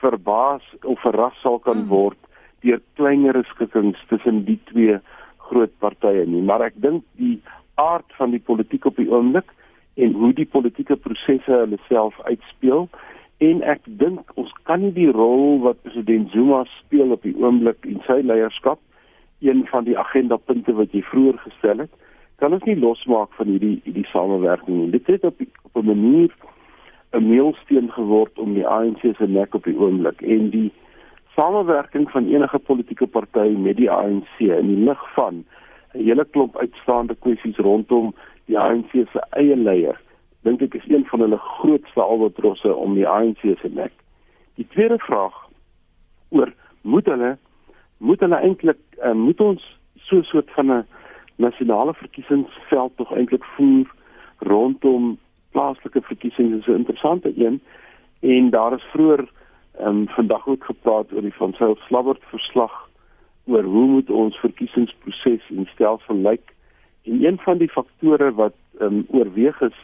verbaas 0.00 0.64
of 0.82 1.00
verras 1.02 1.36
sal 1.42 1.58
kan 1.58 1.84
hmm. 1.84 1.88
word 1.88 2.18
deur 2.66 2.80
kleiner 2.98 3.38
skikkings 3.52 4.00
tussen 4.10 4.44
die 4.44 4.58
twee 4.70 4.98
groot 5.48 5.72
partye 5.78 6.26
nie, 6.26 6.42
maar 6.42 6.64
ek 6.66 6.76
dink 6.82 7.04
die 7.20 7.38
aard 7.78 8.10
van 8.18 8.34
die 8.34 8.42
politiek 8.42 8.86
op 8.90 8.98
die 8.98 9.08
oomblik 9.10 9.54
en 9.98 10.14
hoe 10.18 10.32
die 10.34 10.46
politieke 10.46 10.96
prosesse 10.96 11.52
hulle 11.52 11.78
self 11.86 12.18
uitspeel 12.26 12.88
en 13.46 13.62
ek 13.62 13.86
dink 14.00 14.34
ons 14.40 14.50
kan 14.68 14.82
nie 14.82 14.94
die 14.96 15.10
rol 15.14 15.60
wat 15.62 15.80
president 15.86 16.30
Zuma 16.34 16.64
speel 16.74 17.14
op 17.14 17.22
die 17.26 17.36
oomblik 17.38 17.86
in 17.86 18.02
sy 18.06 18.20
leierskap 18.26 18.82
een 19.46 19.62
van 19.70 19.86
die 19.86 19.98
agenda 19.98 20.36
punte 20.36 20.74
wat 20.74 20.94
jy 20.94 21.04
vroeër 21.06 21.38
gestel 21.46 21.84
het 21.86 21.94
kan 22.42 22.54
ons 22.54 22.66
nie 22.66 22.78
losmaak 22.78 23.30
van 23.38 23.50
hierdie 23.54 23.78
hierdie 23.86 24.06
samewerking 24.12 24.82
nie 24.82 24.92
dit 24.98 25.10
het 25.14 25.26
op 25.30 25.38
die, 25.38 25.50
op 25.70 25.78
'n 25.78 25.86
manier 25.86 26.34
'n 27.12 27.28
meilsteen 27.28 27.90
geword 27.92 28.38
om 28.38 28.54
die 28.54 28.66
ANC 28.66 29.00
se 29.00 29.26
nek 29.26 29.54
op 29.54 29.64
die 29.64 29.78
oomblik 29.78 30.22
en 30.22 30.50
die 30.50 30.72
samewerking 31.36 32.10
van 32.10 32.28
enige 32.28 32.58
politieke 32.58 33.06
party 33.06 33.48
met 33.56 33.76
die 33.76 33.90
ANC 33.90 34.38
in 34.38 34.66
die 34.66 34.84
lig 34.84 35.02
van 35.14 35.44
'n 35.94 36.02
hele 36.04 36.24
klomp 36.24 36.56
uitstaande 36.56 37.14
kwessies 37.14 37.56
rondom 37.56 38.14
die 38.44 38.58
ANC 38.58 38.90
se 38.90 39.20
eie 39.30 39.56
leier 39.56 40.00
dink 40.42 40.62
ek 40.62 40.74
is 40.74 40.88
een 40.88 41.04
van 41.10 41.20
hulle 41.20 41.38
grootste 41.38 42.02
albatrosse 42.02 42.74
om 42.74 42.94
die 42.94 43.08
ANC 43.08 43.40
se 43.40 43.68
nek. 43.68 43.92
Die 44.54 44.66
tweede 44.74 44.98
vraag 44.98 45.34
oor 46.28 46.52
moet 46.82 47.06
hulle 47.06 47.36
moet 47.98 48.20
hulle 48.20 48.36
eintlik 48.36 48.78
uh, 49.02 49.12
moet 49.12 49.40
ons 49.40 49.62
so 49.96 50.16
'n 50.16 50.28
soort 50.30 50.50
van 50.50 50.72
'n 50.72 50.86
nasionale 51.36 51.94
verkiesingsveld 51.94 52.96
tog 52.96 53.12
eintlik 53.12 53.44
voer 53.44 53.86
rondom 54.38 55.18
plaaslike 55.58 56.00
verkiesings 56.02 56.58
is 56.58 56.66
'n 56.66 56.80
interessante 56.82 57.32
een. 57.36 57.60
En 58.20 58.50
daar 58.50 58.72
is 58.72 58.90
vroeër 58.92 59.28
um, 59.80 60.08
vandag 60.08 60.46
ook 60.46 60.64
gepraat 60.64 61.12
oor 61.12 61.22
die 61.22 61.34
van 61.34 61.52
Sail 61.52 61.76
Slabbert 61.76 62.22
verslag 62.24 62.88
oor 63.46 63.62
hoe 63.62 63.86
moet 63.86 64.10
ons 64.10 64.36
verkiesingsproses 64.36 65.50
en 65.50 65.68
stelsel 65.72 66.14
lyk. 66.14 66.54
En 67.04 67.24
een 67.24 67.38
van 67.38 67.58
die 67.58 67.68
faktore 67.68 68.34
wat 68.34 68.54
ehm 68.78 68.94
um, 68.94 69.06
oorweeg 69.08 69.60
is 69.60 69.78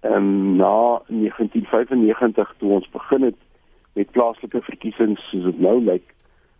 ehm 0.00 0.14
um, 0.14 0.56
na 0.56 1.02
1995 1.06 2.54
toe 2.58 2.70
ons 2.72 2.88
begin 2.90 3.22
het 3.22 3.40
met 3.92 4.10
plaaslike 4.10 4.60
verkiesings 4.62 5.28
soos 5.30 5.44
dit 5.44 5.60
nou 5.60 5.84
lyk 5.84 6.14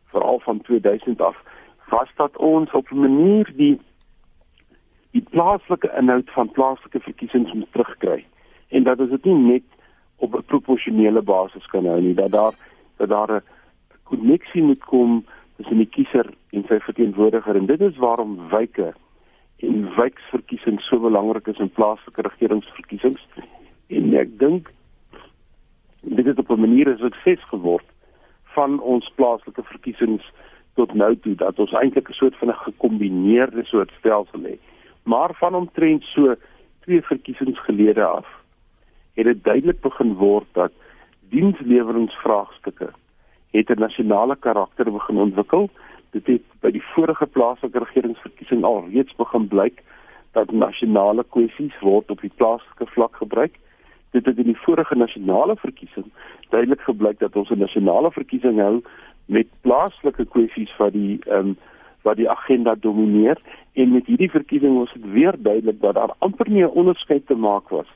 veral 0.06 0.40
van 0.40 0.60
2000 0.60 1.20
af 1.20 1.36
was 1.88 2.08
dat 2.16 2.36
ons 2.36 2.70
op 2.70 2.90
'n 2.90 3.00
manier 3.00 3.52
die 3.56 3.80
die 5.10 5.24
plaaslike 5.30 5.92
inhoud 5.96 6.30
van 6.30 6.50
plaaslike 6.50 7.00
verkiesings 7.00 7.52
moet 7.52 7.72
terugkry 7.72 8.24
en 8.70 8.82
dat 8.82 8.98
dit 8.98 9.24
nie 9.24 9.34
net 9.34 9.68
op 10.16 10.34
'n 10.34 10.44
proporsionele 10.46 11.22
basis 11.22 11.66
kan 11.66 11.86
hou 11.86 12.00
nie 12.00 12.14
dat 12.14 12.30
daar 12.30 12.54
dat 12.96 13.08
daar 13.08 13.30
'n 13.32 13.42
koneksie 14.02 14.62
moet 14.62 14.84
kom 14.84 15.24
tussen 15.56 15.76
die 15.76 15.86
kiezer 15.86 16.26
en 16.50 16.64
sy 16.68 16.78
verteenwoordiger 16.80 17.56
en 17.56 17.66
dit 17.66 17.80
is 17.80 17.96
waarom 17.96 18.48
wyke 18.48 18.94
en 19.56 19.94
wijkverkiesings 19.96 20.86
so 20.88 20.98
belangrik 20.98 21.46
is 21.46 21.58
in 21.58 21.70
plaaslike 21.70 22.22
regeringsverkiesings. 22.22 23.26
En 23.86 24.14
ek 24.14 24.38
dink 24.38 24.70
dit 26.00 26.26
het 26.26 26.38
op 26.38 26.50
'n 26.50 26.60
manier 26.60 26.88
'n 26.88 26.98
sukses 26.98 27.44
geword 27.52 27.84
van 28.56 28.80
ons 28.80 29.12
plaaslike 29.14 29.62
verkiesings 29.62 30.32
tot 30.74 30.94
nou 30.94 31.16
toe 31.16 31.34
dat 31.34 31.58
ons 31.58 31.72
eintlik 31.72 32.08
'n 32.08 32.12
soort 32.12 32.36
van 32.36 32.48
'n 32.48 32.64
gekombineerde 32.66 33.64
soort 33.64 33.90
stelsel 33.98 34.42
het. 34.42 34.60
Maar 35.02 35.34
van 35.34 35.54
omtrent 35.54 36.02
so 36.02 36.34
twee 36.80 37.02
verkiesings 37.02 37.60
gelede 37.60 38.04
af 38.04 38.39
het 39.26 39.36
dit 39.36 39.44
duidelik 39.44 39.80
begin 39.80 40.14
word 40.14 40.46
dat 40.52 40.72
diensleweringsvraagstukke 41.30 42.90
het 43.50 43.70
'n 43.70 43.80
nasionale 43.80 44.36
karakter 44.36 44.92
begin 44.92 45.16
ontwikkel 45.16 45.70
dit 46.10 46.26
het 46.26 46.42
by 46.60 46.70
die 46.74 46.82
vorige 46.94 47.26
plaaslike 47.26 47.78
regeringsverkiesing 47.78 48.64
al 48.64 48.84
reeds 48.92 49.14
begin 49.16 49.48
blyk 49.48 49.82
dat 50.32 50.52
nasionale 50.52 51.24
kwessies 51.34 51.78
word 51.80 52.10
op 52.10 52.20
die 52.20 52.32
plaaslike 52.36 52.86
vlak 52.86 53.16
gebruik. 53.16 53.58
Dit 54.10 54.26
het 54.26 54.38
in 54.38 54.50
die 54.50 54.58
vorige 54.64 54.94
nasionale 54.94 55.56
verkiesing 55.56 56.06
duidelik 56.50 56.80
gebleik 56.80 57.18
dat 57.18 57.36
ons 57.36 57.50
'n 57.50 57.58
nasionale 57.58 58.10
verkiesing 58.10 58.58
hou 58.58 58.82
met 59.26 59.46
plaaslike 59.60 60.24
kwessies 60.24 60.76
wat 60.76 60.92
die 60.92 61.18
ehm 61.26 61.46
um, 61.46 61.56
wat 62.02 62.16
die 62.16 62.30
agenda 62.30 62.74
domineer 62.74 63.38
en 63.72 63.92
met 63.92 64.06
hierdie 64.06 64.30
verkiesing 64.30 64.78
was 64.78 64.92
dit 64.92 65.12
weer 65.12 65.34
duidelik 65.38 65.80
dat 65.80 65.94
daar 65.94 66.14
amper 66.18 66.50
nie 66.50 66.62
'n 66.62 66.76
onderskeid 66.82 67.26
te 67.26 67.34
maak 67.34 67.68
was 67.68 67.88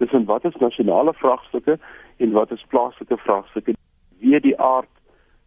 tussen 0.00 0.24
wat 0.24 0.44
is 0.48 0.56
nasionale 0.62 1.12
vraagstukke 1.14 1.78
en 2.16 2.32
wat 2.32 2.50
is 2.56 2.64
plaaslike 2.72 3.16
vraagstukke. 3.16 3.76
Wie 4.18 4.40
die 4.40 4.56
aard 4.60 4.92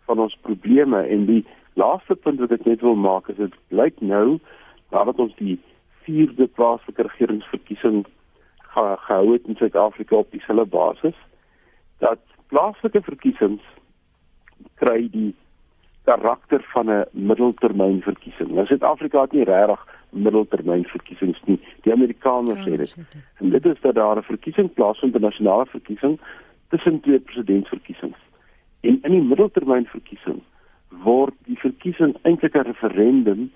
van 0.06 0.20
ons 0.20 0.38
probleme 0.46 1.02
en 1.02 1.26
die 1.26 1.42
laaste 1.74 2.16
punt 2.16 2.42
wat 2.44 2.54
ek 2.54 2.66
net 2.70 2.82
wil 2.86 2.98
maak 3.00 3.30
is 3.34 3.40
dit 3.42 3.56
blyk 3.74 4.02
nou 4.02 4.40
nadat 4.94 5.22
ons 5.26 5.34
die 5.40 5.58
vierde 6.06 6.48
plaaslike 6.60 7.08
regeringsverkiesing 7.08 8.04
ge 8.74 8.84
gehou 9.06 9.32
het 9.32 9.48
in 9.50 9.58
Suid-Afrika 9.58 10.22
op 10.22 10.32
dieselfde 10.32 10.66
basis 10.76 11.18
dat 12.04 12.22
plaaslike 12.54 13.02
verkiesings 13.02 13.66
kry 14.82 15.08
die 15.14 15.32
karakter 16.06 16.62
van 16.74 16.90
'n 16.92 17.06
middeltermynverkiesing. 17.12 18.52
Nou 18.52 18.66
Suid-Afrika 18.66 19.22
het 19.22 19.32
nie 19.32 19.44
regtig 19.50 19.88
middeltermynverkiesings 20.14 21.42
nie. 21.46 21.60
Die 21.84 21.94
Amerikaners 21.94 22.64
sê 22.66 22.78
dit. 22.78 22.96
En 23.40 23.50
dit 23.50 23.66
is 23.66 23.82
dat 23.82 23.96
daar 23.96 24.18
'n 24.18 24.24
verkiesing 24.24 24.74
plaasvind, 24.74 25.16
'n 25.16 25.22
nasionale 25.22 25.66
verkiesing 25.66 26.20
tussen 26.70 27.00
twee 27.00 27.20
presidentsverkiesings. 27.20 28.18
En 28.82 29.00
in 29.02 29.12
die 29.12 29.22
middeltermynverkiesing 29.22 30.42
word 31.04 31.34
die 31.46 31.58
verkiesing 31.58 32.16
eintlik 32.22 32.56
'n 32.56 32.68
referendum 32.72 33.52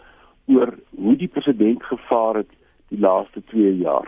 oor 0.47 0.73
hoe 0.95 1.15
die 1.15 1.27
president 1.27 1.83
gevaar 1.83 2.35
het 2.35 2.51
die 2.87 2.99
laaste 2.99 3.43
2 3.43 3.77
jaar. 3.77 4.07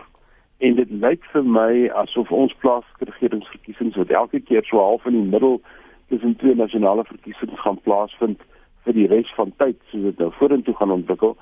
En 0.58 0.74
dit 0.74 0.90
lyk 0.90 1.24
vir 1.32 1.44
my 1.44 1.88
asof 1.88 2.30
ons 2.30 2.54
plaaslike 2.60 3.04
regeringsverkiesings 3.04 3.96
wat 3.96 4.10
elke 4.10 4.40
keer 4.40 4.64
so 4.64 4.78
half 4.78 5.06
in 5.06 5.12
die 5.12 5.30
middel 5.32 5.60
tussen 6.08 6.36
twee 6.36 6.54
nasionale 6.54 7.04
verkiesings 7.04 7.60
gaan 7.60 7.80
plaasvind 7.80 8.42
vir 8.84 8.96
die 8.96 9.06
res 9.06 9.30
van 9.36 9.52
tyd 9.62 9.78
soos 9.90 10.02
dit 10.02 10.18
nou 10.18 10.30
vorentoe 10.38 10.74
gaan 10.74 10.90
ontwikkel, 10.90 11.36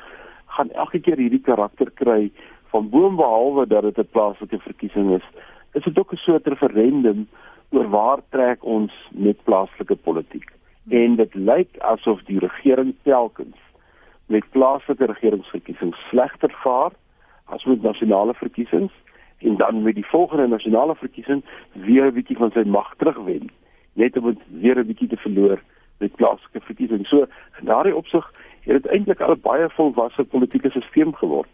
gaan 0.59 0.75
elke 0.85 1.01
keer 1.01 1.17
hierdie 1.17 1.47
karakter 1.51 1.91
kry 2.03 2.31
van 2.75 2.91
boonbehalwe 2.91 3.67
dat 3.67 3.83
dit 3.83 3.99
'n 3.99 4.13
plaaslike 4.13 4.59
verkiesing 4.59 5.15
is. 5.17 5.27
Is 5.73 5.85
dit 5.85 5.99
ook 5.99 6.13
'n 6.13 6.25
soort 6.27 6.47
referendum 6.47 7.29
oor 7.71 7.89
waar 7.89 8.21
trek 8.31 8.65
ons 8.65 8.93
met 9.13 9.45
plaaslike 9.45 9.97
politiek? 9.97 10.59
en 10.89 11.17
dit 11.17 11.35
lyk 11.35 11.77
asof 11.79 12.23
die 12.29 12.39
regering 12.39 12.95
telkens 13.03 13.57
met 14.27 14.45
plaaslike 14.51 15.05
regeringsverkiesings 15.05 15.99
slegter 16.09 16.53
vaar 16.63 16.93
as 17.45 17.65
met 17.65 17.83
nasionale 17.83 18.35
verkiesings 18.35 18.93
en 19.39 19.57
dan 19.57 19.83
met 19.83 19.95
die 19.95 20.07
volgende 20.07 20.47
nasionale 20.47 20.95
verkiesing 20.95 21.45
weer 21.73 22.07
'n 22.07 22.15
bietjie 22.15 22.37
van 22.37 22.51
sy 22.51 22.65
mag 22.65 22.95
terugwen 22.97 23.51
net 23.93 24.17
om 24.17 24.37
weer 24.47 24.79
'n 24.79 24.87
bietjie 24.87 25.09
te 25.09 25.17
verloor 25.17 25.61
met 25.99 26.17
plaaslike 26.17 26.61
verkiesings. 26.61 27.09
So 27.09 27.27
in 27.61 27.71
daardie 27.71 27.97
opsig 27.97 28.27
het 28.69 28.83
dit 28.83 28.93
eintlik 28.93 29.21
al 29.21 29.37
'n 29.37 29.41
baie 29.41 29.69
volwasse 29.77 30.25
politieke 30.31 30.71
stelsel 30.71 31.13
geword. 31.13 31.51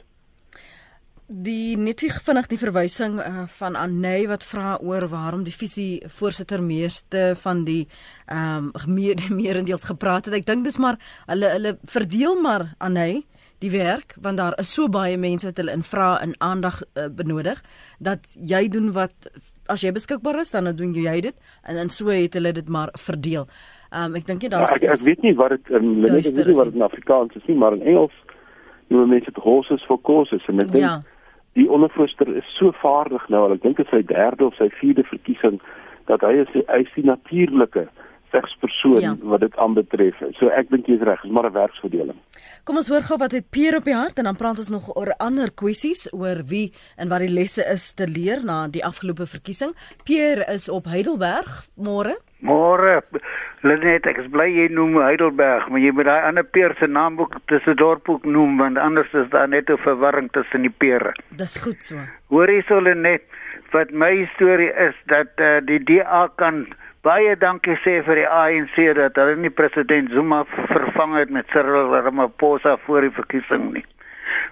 Die 1.27 1.77
netig 1.77 2.19
vinnig 2.23 2.47
die 2.47 2.59
verwysing 2.59 3.15
uh, 3.19 3.47
van 3.47 3.77
Anay 3.77 4.27
wat 4.29 4.45
vra 4.45 4.77
oor 4.83 5.09
waarom 5.09 5.45
die 5.45 5.55
visie 5.57 6.03
voorsitter 6.07 6.63
meeste 6.63 7.33
van 7.37 7.65
die 7.65 7.89
ehm 8.27 8.73
um, 8.75 8.95
meer 8.95 9.17
meerendeels 9.41 9.85
gepraat 9.85 10.25
het. 10.25 10.35
Ek 10.35 10.47
dink 10.47 10.65
dis 10.65 10.79
maar 10.79 10.99
hulle 11.27 11.49
hulle 11.49 11.79
verdeel 11.85 12.41
maar 12.43 12.75
Anay 12.79 13.25
die 13.59 13.71
werk 13.71 14.17
want 14.21 14.37
daar 14.37 14.59
is 14.59 14.73
so 14.75 14.89
baie 14.89 15.17
mense 15.17 15.47
wat 15.47 15.57
hulle 15.57 15.73
in 15.73 15.83
vra 15.83 16.21
en 16.21 16.35
aandag 16.39 16.83
uh, 16.83 17.09
benodig 17.09 17.63
dat 17.99 18.27
jy 18.37 18.69
doen 18.69 18.93
wat 18.93 19.31
as 19.67 19.81
jy 19.81 19.93
beskikbaar 19.93 20.41
is 20.41 20.51
dan 20.51 20.77
doen 20.77 20.93
jy 20.93 21.21
dit 21.21 21.37
en 21.63 21.75
dan 21.75 21.89
so 21.89 22.09
het 22.13 22.35
hulle 22.35 22.53
dit 22.53 22.69
maar 22.69 22.93
verdeel. 22.93 23.49
Ehm 23.49 23.84
um, 23.95 24.15
ek 24.19 24.27
dink 24.27 24.43
jy 24.43 24.53
daar 24.53 24.67
ja, 24.67 24.77
ek, 24.77 24.87
ek 24.97 25.03
weet 25.07 25.23
nie 25.23 25.35
wat 25.39 25.57
dit 25.57 25.75
in 25.79 25.91
weet 26.03 26.31
nie 26.37 26.57
wat 26.59 26.71
dit 26.71 26.79
in 26.81 26.87
Afrikaans 26.87 27.35
is 27.41 27.47
nie, 27.51 27.57
maar 27.57 27.77
in 27.79 27.83
Engels 27.83 28.15
noem 28.93 29.09
mense 29.09 29.31
dit 29.31 29.43
horses 29.43 29.85
for 29.89 30.01
causes 30.03 30.45
en 30.53 30.61
ek 30.65 30.73
dink 30.75 30.85
ja. 30.85 30.95
die 31.59 31.69
ondervoorsitter 31.71 32.31
is 32.37 32.55
so 32.59 32.75
vaardig 32.83 33.25
nou, 33.33 33.47
ek 33.55 33.63
dink 33.63 33.81
dit 33.81 33.87
is 33.87 33.95
sy 33.95 34.03
derde 34.11 34.49
of 34.51 34.57
sy 34.61 34.71
vierde 34.81 35.07
verkiesing 35.11 35.61
dat 36.11 36.25
hy 36.27 36.41
is 36.45 36.57
hy 36.69 36.83
is 36.85 36.97
die 36.99 37.07
natuurlike 37.09 37.89
regspersoon 38.35 39.01
ja. 39.01 39.15
wat 39.23 39.45
dit 39.45 39.57
aanbetref. 39.63 40.19
So 40.39 40.51
ek 40.51 40.71
dink 40.73 40.89
jy's 40.91 41.03
reg, 41.07 41.23
is 41.25 41.31
maar 41.31 41.47
'n 41.49 41.55
werksverdeling. 41.55 42.19
Kom 42.65 42.81
ons 42.81 42.89
hoor 42.89 43.05
gou 43.07 43.19
wat 43.19 43.33
het 43.33 43.51
Pierre 43.51 43.79
op 43.79 43.85
die 43.85 43.95
hart 43.95 44.19
en 44.19 44.25
dan 44.25 44.37
praat 44.37 44.59
ons 44.59 44.71
nog 44.71 44.91
oor 44.97 45.15
ander 45.19 45.53
kwessies 45.53 46.09
oor 46.13 46.43
wie 46.47 46.73
en 46.97 47.09
wat 47.09 47.21
die 47.21 47.33
lesse 47.33 47.65
is 47.73 47.93
te 47.95 48.07
leer 48.09 48.45
na 48.45 48.67
die 48.69 48.85
afgelope 48.85 49.27
verkiesing. 49.27 49.75
Pierre 50.05 50.45
is 50.53 50.69
op 50.69 50.85
Heidelberg 50.85 51.67
môre. 51.77 52.17
Môre. 52.45 53.01
Lenet, 53.65 54.05
ek 54.05 54.19
is 54.21 54.27
bly 54.29 54.51
jy 54.53 54.67
noem 54.77 54.99
Heidelberg, 55.01 55.71
maar 55.73 55.81
jy 55.81 55.95
moet 55.97 56.05
daai 56.11 56.27
ander 56.29 56.45
Pierre 56.45 56.77
se 56.77 56.87
naamboek 56.87 57.39
tussen 57.49 57.79
dorp 57.81 58.11
ook 58.13 58.27
noem 58.29 58.59
want 58.61 58.77
anders 58.79 59.13
is 59.17 59.31
daar 59.33 59.49
net 59.49 59.71
'n 59.71 59.81
verwarring 59.81 60.29
tussen 60.33 60.63
die 60.69 60.75
Pierre. 60.83 61.15
Dis 61.31 61.57
goed 61.65 61.83
so. 61.83 61.97
Hoor 62.29 62.51
jy 62.53 62.61
so 62.69 62.81
Lenet, 62.81 63.25
wat 63.73 63.91
my 63.91 64.29
storie 64.35 64.73
is 64.77 64.95
dat 65.07 65.33
uh, 65.41 65.65
die 65.65 65.81
DA 65.81 66.29
kan 66.37 66.67
baie 67.05 67.37
dankie 67.37 67.77
sê 67.85 68.03
vir 68.05 68.21
die 68.23 68.29
ANC 68.29 68.77
dat 68.97 69.17
hulle 69.17 69.37
nie 69.37 69.51
president 69.51 70.13
Zuma 70.13 70.45
vervang 70.69 71.17
het 71.17 71.31
met 71.31 71.49
Cyril 71.53 71.97
Ramaphosa 71.97 72.77
voor 72.85 73.01
die 73.01 73.17
verkiesing 73.17 73.73
nie. 73.73 73.85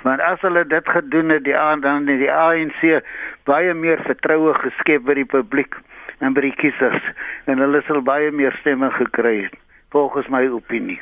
Want 0.03 0.21
as 0.21 0.41
hulle 0.41 0.65
dit 0.65 0.89
gedoen 0.89 1.29
het, 1.29 1.45
die 1.45 1.57
dan 1.81 2.05
die 2.07 2.33
ANC 2.33 3.03
baie 3.45 3.75
meer 3.75 4.01
vertroue 4.09 4.55
geskep 4.55 5.05
by 5.05 5.15
die 5.15 5.29
publiek 5.29 5.77
en 6.23 6.37
by 6.37 6.47
die 6.47 6.55
kiesers 6.61 7.05
en 7.51 7.63
hulle 7.63 7.83
sal 7.89 8.01
baie 8.07 8.31
meer 8.31 8.55
stemme 8.61 8.91
gekry 8.99 9.43
het 9.45 9.59
volgens 9.93 10.29
my 10.33 10.47
opinie. 10.49 11.01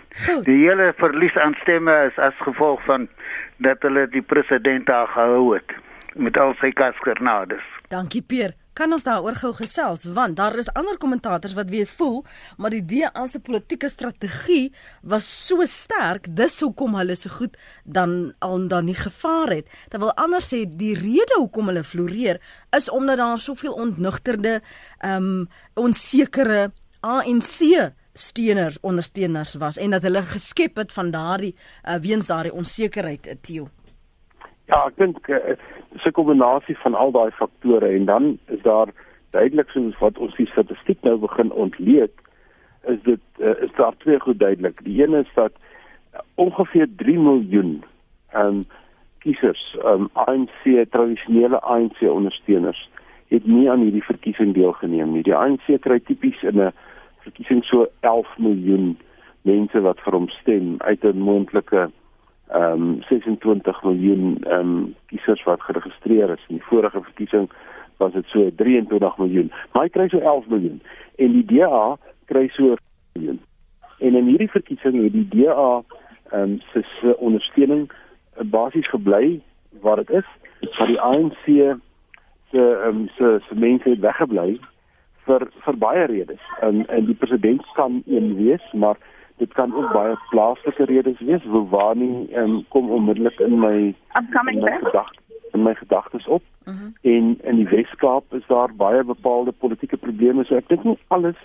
Die 0.49 0.57
hele 0.65 0.91
verlies 0.99 1.37
aan 1.39 1.55
stemme 1.61 1.95
is 2.09 2.17
as 2.19 2.35
gevolg 2.43 2.83
van 2.89 3.07
dat 3.63 3.85
hulle 3.87 4.09
die 4.11 4.25
president 4.33 4.89
daar 4.91 5.07
gehou 5.15 5.55
het 5.55 5.77
met 6.19 6.39
al 6.43 6.57
sy 6.59 6.73
kaskernades. 6.75 7.63
Dankie 7.95 8.23
Pier 8.27 8.57
kan 8.81 8.93
ons 8.97 9.05
daaroor 9.05 9.37
gou 9.37 9.51
gesels 9.59 10.07
want 10.17 10.39
daar 10.39 10.57
is 10.61 10.71
ander 10.73 10.97
kommentators 11.01 11.53
wat 11.59 11.69
weer 11.69 11.89
voel 11.99 12.23
maar 12.57 12.73
die 12.73 12.85
DA 12.85 13.27
se 13.29 13.41
politieke 13.45 13.91
strategie 13.93 14.73
was 15.03 15.29
so 15.29 15.67
sterk 15.69 16.31
dis 16.37 16.61
hoekom 16.65 16.97
hulle 16.97 17.17
so 17.19 17.33
goed 17.35 17.59
dan 17.85 18.33
al 18.39 18.69
dan 18.71 18.87
nie 18.89 18.97
gevaar 18.97 19.53
het. 19.53 19.69
Terwyl 19.93 20.13
ander 20.17 20.43
sê 20.45 20.63
die 20.65 20.95
rede 20.97 21.37
hoekom 21.37 21.71
hulle 21.71 21.85
floreer 21.85 22.41
is 22.77 22.91
omdat 22.91 23.21
daar 23.21 23.39
soveel 23.39 23.77
ontnugterde 23.87 24.61
ehm 24.99 25.31
um, 25.31 25.49
onsekere 25.75 26.71
ANC 27.01 27.93
steuners 28.15 28.79
ondersteuners 28.81 29.55
was 29.55 29.79
en 29.79 29.91
dat 29.97 30.03
hulle 30.03 30.23
geskep 30.23 30.77
het 30.77 30.93
van 30.93 31.11
daardie 31.11 31.55
uh, 31.55 32.01
weens 32.01 32.27
daardie 32.27 32.53
onsekerheid 32.53 33.27
uh, 33.27 33.37
Theo 33.41 33.69
Ja, 34.71 34.85
ek 34.87 34.99
dink 35.03 35.29
uh, 35.29 35.57
dis 35.91 36.05
'n 36.07 36.15
kombinasie 36.15 36.77
van 36.79 36.95
al 36.95 37.11
daai 37.11 37.31
faktore 37.35 37.89
en 37.91 38.05
dan 38.05 38.39
is 38.55 38.63
daar 38.63 38.93
duidelik 39.35 39.71
soos 39.71 39.99
wat 39.99 40.19
ons 40.19 40.37
die 40.37 40.47
statistiek 40.47 41.03
nou 41.03 41.17
begin 41.19 41.51
ontleed 41.53 42.15
is 42.87 43.01
dit 43.03 43.21
uh, 43.39 43.57
is 43.67 43.73
daar 43.77 43.97
twee 43.99 44.21
goed 44.21 44.39
duidelik. 44.39 44.85
Die 44.85 45.03
een 45.03 45.15
is 45.15 45.31
dat 45.35 45.53
uh, 46.15 46.21
ongeveer 46.35 46.87
3 46.97 47.19
miljoen 47.19 47.83
um 48.35 48.63
kiesers, 49.19 49.77
um 49.85 50.09
ANC 50.13 50.63
tradisionele 50.91 51.61
ANC 51.61 52.01
ondersteuners 52.01 52.89
het 53.29 53.47
nie 53.47 53.71
aan 53.71 53.83
hierdie 53.83 54.07
verkiesing 54.07 54.55
deelgeneem 54.55 55.13
nie. 55.13 55.23
Die 55.23 55.35
ANC 55.35 55.67
kry 55.81 55.99
tipies 56.01 56.43
in 56.43 56.63
'n 56.63 56.73
verkiesing 57.27 57.65
so 57.65 57.87
11 58.01 58.39
miljoen 58.39 58.99
mense 59.43 59.81
wat 59.81 60.01
vir 60.01 60.13
hom 60.13 60.29
stem 60.29 60.75
uit 60.79 61.05
'n 61.05 61.19
moontlike 61.19 61.91
ehm 62.53 62.83
um, 62.83 63.03
26 63.09 63.83
miljoen 63.83 64.39
ehm 64.43 64.59
um, 64.59 64.95
kiesers 65.07 65.43
wat 65.45 65.63
geregistreer 65.63 66.31
is. 66.31 66.45
In 66.49 66.57
die 66.57 66.65
vorige 66.65 67.03
verkiesing 67.03 67.51
was 67.97 68.13
dit 68.13 68.27
so 68.27 68.51
23 68.57 69.17
miljoen. 69.17 69.53
Maar 69.73 69.83
hy 69.83 69.89
kry 69.89 70.09
so 70.09 70.19
11 70.19 70.47
miljoen 70.47 70.83
en 71.17 71.33
die 71.33 71.45
DA 71.45 71.97
kry 72.25 72.49
so 72.49 72.75
1 72.75 72.77
miljoen. 73.13 73.41
En 73.99 74.15
in 74.15 74.27
hierdie 74.27 74.51
verkiesing 74.51 75.03
het 75.03 75.13
die 75.13 75.29
DA 75.29 75.83
ehm 76.31 76.43
um, 76.43 76.61
se 77.01 77.17
ondersteuning 77.19 77.91
uh, 77.91 78.45
basies 78.45 78.89
gebly 78.89 79.41
waar 79.81 79.97
dit 79.97 80.11
is. 80.11 80.27
Maar 80.79 80.87
die 80.87 81.01
ANC 81.01 81.45
se 81.45 81.77
ehm 82.51 82.97
um, 82.97 83.09
se 83.17 83.39
se 83.49 83.55
mense 83.55 83.89
het 83.89 84.01
weggebly 84.01 84.59
vir 85.27 85.47
vir 85.65 85.79
baie 85.79 86.05
redes. 86.07 86.43
En 86.61 86.87
en 86.89 87.05
die 87.05 87.15
president 87.15 87.67
kan 87.75 88.03
een 88.07 88.35
wees, 88.37 88.73
maar 88.73 88.97
dit 89.41 89.53
kan 89.53 89.75
ook 89.75 89.93
baie 89.93 90.17
plaaslike 90.31 90.85
redes 90.85 91.21
wees. 91.21 91.45
Nie 91.95 92.37
um, 92.37 92.65
kom 92.69 92.91
onmiddellik 92.91 93.39
in 93.41 93.59
my 93.59 93.95
in 94.19 94.39
my 94.45 94.79
gedagtes 94.83 95.19
in 95.53 95.63
my 95.63 95.75
gedagtes 95.75 96.27
op. 96.27 96.43
Uh 96.65 96.75
mhm. 96.75 96.83
-huh. 96.83 97.13
en 97.13 97.39
in 97.43 97.57
die 97.57 97.69
Weskaap 97.69 98.35
is 98.35 98.47
daar 98.47 98.75
baie 98.75 99.05
bepaalde 99.05 99.53
politieke 99.53 99.97
probleme. 99.97 100.45
So 100.45 100.57
ek 100.57 100.69
dink 100.69 100.85
nie 100.85 100.99
alles 101.07 101.37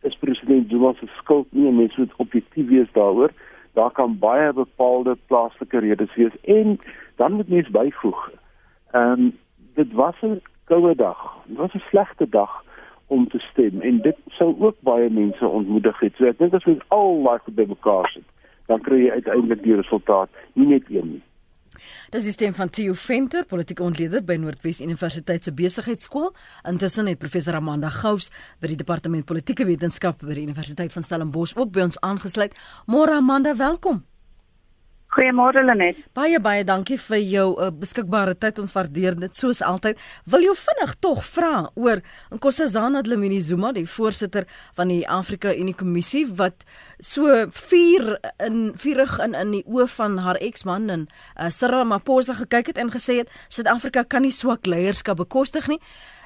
is 0.00 0.16
president 0.16 0.70
Zuma 0.70 0.92
se 0.92 1.06
skuld 1.06 1.46
nie 1.50 1.68
en 1.68 1.76
mense 1.76 2.00
moet 2.00 2.16
objektief 2.16 2.68
wees 2.68 2.92
daaroor. 2.92 3.30
Daar 3.72 3.90
kan 3.90 4.18
baie 4.18 4.52
bepaalde 4.52 5.16
plaaslike 5.26 5.78
redes 5.78 6.14
wees. 6.14 6.40
En 6.42 6.78
dan 7.16 7.32
moet 7.32 7.48
mens 7.48 7.70
byvoeg 7.70 8.30
ehm 8.90 9.20
um, 9.20 9.38
dit 9.74 9.92
was 9.92 10.14
'n 10.20 10.40
koue 10.64 10.94
dag. 10.94 11.36
Dit 11.46 11.56
was 11.56 11.74
'n 11.74 11.82
slegte 11.88 12.28
dag 12.28 12.64
om 13.12 13.26
te 13.28 13.40
stem 13.50 13.80
en 13.80 14.00
dit 14.04 14.18
sou 14.38 14.52
ook 14.58 14.78
baie 14.88 15.10
mense 15.10 15.48
ontmoedig 15.48 15.98
het. 16.04 16.16
So 16.16 16.30
ek 16.30 16.40
dink 16.40 16.56
as 16.56 16.68
ons 16.70 16.86
al 16.94 17.20
daai 17.26 17.42
goed 17.44 17.58
bymekaar 17.58 18.08
sit, 18.14 18.26
dan 18.72 18.80
kry 18.86 19.04
jy 19.04 19.18
uiteindelik 19.18 19.62
die 19.66 19.76
resultaat, 19.80 20.42
nie 20.56 20.70
net 20.72 20.88
een 20.90 21.14
nie. 21.16 21.22
Das 22.12 22.26
is 22.28 22.36
stem 22.36 22.52
van 22.54 22.70
Theo 22.70 22.92
Venter, 22.94 23.46
politieke 23.48 23.82
ontleder 23.82 24.22
by 24.24 24.36
Noordwes 24.38 24.82
Universiteit 24.84 25.44
se 25.44 25.54
Besigheidsskool. 25.56 26.30
Intussen 26.68 27.08
het 27.10 27.18
professor 27.18 27.56
Amanda 27.58 27.88
Gous 27.88 28.30
by 28.60 28.70
die 28.70 28.78
departement 28.84 29.26
politieke 29.26 29.66
wetenskap 29.66 30.22
by 30.22 30.36
die 30.36 30.46
Universiteit 30.46 30.92
van 30.92 31.08
Stellenbosch 31.08 31.56
ook 31.56 31.72
by 31.72 31.88
ons 31.88 32.00
aangesluit. 32.04 32.56
Môre 32.86 33.18
Amanda, 33.18 33.56
welkom. 33.56 34.04
Goeiemôre 35.12 35.60
Lenet. 35.60 35.98
Baie 36.16 36.38
baie 36.40 36.62
dankie 36.64 36.96
vir 36.96 37.18
jou 37.20 37.48
uh, 37.60 37.66
beskikbare 37.68 38.32
tyd. 38.32 38.62
Ons 38.62 38.72
waardeer 38.72 39.12
dit 39.20 39.34
soos 39.36 39.58
altyd. 39.60 39.98
Wil 40.32 40.46
jou 40.46 40.54
vinnig 40.56 40.94
tog 41.04 41.18
vra 41.26 41.66
oor 41.76 42.00
Nkosazana 42.32 43.02
Dlamini 43.04 43.42
Zuma, 43.44 43.74
die 43.76 43.84
voorsitter 43.84 44.46
van 44.78 44.88
die 44.88 45.02
Afrika 45.04 45.52
Unie 45.52 45.74
Kommissie 45.76 46.22
wat 46.38 46.64
so 46.96 47.28
vuur 47.68 48.14
in 48.46 48.70
vurig 48.80 49.18
in 49.26 49.36
in 49.36 49.52
die 49.58 49.60
oë 49.68 49.86
van 49.98 50.16
haar 50.24 50.40
eksman 50.40 50.88
en 50.94 51.04
uh, 51.04 51.50
Cyril 51.52 51.82
Ramaphosa 51.82 52.38
gekyk 52.40 52.72
het 52.72 52.80
en 52.80 52.94
gesê 52.94 53.18
het 53.20 53.36
Suid-Afrika 53.52 54.06
kan 54.08 54.24
nie 54.24 54.32
swak 54.32 54.64
leierskap 54.64 55.20
bekostig 55.20 55.68
nie. 55.68 55.80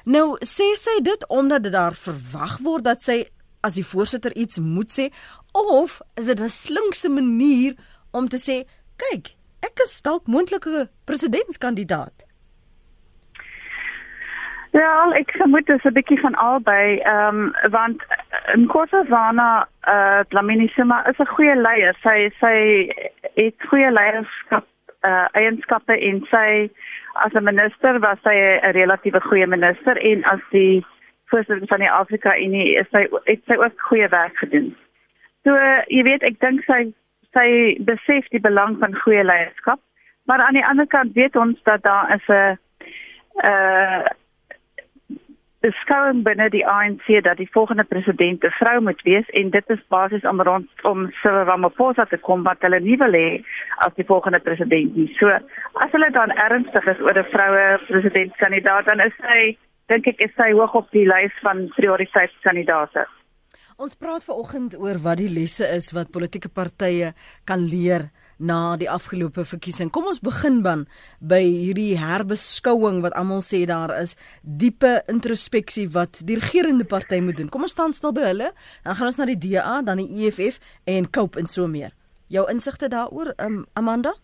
Nou 0.07 0.37
sê 0.47 0.69
sy 0.79 1.01
dit 1.03 1.27
omdat 1.27 1.67
dit 1.67 1.75
daar 1.75 1.99
verwag 2.07 2.55
word 2.63 2.87
dat 2.87 3.03
sy 3.03 3.25
as 3.67 3.75
die 3.75 3.83
voorsitter 3.83 4.31
iets 4.39 4.63
moet 4.63 4.95
sê 4.95 5.11
of 5.51 5.99
is 6.15 6.31
dit 6.31 6.39
'n 6.39 6.49
slinkse 6.49 7.11
manier 7.11 7.75
om 8.11 8.27
te 8.29 8.39
sê 8.39 8.63
kyk, 8.97 9.35
ek 9.65 9.83
is 9.85 10.01
dalk 10.01 10.27
moontlike 10.27 10.87
presidentskandidaat. 11.05 12.27
Ja, 14.77 15.09
ek 15.17 15.31
vermoed 15.39 15.65
dit 15.65 15.77
is 15.77 15.85
'n 15.89 15.93
bietjie 15.93 16.19
van 16.19 16.35
albei, 16.35 16.99
ehm 16.99 17.37
um, 17.37 17.71
want 17.71 18.03
Nkosazana 18.55 19.67
eh 19.81 19.93
uh, 19.93 20.19
Dlamini 20.29 20.67
Zuma 20.75 21.05
is 21.09 21.19
'n 21.19 21.33
goeie 21.35 21.55
leier. 21.55 21.95
Sy 22.03 22.29
sy 22.39 22.55
het 23.35 23.55
goeie 23.69 23.91
leierskap 23.91 24.65
eh 25.01 25.09
uh, 25.09 25.27
eienskappe 25.31 25.95
en 26.09 26.25
sy 26.29 26.69
as 27.13 27.33
'n 27.33 27.43
minister 27.43 27.99
was 27.99 28.19
sy 28.23 28.35
'n 28.35 28.71
relatiewe 28.71 29.21
goeie 29.21 29.47
minister 29.47 29.97
en 29.97 30.23
as 30.23 30.43
die 30.51 30.85
voorsitter 31.25 31.67
van 31.67 31.79
die 31.79 31.91
Afrika 31.91 32.37
Unie 32.37 32.75
is 32.75 32.87
sy 32.91 33.07
het 33.25 33.41
sy 33.47 33.55
ook 33.55 33.81
goeie 33.89 34.09
werk 34.09 34.37
gedoen. 34.37 34.75
So 35.43 35.51
jy 35.87 36.03
weet, 36.03 36.23
ek 36.23 36.39
dink 36.39 36.63
sy 36.63 36.93
sy 37.33 37.77
besef 37.79 38.27
die 38.29 38.41
belang 38.41 38.77
van 38.79 38.95
goeie 38.95 39.23
leierskap. 39.23 39.79
Maar 40.27 40.39
aan 40.39 40.53
die 40.53 40.65
ander 40.65 40.87
kant 40.87 41.13
weet 41.13 41.35
ons 41.35 41.59
dat 41.63 41.83
daar 41.83 42.15
is 42.15 42.27
'n 42.27 42.57
uh 43.43 44.05
beskouing 45.67 46.21
binne 46.23 46.49
die 46.53 46.65
ANC 46.67 47.07
dat 47.23 47.39
die 47.41 47.49
volgende 47.51 47.83
president 47.83 48.43
'n 48.43 48.57
vrou 48.59 48.81
moet 48.81 49.01
wees 49.01 49.29
en 49.29 49.49
dit 49.49 49.69
is 49.75 49.87
basies 49.87 50.25
om 50.31 50.41
rond 50.41 50.69
om 50.83 51.11
Cyril 51.21 51.47
Ramaphosa 51.49 52.05
te 52.05 52.17
kom 52.17 52.43
wat 52.43 52.61
hulle 52.61 52.79
nie 52.79 52.97
wil 52.97 53.13
hê 53.21 53.43
as 53.85 53.93
die 53.95 54.05
volgende 54.05 54.39
president 54.39 54.95
nie. 54.95 55.15
So 55.19 55.27
as 55.73 55.91
hulle 55.91 56.11
dan 56.11 56.31
ernstig 56.31 56.85
is 56.87 57.01
oor 57.01 57.17
'n 57.17 57.31
vroue 57.33 57.79
presidentskandidaat 57.87 58.85
dan 58.85 58.99
is 58.99 59.15
sy 59.21 59.57
dink 59.87 60.07
ek 60.07 60.21
is 60.21 60.33
sy 60.35 60.51
hoog 60.51 60.73
op 60.75 60.91
die 60.91 61.07
lys 61.07 61.33
van 61.41 61.67
prioriteitskandidaate. 61.75 63.07
Ons 63.77 63.93
praat 63.93 64.23
ver 64.25 64.33
oggend 64.41 64.73
oor 64.81 64.97
wat 65.03 65.19
die 65.19 65.29
lesse 65.29 65.67
is 65.69 65.91
wat 65.93 66.09
politieke 66.09 66.49
partye 66.49 67.11
kan 67.45 67.67
leer 67.69 68.07
na 68.41 68.73
die 68.81 68.87
afgelope 68.89 69.43
verkiesing. 69.45 69.91
Kom 69.93 70.07
ons 70.09 70.17
begin 70.25 70.63
dan 70.65 70.87
by 71.21 71.43
hierdie 71.45 71.93
herbeskouing 72.01 73.03
wat 73.05 73.13
almal 73.21 73.43
sê 73.45 73.59
daar 73.69 73.93
is 73.99 74.15
diepe 74.41 74.95
introspeksie 75.13 75.85
wat 75.93 76.23
die 76.25 76.39
regerende 76.41 76.89
party 76.89 77.19
moet 77.21 77.37
doen. 77.37 77.51
Kom 77.53 77.67
ons 77.67 77.75
staan 77.77 77.93
stil 77.93 78.15
by 78.17 78.25
hulle. 78.31 78.49
Dan 78.81 78.97
gaan 78.97 79.11
ons 79.11 79.21
na 79.21 79.29
die 79.29 79.37
DA, 79.45 79.75
dan 79.85 80.01
die 80.01 80.25
EFF 80.25 80.57
en 80.89 81.11
Cope 81.13 81.37
en 81.37 81.45
so 81.45 81.69
meer. 81.69 81.93
Jou 82.33 82.47
insigte 82.49 82.89
daaroor, 82.89 83.35
um, 83.37 83.61
Amanda? 83.77 84.15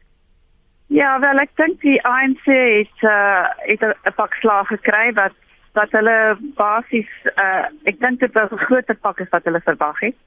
Ja, 0.90 1.20
wel 1.22 1.46
ek 1.46 1.54
dink 1.62 1.78
die 1.86 2.00
ANC 2.02 2.50
het 2.50 3.06
uh, 3.06 3.46
het 3.70 3.86
'n 3.86 4.18
pak 4.18 4.34
slag 4.42 4.74
gekry 4.74 5.14
wat 5.14 5.38
wat 5.74 5.92
hulle 5.92 6.38
basies 6.60 7.10
uh, 7.36 7.66
ek 7.90 8.00
dink 8.00 8.20
dit 8.20 8.34
was 8.38 8.52
'n 8.52 8.66
groot 8.68 8.94
pak 9.02 9.20
is 9.20 9.32
wat 9.32 9.44
hulle 9.50 9.62
verwag 9.66 10.00
het 10.00 10.20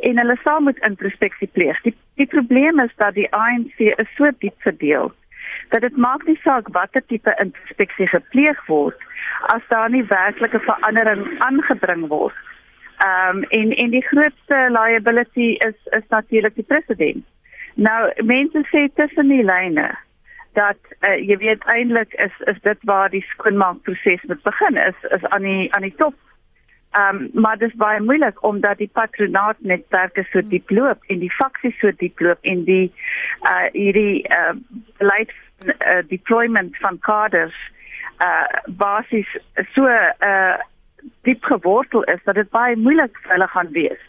en 0.00 0.18
hulle 0.18 0.36
sal 0.42 0.60
moet 0.60 0.78
introspeksie 0.78 1.48
pleeg. 1.52 1.80
Die 1.82 1.94
die 2.14 2.26
probleem 2.26 2.80
is 2.80 2.94
dat 2.96 3.14
die 3.14 3.28
ANC 3.32 3.78
is 3.78 4.10
so 4.16 4.30
diep 4.38 4.56
verdeel 4.58 5.12
dat 5.68 5.80
dit 5.80 5.96
maak 5.96 6.26
nie 6.26 6.38
saak 6.42 6.68
watter 6.68 7.02
tipe 7.06 7.34
introspeksie 7.42 8.06
gepleeg 8.06 8.66
word 8.66 8.98
as 9.54 9.62
daar 9.68 9.90
nie 9.90 10.04
werklike 10.08 10.60
verandering 10.60 11.24
aangebring 11.38 12.08
word. 12.08 12.34
Ehm 12.98 13.36
um, 13.36 13.44
en 13.58 13.76
en 13.76 13.90
die 13.90 14.06
grootste 14.08 14.66
liability 14.78 15.50
is 15.68 15.78
is 15.98 16.06
natuurlik 16.08 16.54
die 16.54 16.68
president. 16.72 17.24
Nou 17.74 18.12
mense 18.22 18.62
sê 18.70 18.88
tussen 18.94 19.28
die 19.28 19.44
lyne 19.44 19.90
dat 20.54 20.78
uh, 21.00 21.16
jy 21.18 21.36
weet 21.42 21.64
eintlik 21.70 22.14
is 22.26 22.36
is 22.50 22.60
dit 22.62 22.78
waar 22.90 23.10
die 23.10 23.24
skoonmaakproses 23.34 24.22
moet 24.30 24.42
begin 24.42 24.76
is 24.76 25.08
is 25.16 25.24
aan 25.24 25.42
die 25.42 25.72
aan 25.74 25.88
die 25.88 25.96
top 26.02 26.14
Ehm 26.94 27.16
um, 27.16 27.42
maar 27.42 27.58
dit 27.58 27.68
is 27.68 27.74
baie 27.74 28.00
moeilik 28.00 28.42
omdat 28.42 28.78
die 28.78 28.90
patronaat 28.92 29.56
netwerke 29.58 30.22
so 30.30 30.40
diep 30.48 30.70
loop 30.70 31.02
en 31.06 31.18
die 31.18 31.32
faksies 31.32 31.78
so 31.78 31.90
diep 31.96 32.20
loop 32.20 32.38
en 32.42 32.62
die 32.64 32.92
uh 33.50 33.64
hierdie 33.72 34.22
uh 34.36 34.52
beleid 34.98 35.32
uh, 35.66 36.02
deployment 36.08 36.76
van 36.76 36.98
kaders 36.98 37.56
uh 38.26 38.46
basies 38.66 39.32
so 39.74 39.90
uh 39.90 40.54
diep 41.26 41.42
gewortel 41.50 42.06
is 42.14 42.22
dat 42.24 42.34
dit 42.34 42.50
baie 42.50 42.76
moeilik 42.76 43.18
vir 43.22 43.32
hulle 43.36 43.48
gaan 43.56 43.72
wees. 43.72 44.06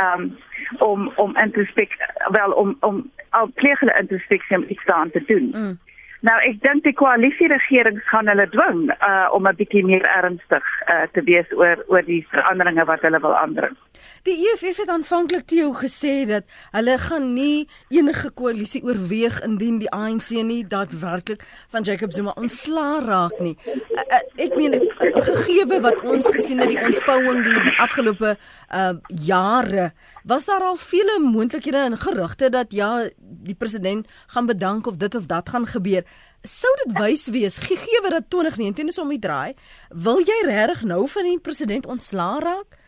Um, 0.00 0.36
om 0.78 1.12
om 1.16 1.36
introspek 1.36 1.96
wel 2.30 2.50
om 2.50 2.76
om 2.80 3.10
al 3.30 3.50
pleeg 3.54 3.80
hulle 3.80 3.98
introspeksie 3.98 4.56
om 4.56 4.64
iets 4.68 4.84
daaraan 4.84 5.10
te 5.10 5.22
doen. 5.26 5.50
Mm. 5.54 5.78
Nou 6.20 6.36
ek 6.40 6.60
dink 6.64 6.86
die 6.86 6.96
koalisie 6.96 7.48
regering 7.52 8.00
gaan 8.08 8.28
hulle 8.32 8.46
dwing 8.48 8.86
uh 9.04 9.28
om 9.36 9.48
'n 9.48 9.56
bietjie 9.56 9.84
meer 9.84 10.04
ernstig 10.04 10.64
uh 10.92 11.02
te 11.12 11.22
wees 11.22 11.50
oor 11.52 11.84
oor 11.86 12.04
die 12.04 12.26
veranderinge 12.30 12.84
wat 12.84 13.02
hulle 13.02 13.20
wil 13.20 13.36
aandring. 13.36 13.76
Die 14.22 14.36
EFF 14.48 14.80
het 14.82 14.88
aanvanklik 14.88 15.46
toe 15.46 15.74
gesê 15.76 16.14
dat 16.28 16.44
hulle 16.72 16.98
gaan 16.98 17.32
nie 17.34 17.68
enige 17.88 18.30
koalisie 18.30 18.82
oorweeg 18.84 19.40
indien 19.46 19.78
die 19.82 19.90
ANC 19.90 20.30
nie 20.30 20.62
daadwerklik 20.66 21.46
van 21.68 21.82
Jacob 21.82 22.12
Zuma 22.12 22.34
ontslaa 22.40 23.00
raak 23.04 23.38
nie. 23.40 23.56
Uh, 23.66 24.00
uh, 24.00 24.22
ek 24.46 24.56
meen 24.56 24.78
gegee 24.98 25.80
wat 25.80 26.02
ons 26.02 26.26
gesien 26.26 26.60
het 26.62 26.72
die 26.72 26.80
ontvouing 26.80 27.44
die 27.44 27.78
afgelope 27.78 28.36
uh 28.74 28.92
jare 29.24 29.92
was 30.24 30.46
daar 30.48 30.62
al 30.62 30.76
vele 30.76 31.18
moontlikhede 31.20 31.76
en 31.76 31.98
gerugte 31.98 32.48
dat 32.48 32.72
ja 32.72 33.08
die 33.18 33.54
president 33.54 34.08
gaan 34.26 34.46
bedank 34.46 34.86
of 34.86 34.96
dit 34.96 35.14
of 35.14 35.26
dat 35.26 35.48
gaan 35.48 35.66
gebeur 35.66 36.04
sou 36.42 36.72
dit 36.84 36.96
wys 36.98 37.26
wees 37.32 37.58
gegee 37.58 38.00
dat 38.08 38.28
2019 38.28 38.88
is 38.88 38.98
om 38.98 39.08
die 39.08 39.18
draai 39.18 39.54
wil 39.88 40.20
jy 40.20 40.40
regtig 40.46 40.82
nou 40.84 41.04
van 41.08 41.28
die 41.28 41.40
president 41.40 41.86
ontslaa 41.86 42.38
raak 42.38 42.78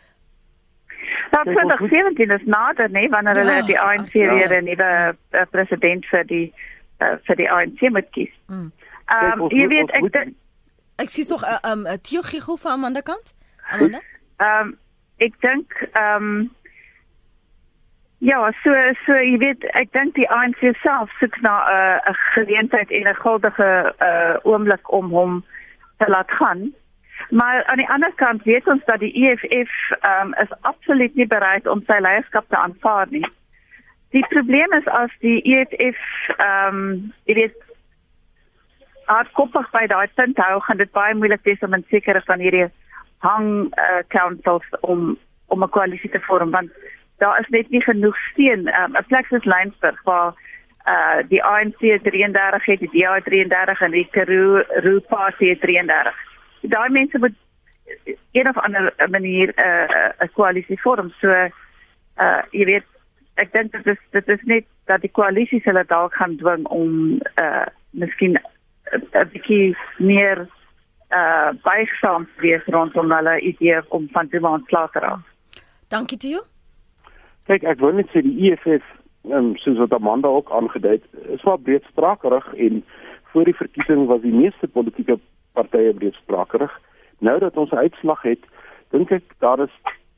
Dat 1.30 1.44
2017 1.44 2.30
is 2.30 2.44
nader 2.44 2.90
nee 2.90 3.08
wanneer 3.08 3.36
hulle 3.36 3.52
ja, 3.52 3.62
die 3.62 3.80
ANC 3.80 4.12
ja. 4.12 4.34
weer 4.34 4.62
'n 4.62 4.64
nuwe 4.64 5.16
uh, 5.30 5.42
president 5.50 6.06
vir 6.06 6.24
die 6.26 6.54
uh, 6.98 7.14
vir 7.22 7.36
die 7.36 7.50
ANC 7.50 7.80
moet 7.80 8.10
kies. 8.10 8.32
Mm. 8.46 8.72
Ehm 9.06 9.40
um, 9.40 9.50
jy 9.50 9.68
weet 9.68 9.90
ek 9.90 10.32
Ek 10.96 11.08
sê 11.12 11.26
tog 11.28 11.42
ehm 11.44 11.86
uh, 11.86 11.92
um, 11.92 12.00
Theo 12.02 12.22
Gigo 12.22 12.56
van 12.56 12.72
Amanda 12.72 13.00
kant? 13.00 13.34
Amanda? 13.70 14.00
Ehm 14.36 14.60
um, 14.66 14.78
ek 15.16 15.40
dink 15.40 15.72
ehm 15.92 16.24
um, 16.24 16.50
ja, 18.18 18.52
so 18.62 18.72
so 19.04 19.12
jy 19.12 19.36
weet 19.38 19.64
ek 19.76 19.92
dink 19.92 20.14
die 20.14 20.28
ANC 20.30 20.62
self 20.82 21.12
soek 21.20 21.36
na 21.40 21.54
'n 21.66 21.76
uh, 21.76 22.10
'n 22.10 22.18
geleentheid 22.34 22.90
en 22.90 23.08
'n 23.08 23.20
guldige 23.20 23.94
uh, 24.08 24.36
oomblik 24.42 24.92
om 24.92 25.10
hom 25.10 25.44
te 25.98 26.08
laat 26.08 26.30
gaan. 26.30 26.72
Maar 27.30 27.64
aan 27.64 27.76
die 27.76 27.88
ander 27.88 28.12
kant 28.14 28.42
weet 28.42 28.66
ons 28.66 28.84
dat 28.84 29.00
die 29.00 29.12
EFF 29.12 29.72
ehm 30.00 30.26
um, 30.26 30.34
is 30.34 30.52
absoluut 30.60 31.14
nie 31.14 31.26
bereid 31.26 31.66
om 31.66 31.82
sy 31.86 31.98
leierskap 31.98 32.48
te 32.48 32.56
aanvaar 32.56 33.06
nie. 33.10 33.26
Die 34.10 34.26
probleem 34.28 34.72
is 34.72 34.86
as 34.86 35.10
die 35.20 35.42
EFF 35.42 36.02
ehm 36.36 36.76
um, 36.76 37.12
jy 37.24 37.34
weet 37.34 37.62
hardkoppig 39.06 39.70
by 39.70 39.86
daai 39.86 40.08
punt 40.14 40.38
hou, 40.42 40.60
gaan 40.60 40.82
dit 40.82 40.92
baie 40.92 41.14
moeilik 41.14 41.42
wees 41.42 41.62
om 41.62 41.74
'n 41.74 41.86
sekere 41.90 42.22
van 42.26 42.40
hierdie 42.40 42.68
hang 43.18 43.48
uh, 43.78 44.02
councils 44.08 44.68
om 44.80 45.16
om 45.46 45.62
'n 45.62 45.68
koalisie 45.70 46.10
te 46.10 46.20
vorm 46.20 46.50
want 46.50 46.70
daar 47.18 47.40
is 47.40 47.48
net 47.48 47.70
nie 47.70 47.82
genoeg 47.82 48.16
steun. 48.30 48.68
Um, 48.80 48.96
'n 48.96 49.06
plek 49.08 49.26
soos 49.26 49.44
Lynsburg 49.44 50.02
waar 50.04 50.34
uh 50.86 51.22
die 51.28 51.42
ANC 51.44 51.78
33 52.02 52.64
het, 52.64 52.80
die 52.80 52.90
DA 52.92 53.20
33 53.20 53.80
en 53.80 53.90
die 53.90 54.08
Karoo 54.10 54.62
Roo 54.84 55.00
Party 55.00 55.58
33. 55.58 56.14
Daai 56.72 56.88
mense 56.90 57.18
moet 57.18 57.36
een 58.32 58.48
of 58.48 58.58
ander 58.58 58.94
manier 59.10 59.52
'n 59.54 59.60
uh, 59.60 60.26
'n 60.26 60.32
koalisie 60.32 60.80
vorm. 60.80 61.10
So 61.20 61.28
uh 61.28 62.42
jy 62.50 62.64
weet 62.64 62.86
ek 63.34 63.52
dink 63.52 63.72
dit 63.72 63.86
is 63.86 64.00
dit 64.10 64.28
is 64.28 64.42
net 64.42 64.64
dat 64.84 65.00
die 65.00 65.10
koalisie 65.10 65.60
hulle 65.64 65.84
dalk 65.86 66.14
gaan 66.14 66.36
dwing 66.36 66.66
om 66.66 67.20
uh 67.40 67.66
miskien 67.90 68.38
'n 68.92 69.28
bietjie 69.32 69.76
meer 69.98 70.48
uh 71.10 71.50
buigsaam 71.62 72.28
wees 72.36 72.64
rondom 72.66 73.12
hulle 73.12 73.40
idee 73.40 73.80
om 73.88 74.08
van 74.12 74.26
die 74.26 74.40
maand 74.40 74.66
klaar 74.66 74.90
te 74.90 74.98
raak. 74.98 75.24
Dankie 75.88 76.18
Tio. 76.18 76.40
Kyk, 77.46 77.62
ek 77.62 77.78
wil 77.78 77.92
net 77.92 78.10
sê 78.10 78.22
die 78.26 78.50
EFF, 78.50 78.82
um, 79.30 79.54
soos 79.56 79.78
wat 79.78 79.92
Amanda 79.92 80.28
ook 80.28 80.50
aangedui 80.50 80.96
het, 80.98 81.04
is 81.30 81.42
wel 81.42 81.56
breedsprakerig 81.56 82.54
en 82.54 82.84
voor 83.30 83.44
die 83.44 83.54
verkiesing 83.54 84.06
was 84.06 84.20
die 84.20 84.34
meeste 84.34 84.66
politieke 84.66 85.18
partye 85.58 85.94
breedsprakerig. 85.94 86.72
Nou 87.18 87.38
dat 87.38 87.56
ons 87.56 87.70
'n 87.72 87.84
uitslag 87.86 88.22
het, 88.22 88.44
dink 88.90 89.10
ek 89.10 89.24
daar 89.38 89.60
is 89.60 89.74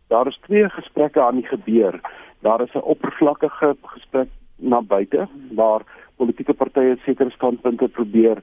daar 0.09 0.27
is 0.27 0.38
twee 0.46 0.68
gesprekke 0.68 1.22
aan 1.22 1.40
die 1.40 1.46
gebeur. 1.46 2.01
Daar 2.40 2.61
is 2.61 2.74
'n 2.74 2.88
oppervlakkige 2.94 3.77
gesprek 3.83 4.29
na 4.57 4.81
buite 4.83 5.29
waar 5.51 5.83
politieke 6.16 6.55
partye 6.55 6.96
sekere 7.05 7.31
standpunte 7.31 7.88
probeer 7.88 8.42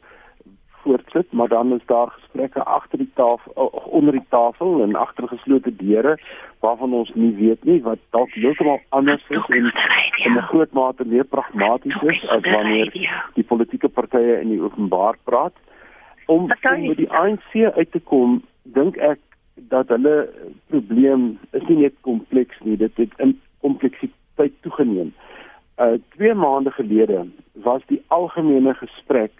voortsit, 0.86 1.32
maar 1.32 1.48
dan 1.48 1.74
is 1.74 1.86
daar 1.86 2.10
gesprekke 2.10 2.64
agter 2.64 2.98
die 2.98 3.12
tafel 3.14 3.52
onder 4.00 4.12
die 4.12 4.26
tafel 4.30 4.82
en 4.84 4.96
agter 4.96 5.28
geslote 5.28 5.76
deure 5.76 6.20
waarvan 6.60 6.94
ons 6.94 7.12
nie 7.14 7.34
weet 7.36 7.64
nie 7.64 7.82
wat 7.82 8.00
dalk 8.10 8.34
heeltemal 8.38 8.80
anders 8.90 9.26
is 9.30 9.46
en 9.58 9.72
in 10.26 10.38
'n 10.38 10.48
groot 10.52 10.72
mate 10.72 11.06
meer 11.06 11.26
pragmaties 11.36 12.02
is 12.02 12.28
as 12.30 12.46
wanneer 12.56 12.92
die 13.34 13.48
politieke 13.52 13.90
partye 13.90 14.42
in 14.42 14.50
die 14.50 14.62
openbaar 14.62 15.16
praat. 15.24 15.56
Om, 16.26 16.42
om 16.42 16.88
met 16.88 16.98
die 16.98 17.12
ANC 17.12 17.54
uit 17.54 17.92
te 17.92 18.00
kom, 18.00 18.42
dink 18.64 18.98
ek 18.98 19.20
dat 19.56 19.88
hulle 19.88 20.30
probleem 20.68 21.40
is 21.52 21.64
nie 21.68 21.78
net 21.78 21.94
kompleks 22.02 22.60
nie, 22.64 22.78
dit 22.78 22.98
het 22.98 23.14
in 23.24 23.36
kompleksiteit 23.66 24.54
toegeneem. 24.62 25.14
Uh 25.78 25.96
2 26.16 26.34
maande 26.34 26.72
gelede 26.72 27.26
was 27.68 27.82
die 27.88 28.02
algemene 28.08 28.74
gesprek 28.74 29.32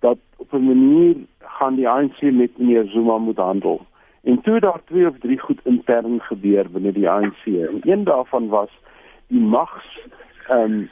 dat 0.00 0.18
op 0.36 0.52
'n 0.52 0.64
manier 0.64 1.16
gaan 1.38 1.74
die 1.74 1.88
ANC 1.88 2.22
met 2.22 2.58
meneer 2.58 2.84
Zuma 2.84 3.18
moet 3.18 3.36
handel. 3.36 3.86
En 4.22 4.40
toe 4.40 4.60
daar 4.60 4.80
twee 4.84 5.06
of 5.06 5.18
drie 5.18 5.38
goed 5.38 5.60
intern 5.64 6.20
gebeur 6.20 6.70
binne 6.70 6.92
die 6.92 7.08
ANC. 7.08 7.44
En 7.46 7.78
een 7.82 8.04
daarvan 8.04 8.48
was 8.48 8.70
die 9.26 9.40
mags 9.40 9.98
ehm 10.48 10.72
um, 10.72 10.90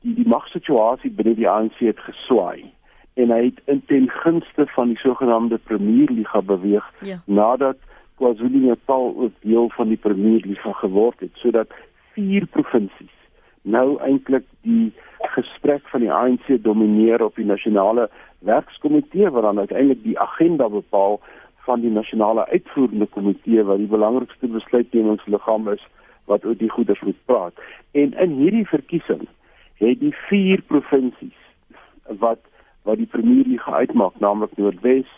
die 0.00 0.14
die 0.14 0.28
magsituasie 0.28 1.10
binne 1.10 1.34
die 1.34 1.48
ANC 1.48 1.78
het 1.78 2.00
geswaai 2.00 2.75
en 3.16 3.32
hy 3.32 3.42
het 3.48 3.60
in 3.64 3.82
ten 3.86 4.08
gunste 4.22 4.66
van 4.74 4.92
die 4.92 4.98
sogenaamde 5.00 5.58
Premierliga 5.58 6.42
beweeg 6.42 6.86
ja. 7.00 7.20
nadat 7.24 7.76
KwaZulu-Natal 8.20 9.14
ook 9.16 9.32
deel 9.40 9.70
van 9.76 9.88
die 9.88 10.00
Premierliga 10.00 10.72
geword 10.72 11.20
het 11.20 11.32
sodat 11.42 11.72
vier 12.12 12.46
provinsies 12.46 13.16
nou 13.66 13.98
eintlik 14.04 14.44
die 14.62 14.92
gesprek 15.34 15.88
van 15.90 16.04
die 16.04 16.12
ANC 16.12 16.46
domineer 16.62 17.24
op 17.24 17.34
die 17.36 17.48
nasionale 17.48 18.08
werkskomitee 18.38 19.30
wat 19.30 19.42
dan 19.42 19.58
uiteindelik 19.58 20.02
die 20.02 20.18
agenda 20.20 20.68
bepaal 20.68 21.20
van 21.66 21.80
die 21.80 21.90
nasionale 21.90 22.46
uitvoerende 22.46 23.06
komitee 23.06 23.64
wat 23.64 23.82
die 23.82 23.90
belangrikste 23.90 24.46
besluitnemingsliggaam 24.46 25.68
is 25.72 25.82
wat 26.30 26.44
oor 26.44 26.54
die 26.58 26.70
goeders 26.70 27.00
moet 27.00 27.18
praat. 27.24 27.54
En 27.90 28.14
in 28.14 28.36
hierdie 28.38 28.66
verkiesing 28.66 29.26
het 29.82 29.98
die 30.00 30.14
vier 30.28 30.62
provinsies 30.70 31.40
wat 32.22 32.40
wat 32.86 33.00
die 33.02 33.10
premier 33.10 33.44
liga 33.46 33.72
uitmaak, 33.82 34.18
naamlik 34.22 34.56
Noordwes, 34.56 35.10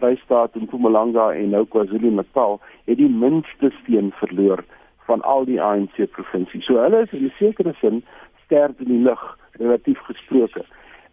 Vrystaat 0.00 0.56
en 0.56 0.64
Mpumalanga 0.64 1.30
en 1.36 1.52
nou 1.52 1.66
KwaZulu-Natal, 1.68 2.60
het 2.88 2.96
die 2.96 3.08
minste 3.08 3.72
steen 3.82 4.08
verloor 4.22 4.64
van 5.08 5.22
al 5.22 5.44
die 5.44 5.60
ANC 5.62 6.00
provinsies. 6.16 6.64
So 6.64 6.80
hulle 6.80 7.04
is 7.04 7.12
in 7.12 7.24
'n 7.28 7.32
sekere 7.38 7.74
sin 7.80 8.02
sterk 8.44 8.80
in 8.80 8.92
die 8.94 9.02
lug 9.08 9.22
relatief 9.52 9.98
gesproke. 10.08 10.64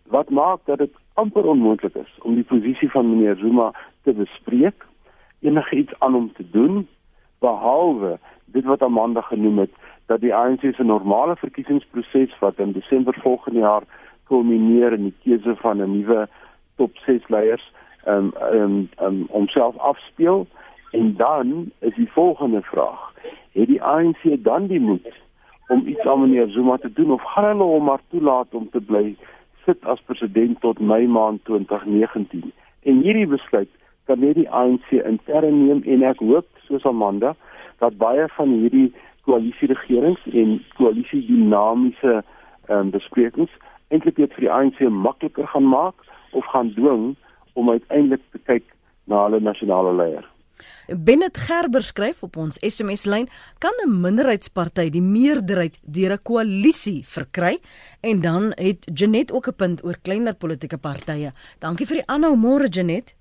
Wat 0.08 0.30
maak 0.30 0.60
dat 0.66 0.78
dit 0.78 0.94
amper 1.14 1.46
onmoontlik 1.46 1.96
is 1.96 2.14
om 2.22 2.36
die 2.36 2.44
posisie 2.44 2.92
van 2.92 3.10
meneer 3.10 3.36
Zuma 3.36 3.72
te 4.04 4.14
bespreek, 4.14 4.86
enigiets 5.42 5.94
aan 6.00 6.14
hom 6.14 6.32
te 6.34 6.46
doen 6.52 6.88
behalwe 7.40 8.18
dit 8.46 8.66
wat 8.66 8.82
Amanda 8.82 9.22
genoem 9.22 9.58
het 9.58 9.74
dat 10.06 10.22
die 10.22 10.36
ANC 10.36 10.62
se 10.62 10.84
normale 10.84 11.36
verkiesingsproses 11.36 12.40
wat 12.40 12.60
in 12.60 12.72
Desember 12.72 13.16
volgende 13.22 13.60
jaar 13.60 13.84
kulmineer 14.28 14.94
in 14.94 15.10
die 15.10 15.18
keuse 15.24 15.56
van 15.56 15.82
'n 15.82 15.92
nuwe 15.92 16.28
top 16.76 16.98
6 17.06 17.28
leiers 17.28 17.72
um, 18.08 18.34
um, 18.54 18.90
um, 19.02 19.26
om 19.30 19.48
self 19.48 19.78
afspeel. 19.78 20.48
En 20.92 21.16
dan 21.16 21.72
is 21.80 21.96
die 21.96 22.12
volgende 22.12 22.62
vraag 22.62 23.14
het 23.58 23.68
die 23.68 23.82
ANC 23.82 24.24
dan 24.44 24.68
die 24.68 24.80
moed 24.80 25.14
om 25.68 25.88
iets 25.88 26.06
aan 26.06 26.22
meneer 26.22 26.48
Zuma 26.48 26.78
te 26.78 26.94
doen 26.94 27.12
of 27.12 27.22
gaan 27.22 27.46
hulle 27.46 27.64
hom 27.64 27.84
maar 27.84 28.02
toelaat 28.10 28.54
om 28.54 28.70
te 28.70 28.82
bly 28.82 29.16
sit 29.66 29.86
as 29.86 30.02
president 30.06 30.60
tot 30.62 30.80
Mei 30.80 31.08
maand 31.08 31.44
2019 31.50 32.52
en 32.84 33.02
hierdie 33.02 33.28
besluit 33.28 33.70
kan 34.06 34.20
net 34.20 34.38
die 34.38 34.50
ANC 34.50 34.92
intern 34.92 35.58
neem 35.66 35.82
en 35.84 36.06
ek 36.12 36.22
hoop 36.24 36.48
soos 36.70 36.86
Amanda 36.86 37.34
dat 37.82 37.98
baie 37.98 38.28
van 38.38 38.54
hierdie 38.62 38.92
koalisieregerings 39.28 40.22
en 40.32 40.60
koalisie 40.78 41.24
dinamiese 41.28 42.22
um, 42.70 42.94
besprekings 42.94 43.52
eintlik 43.90 44.18
net 44.18 44.34
vir 44.34 44.48
die 44.48 44.52
ANC 44.52 44.80
makliker 44.90 45.48
gaan 45.48 45.68
maak 45.68 45.96
of 46.32 46.46
gaan 46.54 46.74
dwing 46.76 47.16
om 47.54 47.70
uiteindelik 47.70 48.24
te 48.32 48.40
kyk 48.50 48.66
na 49.08 49.24
hulle 49.26 49.40
nasionale 49.40 49.94
leier. 49.96 50.26
Bennett 50.88 51.38
Gerber 51.38 51.84
skryf 51.84 52.22
op 52.24 52.38
ons 52.40 52.58
SMS 52.64 53.06
lyn: 53.06 53.28
Kan 53.60 53.76
'n 53.84 54.02
minderheidsparty 54.02 54.90
die 54.90 55.02
meerderheid 55.02 55.80
deur 55.84 56.14
'n 56.14 56.24
koalisie 56.24 57.04
verkry? 57.06 57.60
En 58.02 58.22
dan 58.22 58.54
het 58.56 58.88
Janet 58.94 59.32
ook 59.32 59.48
'n 59.48 59.56
punt 59.56 59.84
oor 59.84 59.98
kleiner 60.02 60.36
politieke 60.36 60.78
partye. 60.78 61.32
Dankie 61.60 61.86
vir 61.86 61.98
die 61.98 62.08
aanhou 62.08 62.36
môre 62.36 62.68
Janet. 62.70 63.16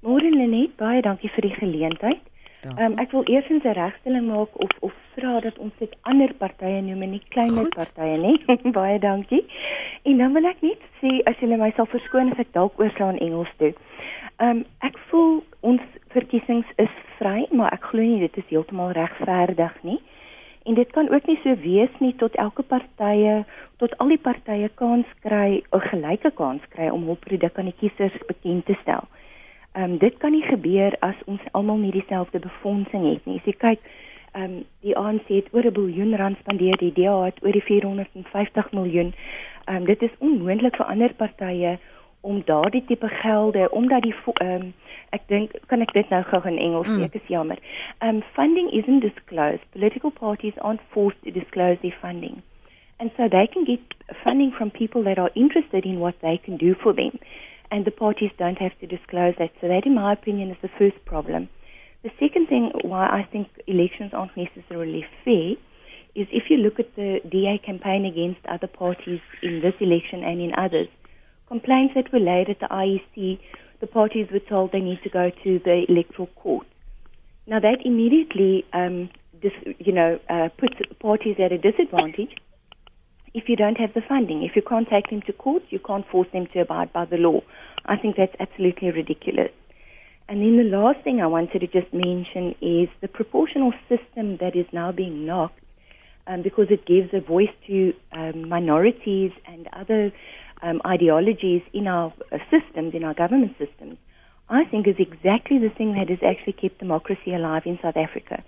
Môre 0.00 0.30
Lenet, 0.30 0.76
baie 0.76 1.02
dankie 1.02 1.28
vir 1.28 1.42
die 1.42 1.54
geleentheid. 1.54 2.29
Um, 2.68 2.98
ek 3.00 3.14
wil 3.16 3.22
eers 3.24 3.48
'n 3.48 3.60
regstelling 3.64 4.26
maak 4.28 4.52
of 4.60 4.70
of 4.80 4.92
vra 5.14 5.40
dat 5.40 5.58
ons 5.58 5.72
dit 5.78 5.94
ander 6.02 6.32
partye 6.34 6.80
noem 6.82 7.02
en 7.02 7.10
nie 7.10 7.22
kleiner 7.28 7.68
partye 7.68 8.16
nie. 8.16 8.36
baie 8.78 8.98
dankie. 8.98 9.44
En 10.04 10.18
dan 10.18 10.32
wil 10.32 10.44
ek 10.44 10.60
net 10.60 10.82
sê 11.00 11.22
as 11.24 11.40
julle 11.40 11.56
my 11.56 11.70
sal 11.76 11.88
verskoon 11.88 12.32
as 12.32 12.38
ek 12.38 12.52
dalk 12.52 12.76
oorslaan 12.80 13.16
Engels 13.18 13.52
toe. 13.56 13.72
Um, 14.44 14.64
ek 14.84 14.98
voel 15.08 15.40
ons 15.60 15.80
verkiesings 16.12 16.68
is 16.76 16.92
vry, 17.16 17.46
maar 17.50 17.72
ek 17.72 17.88
glo 17.92 18.04
nie 18.04 18.20
dit 18.20 18.36
is 18.36 18.52
heeltemal 18.52 18.92
regverdig 18.92 19.80
nie. 19.82 20.00
En 20.68 20.76
dit 20.76 20.92
kan 20.92 21.08
ook 21.08 21.26
nie 21.26 21.38
so 21.40 21.56
wees 21.64 21.96
nie 22.04 22.12
tot 22.20 22.36
elke 22.36 22.62
partye, 22.62 23.44
tot 23.80 23.96
al 24.04 24.12
die 24.12 24.20
partye 24.20 24.68
kans 24.76 25.08
kry, 25.24 25.62
'n 25.72 25.88
gelyke 25.88 26.30
kans 26.36 26.60
kry 26.76 26.92
om 26.92 27.08
hul 27.08 27.16
produk 27.16 27.58
aan 27.58 27.72
die 27.72 27.78
kiesers 27.80 28.20
bekend 28.28 28.66
te 28.66 28.76
stel. 28.82 29.08
Ehm 29.72 29.82
um, 29.82 29.98
dit 29.98 30.16
kan 30.18 30.30
nie 30.30 30.42
gebeur 30.42 30.96
as 30.98 31.14
ons 31.24 31.40
almal 31.50 31.76
nie 31.78 31.92
dieselfde 31.94 32.38
befondsing 32.38 33.04
het 33.06 33.26
nie. 33.26 33.36
As 33.38 33.46
jy 33.46 33.54
kyk, 33.58 33.84
ehm 34.32 34.42
um, 34.42 34.56
die 34.82 34.96
ANC 34.98 35.28
het 35.28 35.52
oor 35.54 35.66
'n 35.66 35.72
biljoen 35.72 36.16
rand 36.16 36.38
spandeer, 36.38 36.76
die 36.76 36.92
DA 36.92 37.22
het 37.24 37.38
oor 37.42 37.52
die 37.52 37.62
450 37.62 38.72
miljoen. 38.72 39.14
Ehm 39.64 39.76
um, 39.76 39.84
dit 39.84 40.02
is 40.02 40.18
onmoontlik 40.18 40.76
vir 40.76 40.86
ander 40.86 41.14
partye 41.14 41.78
om 42.20 42.42
daardie 42.44 42.84
tipe 42.84 43.08
gelde 43.08 43.70
omdat 43.70 44.02
die 44.02 44.14
ehm 44.34 44.62
um, 44.62 44.72
ek 45.10 45.22
dink 45.26 45.54
kan 45.66 45.80
ek 45.80 45.92
dit 45.92 46.10
nou 46.10 46.22
gou 46.22 46.40
in 46.48 46.58
Engels 46.58 46.86
sê, 46.86 46.98
mm. 46.98 47.04
ek 47.04 47.14
is 47.14 47.28
jammer. 47.28 47.58
Um 48.00 48.22
funding 48.34 48.70
isn't 48.70 49.00
disclosed. 49.00 49.64
Political 49.70 50.10
parties 50.10 50.58
aren't 50.58 50.82
forced 50.90 51.22
to 51.22 51.30
disclose 51.30 51.78
their 51.82 51.96
funding. 52.00 52.42
And 52.98 53.10
so 53.16 53.28
they 53.28 53.46
can 53.46 53.64
get 53.64 53.80
funding 54.24 54.52
from 54.52 54.70
people 54.70 55.02
that 55.04 55.18
are 55.18 55.30
interested 55.34 55.86
in 55.86 56.00
what 56.00 56.14
they 56.20 56.36
can 56.38 56.56
do 56.56 56.74
for 56.74 56.92
them 56.92 57.18
and 57.70 57.84
the 57.84 57.90
parties 57.90 58.30
don't 58.38 58.58
have 58.58 58.78
to 58.80 58.86
disclose 58.86 59.34
that. 59.38 59.50
So 59.60 59.68
that, 59.68 59.86
in 59.86 59.94
my 59.94 60.12
opinion, 60.12 60.50
is 60.50 60.56
the 60.62 60.70
first 60.78 61.04
problem. 61.04 61.48
The 62.02 62.10
second 62.18 62.48
thing 62.48 62.72
why 62.82 63.06
I 63.06 63.28
think 63.30 63.48
elections 63.66 64.12
aren't 64.14 64.36
necessarily 64.36 65.04
fair 65.24 65.52
is 66.14 66.26
if 66.32 66.44
you 66.50 66.56
look 66.56 66.80
at 66.80 66.96
the 66.96 67.20
DA 67.30 67.60
campaign 67.64 68.04
against 68.04 68.44
other 68.46 68.66
parties 68.66 69.20
in 69.42 69.60
this 69.60 69.74
election 69.80 70.24
and 70.24 70.40
in 70.40 70.52
others, 70.56 70.88
complaints 71.46 71.94
that 71.94 72.12
were 72.12 72.20
laid 72.20 72.48
at 72.48 72.58
the 72.60 72.66
IEC, 72.66 73.38
the 73.80 73.86
parties 73.86 74.26
were 74.32 74.40
told 74.40 74.72
they 74.72 74.80
need 74.80 75.00
to 75.02 75.10
go 75.10 75.30
to 75.44 75.58
the 75.64 75.84
electoral 75.88 76.28
court. 76.36 76.66
Now 77.46 77.60
that 77.60 77.78
immediately, 77.84 78.64
um, 78.72 79.10
dis, 79.40 79.52
you 79.78 79.92
know, 79.92 80.18
uh, 80.28 80.48
puts 80.58 80.74
parties 81.00 81.36
at 81.38 81.52
a 81.52 81.58
disadvantage 81.58 82.36
if 83.34 83.48
you 83.48 83.56
don't 83.56 83.78
have 83.78 83.94
the 83.94 84.02
funding. 84.08 84.42
If 84.42 84.56
you 84.56 84.62
can't 84.62 84.88
take 84.88 85.10
them 85.10 85.22
to 85.22 85.32
court, 85.32 85.62
you 85.70 85.78
can't 85.78 86.06
force 86.08 86.28
them 86.32 86.46
to 86.52 86.60
abide 86.60 86.92
by 86.92 87.04
the 87.04 87.16
law. 87.16 87.40
I 87.86 87.96
think 87.96 88.16
that's 88.16 88.34
absolutely 88.40 88.90
ridiculous. 88.90 89.50
And 90.28 90.40
then 90.40 90.56
the 90.56 90.76
last 90.76 91.02
thing 91.02 91.20
I 91.20 91.26
wanted 91.26 91.60
to 91.60 91.66
just 91.66 91.92
mention 91.92 92.54
is 92.60 92.88
the 93.00 93.08
proportional 93.08 93.72
system 93.88 94.36
that 94.38 94.54
is 94.54 94.66
now 94.72 94.92
being 94.92 95.26
knocked 95.26 95.58
um, 96.26 96.42
because 96.42 96.66
it 96.70 96.86
gives 96.86 97.12
a 97.12 97.20
voice 97.20 97.50
to 97.66 97.92
um, 98.12 98.48
minorities 98.48 99.32
and 99.46 99.68
other 99.72 100.12
um, 100.62 100.80
ideologies 100.86 101.62
in 101.72 101.88
our 101.88 102.12
uh, 102.30 102.38
systems, 102.50 102.94
in 102.94 103.02
our 103.02 103.14
government 103.14 103.56
systems. 103.58 103.96
I 104.48 104.64
think 104.64 104.86
is 104.86 104.96
exactly 104.98 105.58
the 105.58 105.70
thing 105.70 105.94
that 105.94 106.08
has 106.08 106.18
actually 106.24 106.54
kept 106.54 106.78
democracy 106.78 107.34
alive 107.34 107.62
in 107.66 107.78
South 107.82 107.96
Africa. 107.96 108.42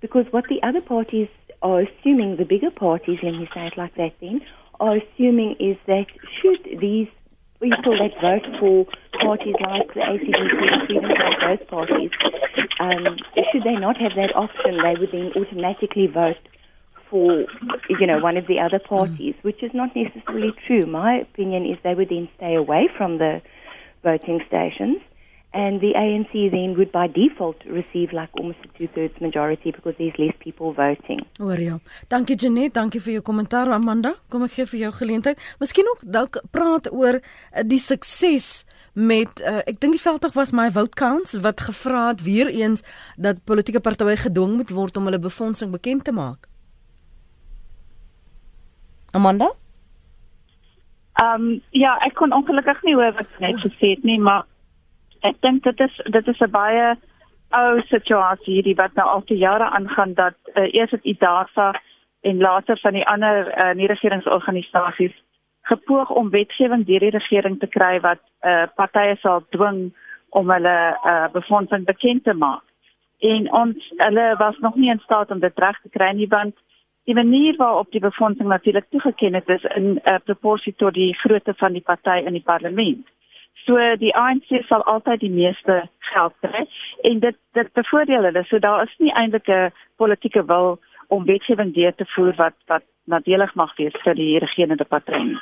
Because 0.00 0.26
what 0.30 0.44
the 0.48 0.62
other 0.62 0.80
parties 0.82 1.28
are 1.62 1.80
assuming, 1.80 2.36
the 2.36 2.44
bigger 2.44 2.70
parties, 2.70 3.18
let 3.22 3.32
me 3.32 3.48
say 3.54 3.66
it 3.66 3.74
like 3.76 3.94
that 3.96 4.12
then, 4.20 4.40
are 4.80 4.96
assuming 4.96 5.56
is 5.58 5.76
that 5.86 6.06
should 6.40 6.80
these 6.80 7.08
people 7.60 7.96
that 7.96 8.12
vote 8.20 8.44
for 8.60 8.86
parties 9.20 9.54
like 9.60 9.88
the 9.94 10.00
ACDC 10.00 10.86
Freedom 10.86 11.10
like 11.10 11.58
those 11.58 11.68
parties, 11.68 12.10
um, 12.80 13.16
should 13.52 13.62
they 13.64 13.76
not 13.76 13.96
have 13.96 14.12
that 14.16 14.34
option, 14.34 14.76
they 14.82 14.94
would 14.98 15.12
then 15.12 15.32
automatically 15.36 16.06
vote 16.06 16.36
for, 17.08 17.46
you 17.88 18.06
know, 18.06 18.18
one 18.18 18.36
of 18.36 18.46
the 18.46 18.58
other 18.58 18.78
parties, 18.78 19.34
which 19.42 19.62
is 19.62 19.70
not 19.72 19.94
necessarily 19.94 20.52
true. 20.66 20.84
My 20.86 21.18
opinion 21.18 21.64
is 21.64 21.78
they 21.82 21.94
would 21.94 22.08
then 22.08 22.28
stay 22.36 22.54
away 22.54 22.88
from 22.96 23.18
the 23.18 23.40
voting 24.02 24.40
stations 24.46 24.98
and 25.56 25.80
the 25.80 25.92
ANC 25.96 26.50
then 26.50 26.76
would 26.76 26.92
by 26.92 27.06
default 27.06 27.56
receive 27.64 28.12
like 28.12 28.28
almost 28.38 28.58
a 28.64 28.68
two-thirds 28.78 29.18
majority 29.20 29.70
because 29.70 29.94
there's 29.98 30.18
less 30.18 30.36
people 30.38 30.72
voting. 30.72 31.20
Hoor 31.38 31.60
jy. 31.60 31.78
Dankie 32.12 32.36
Janet, 32.36 32.74
dankie 32.76 33.00
vir 33.00 33.16
jou 33.16 33.22
kommentaar 33.24 33.72
Amanda. 33.72 34.12
Kom 34.28 34.44
ek 34.44 34.52
gee 34.52 34.66
vir 34.68 34.80
jou 34.84 34.90
geleentheid. 35.00 35.40
Miskien 35.62 35.88
ook 35.94 36.02
dalk 36.16 36.36
praat 36.52 36.90
oor 36.92 37.20
uh, 37.22 37.62
die 37.64 37.80
sukses 37.80 38.66
met 38.92 39.40
uh, 39.44 39.62
ek 39.68 39.80
dink 39.80 39.96
die 39.96 40.02
veldtog 40.02 40.36
was 40.36 40.52
my 40.56 40.66
vote 40.72 40.96
counts 40.96 41.32
wat 41.44 41.60
gevra 41.60 42.08
het 42.10 42.24
weer 42.24 42.48
eens 42.52 42.84
dat 43.16 43.40
politieke 43.48 43.80
partye 43.84 44.16
gedwing 44.20 44.58
moet 44.60 44.72
word 44.76 44.96
om 44.96 45.08
hulle 45.08 45.20
befondsing 45.20 45.72
bekend 45.72 46.04
te 46.04 46.12
maak. 46.16 46.48
Amanda? 49.16 49.48
Ehm 51.16 51.48
um, 51.48 51.48
ja, 51.72 51.96
ek 52.04 52.18
kon 52.20 52.36
ongelukkig 52.36 52.84
nie 52.84 52.96
hoor 52.96 53.16
wat 53.16 53.40
net 53.40 53.60
gesê 53.64 53.94
het 53.94 54.04
nie, 54.04 54.18
maar 54.20 54.44
ek 55.28 55.42
dink 55.44 55.62
dit 55.64 55.80
is 55.80 56.00
dit 56.16 56.28
is 56.28 56.40
'n 56.40 56.50
baie 56.50 56.96
ou 57.60 57.82
situasie 57.90 58.54
hierdie 58.54 58.78
wat 58.78 58.94
nou 58.94 59.06
al 59.08 59.22
te 59.24 59.36
jare 59.36 59.68
aangaan 59.78 60.14
dat 60.14 60.34
uh, 60.54 60.66
eers 60.74 60.90
het 60.90 61.04
IDASA 61.04 61.72
en 62.20 62.38
later 62.38 62.78
van 62.78 62.92
die 62.92 63.06
ander 63.06 63.46
uh, 63.46 63.74
nie-regeringsorganisasies 63.74 65.14
gepoog 65.62 66.10
om 66.10 66.30
wetgewing 66.30 66.86
deur 66.86 67.00
die 67.00 67.14
regering 67.14 67.58
te 67.58 67.66
kry 67.66 68.00
wat 68.00 68.22
uh, 68.42 68.66
partye 68.74 69.16
sal 69.22 69.44
dwing 69.50 69.92
om 70.28 70.50
hulle 70.50 70.76
uh, 70.94 71.26
befondsing 71.32 71.84
bekend 71.84 72.24
te 72.24 72.34
maak. 72.34 72.62
En 73.18 73.52
ons 73.52 73.90
hulle 73.96 74.26
was 74.38 74.58
nog 74.58 74.74
nie 74.76 74.90
in 74.90 75.02
staat 75.04 75.30
om 75.30 75.40
dit 75.40 75.58
reg 75.58 75.80
te 75.82 75.92
kry 75.98 76.12
nie 76.12 76.28
want 76.28 76.54
die 77.06 77.14
manier 77.14 77.56
waarop 77.56 77.90
die 77.90 78.02
befondsing 78.02 78.48
natuurlik 78.48 78.90
toegeken 78.90 79.34
het 79.34 79.48
is 79.48 79.64
in 79.78 80.00
uh, 80.02 80.18
proporsie 80.24 80.74
tot 80.74 80.94
die 80.94 81.14
grootte 81.14 81.54
van 81.54 81.72
die 81.72 81.82
party 81.82 82.18
in 82.26 82.34
die 82.34 82.46
parlement. 82.52 83.06
So 83.66 83.76
die 83.98 84.14
ANC 84.14 84.46
sal 84.68 84.84
altyd 84.86 85.20
die 85.20 85.30
meeste 85.30 85.82
geld 86.12 86.34
kry 86.44 86.66
en 87.02 87.20
dit 87.20 87.38
dit 87.58 87.72
bevoordeel 87.74 88.28
hulle. 88.28 88.44
So 88.46 88.58
daar 88.62 88.84
is 88.86 88.94
nie 88.98 89.12
eintlik 89.12 89.48
'n 89.48 89.72
politieke 89.96 90.46
wil 90.46 90.78
om 91.08 91.24
wetgewing 91.24 91.74
deur 91.74 91.94
te 91.94 92.06
voer 92.14 92.34
wat 92.36 92.54
wat 92.66 92.84
nadelig 93.04 93.54
mag 93.54 93.76
wees 93.76 93.96
vir 94.04 94.14
die 94.14 94.38
regerende 94.38 94.84
party. 94.84 95.36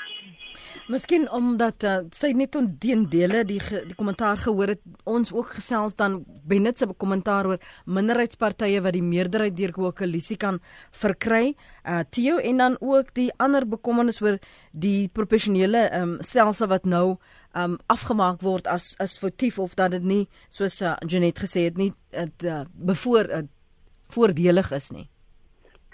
Miskien 0.85 1.31
omdat 1.33 1.85
uh, 1.88 1.92
sy 2.12 2.35
net 2.37 2.56
onteendele 2.58 3.44
die 3.48 3.60
ge, 3.62 3.87
die 3.88 3.96
kommentaar 3.96 4.37
gehoor 4.37 4.75
het 4.75 4.83
ons 5.08 5.31
ook 5.33 5.54
gesels 5.56 5.96
dan 5.96 6.18
Bennet 6.44 6.79
se 6.79 6.87
kommentaar 6.87 7.46
oor 7.48 7.62
minderheidspartye 7.87 8.83
wat 8.85 8.92
die 8.92 9.02
meerderheid 9.02 9.56
deur 9.56 9.72
koalisie 9.72 10.37
kan 10.37 10.60
verkry. 10.92 11.54
Uh 11.88 12.02
Theo 12.10 12.37
en 12.37 12.60
dan 12.60 12.77
ook 12.81 13.14
die 13.14 13.31
ander 13.38 13.64
bekommernis 13.64 14.20
oor 14.20 14.37
die 14.72 15.08
professionele 15.08 15.88
um, 15.96 16.18
stelsel 16.20 16.68
wat 16.68 16.85
nou 16.85 17.16
um 17.55 17.79
afgemaak 17.87 18.42
word 18.42 18.67
as 18.67 18.94
as 19.00 19.19
foutief 19.19 19.59
of 19.59 19.75
dat 19.75 19.90
dit 19.90 20.02
nie 20.02 20.27
soos 20.48 20.81
uh, 20.83 20.96
Janet 21.07 21.38
gesê 21.38 21.69
het 21.69 21.77
nie 21.77 21.92
dit 22.11 22.44
uh, 22.44 22.65
bevoor 22.75 23.31
uh, 23.31 23.42
voordelig 24.15 24.73
is 24.73 24.90
nie. 24.90 25.09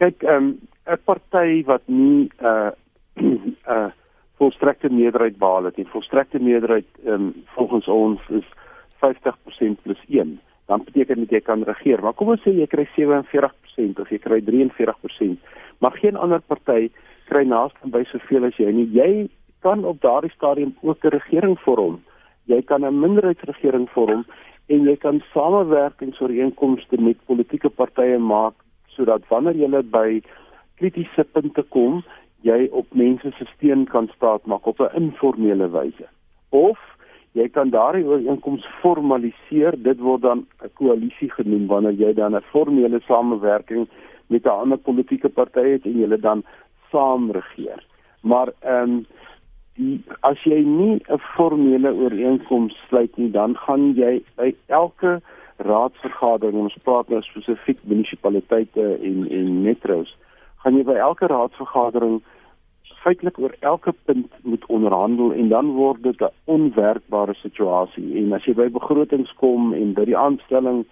Kyk, 0.00 0.22
um 0.22 0.58
'n 0.86 0.98
party 1.04 1.64
wat 1.64 1.82
nie 1.86 2.30
'n 2.40 2.46
uh, 2.46 2.70
'n 3.20 3.56
uh, 3.74 3.90
volstrekte 4.40 4.88
meerderheid 4.88 5.36
behaal 5.38 5.64
het 5.64 5.76
nie. 5.76 5.86
Volstrekte 5.92 6.38
meerderheid 6.40 6.88
um, 7.04 7.44
volgens 7.54 7.88
ons 7.88 8.20
is 8.28 8.46
50% 9.04 9.82
plus 9.82 10.04
1. 10.08 10.40
Dan 10.66 10.84
beteken 10.84 11.18
dit 11.24 11.30
jy 11.30 11.40
kan 11.40 11.62
regeer. 11.68 12.00
Maar 12.02 12.16
kom 12.16 12.32
ons 12.32 12.42
sê 12.46 12.54
jy 12.56 12.66
kry 12.70 12.86
47% 12.96 14.00
of 14.00 14.08
jy 14.08 14.20
kry 14.22 14.40
43%, 14.46 15.36
maar 15.78 15.96
geen 15.98 16.16
ander 16.16 16.40
party 16.40 16.88
kry 17.28 17.44
naaste 17.46 17.92
by 17.92 18.02
soveel 18.10 18.48
as 18.48 18.56
jy 18.58 18.72
nie. 18.72 18.88
Jy 18.96 19.28
kan 19.60 19.84
op 19.84 20.00
daardie 20.00 20.30
stadium 20.30 20.76
ook 20.82 21.04
'n 21.04 21.08
regering 21.08 21.58
vorm. 21.60 22.02
Jy 22.44 22.62
kan 22.62 22.84
'n 22.84 23.00
minderheidsregering 23.00 23.90
vorm 23.90 24.24
en 24.66 24.82
jy 24.82 24.96
kan 24.96 25.22
samewerkingsooreenkomste 25.32 27.00
met 27.00 27.24
politieke 27.26 27.68
partye 27.68 28.18
maak 28.18 28.54
sodat 28.86 29.22
wanneer 29.28 29.56
jy 29.56 29.82
by 29.82 30.22
kritiese 30.76 31.24
punte 31.32 31.62
kom, 31.62 32.02
jy 32.42 32.68
op 32.72 32.86
mense 32.94 33.30
se 33.38 33.44
steun 33.54 33.84
kan 33.84 34.08
staat 34.16 34.46
maak 34.46 34.66
op 34.66 34.80
'n 34.80 34.94
informele 34.94 35.68
wyse. 35.70 36.06
Of 36.48 36.78
jy 37.32 37.48
kan 37.48 37.70
daardie 37.70 38.04
ooreenkoms 38.04 38.66
formaliseer. 38.80 39.82
Dit 39.82 39.98
word 39.98 40.22
dan 40.22 40.46
'n 40.64 40.70
koalisie 40.74 41.30
genoem 41.30 41.66
wanneer 41.66 41.92
jy 41.92 42.12
dan 42.14 42.36
'n 42.36 42.42
formele 42.52 43.00
samewerking 43.00 43.88
met 44.26 44.44
'n 44.44 44.48
ander 44.62 44.78
politieke 44.78 45.28
party 45.28 45.60
het 45.60 45.84
en 45.84 45.98
jy 45.98 46.20
dan 46.20 46.44
saam 46.90 47.30
regeer. 47.30 47.84
Maar 48.22 48.52
ehm 48.60 48.90
um, 48.90 49.06
die 49.76 50.00
as 50.22 50.38
jy 50.44 50.62
nie 50.64 51.00
'n 51.08 51.18
formele 51.36 51.92
ooreenkoms 51.92 52.74
sluit 52.88 53.16
nie, 53.16 53.30
dan 53.30 53.56
gaan 53.56 53.94
jy 53.94 54.22
by 54.36 54.54
elke 54.68 55.20
raadsvergadering, 55.56 56.56
ons 56.56 56.76
praat 56.84 57.08
nou 57.08 57.20
spesifiek 57.22 57.78
munisipaliteite 57.82 58.98
en 59.02 59.26
en 59.30 59.62
metros, 59.62 60.16
gaan 60.62 60.76
jy 60.76 60.84
by 60.84 60.94
elke 60.94 61.26
raadsvergadering 61.26 62.22
feitelik 63.00 63.38
oor 63.38 63.54
elke 63.60 63.92
punt 64.04 64.32
moet 64.42 64.64
onderhandel 64.66 65.32
en 65.32 65.48
dan 65.48 65.72
word 65.76 66.02
dit 66.02 66.20
'n 66.20 66.32
onwerkbare 66.44 67.34
situasie. 67.34 68.16
En 68.18 68.32
as 68.32 68.44
jy 68.44 68.54
by 68.54 68.68
begrotings 68.68 69.32
kom 69.36 69.72
en 69.72 69.92
by 69.94 70.04
die 70.04 70.16
aanstelling 70.16 70.84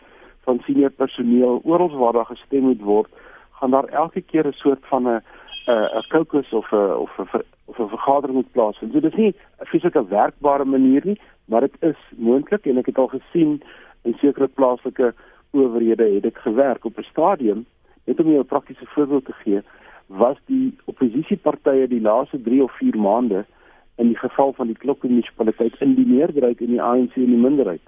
van 0.45 0.61
senior 0.67 0.91
personeel 0.91 1.61
oral 1.65 1.91
waar 1.91 2.13
daar 2.13 2.33
gestem 2.33 2.63
moet 2.63 2.81
word, 2.81 3.11
gaan 3.61 3.71
daar 3.71 3.89
elke 3.89 4.21
keer 4.21 4.47
'n 4.47 4.53
soort 4.53 4.85
van 4.91 5.09
'n 5.09 5.23
'n 5.69 6.05
caucus 6.09 6.53
of 6.53 6.73
'n 6.73 6.93
of 7.05 7.19
'n 7.19 7.43
of 7.65 7.79
'n 7.79 7.89
vergadering 7.89 8.35
moet 8.35 8.53
plaasvind. 8.53 8.93
So 8.93 9.01
dit 9.01 9.13
is 9.13 9.19
nie 9.19 9.35
'n 9.61 9.67
fisieke 9.67 10.09
werkbare 10.09 10.65
manier 10.65 11.03
nie, 11.05 11.21
maar 11.45 11.61
dit 11.61 11.77
is 11.81 12.01
moontlik 12.17 12.67
en 12.67 12.79
ek 12.79 12.87
het 12.87 12.99
al 12.99 13.09
gesien 13.09 13.63
in 14.03 14.15
sekere 14.21 14.49
plaaslike 14.49 15.15
owerhede 15.51 16.15
het 16.15 16.23
dit 16.23 16.37
gewerk 16.37 16.85
op 16.85 16.99
'n 16.99 17.03
stadium 17.03 17.67
net 18.05 18.21
om 18.21 18.27
jou 18.27 18.41
'n 18.41 18.47
praktiese 18.47 18.87
voorbeeld 18.87 19.25
te 19.25 19.33
gee 19.33 19.63
was 20.07 20.37
die 20.47 20.77
oppositiepartye 20.85 21.89
die 21.89 22.01
laaste 22.01 22.41
3 22.43 22.63
of 22.63 22.73
4 22.77 22.99
maande 22.99 23.45
in 23.97 24.07
die 24.07 24.19
geval 24.19 24.53
van 24.53 24.67
die 24.67 24.77
Klokke 24.77 25.09
munisipaliteit 25.09 25.81
in 25.81 25.95
die 25.95 26.07
meerderheid 26.07 26.61
en 26.61 26.67
die 26.67 26.83
ANC 26.83 27.15
in 27.15 27.33
die 27.35 27.43
minderheid. 27.43 27.83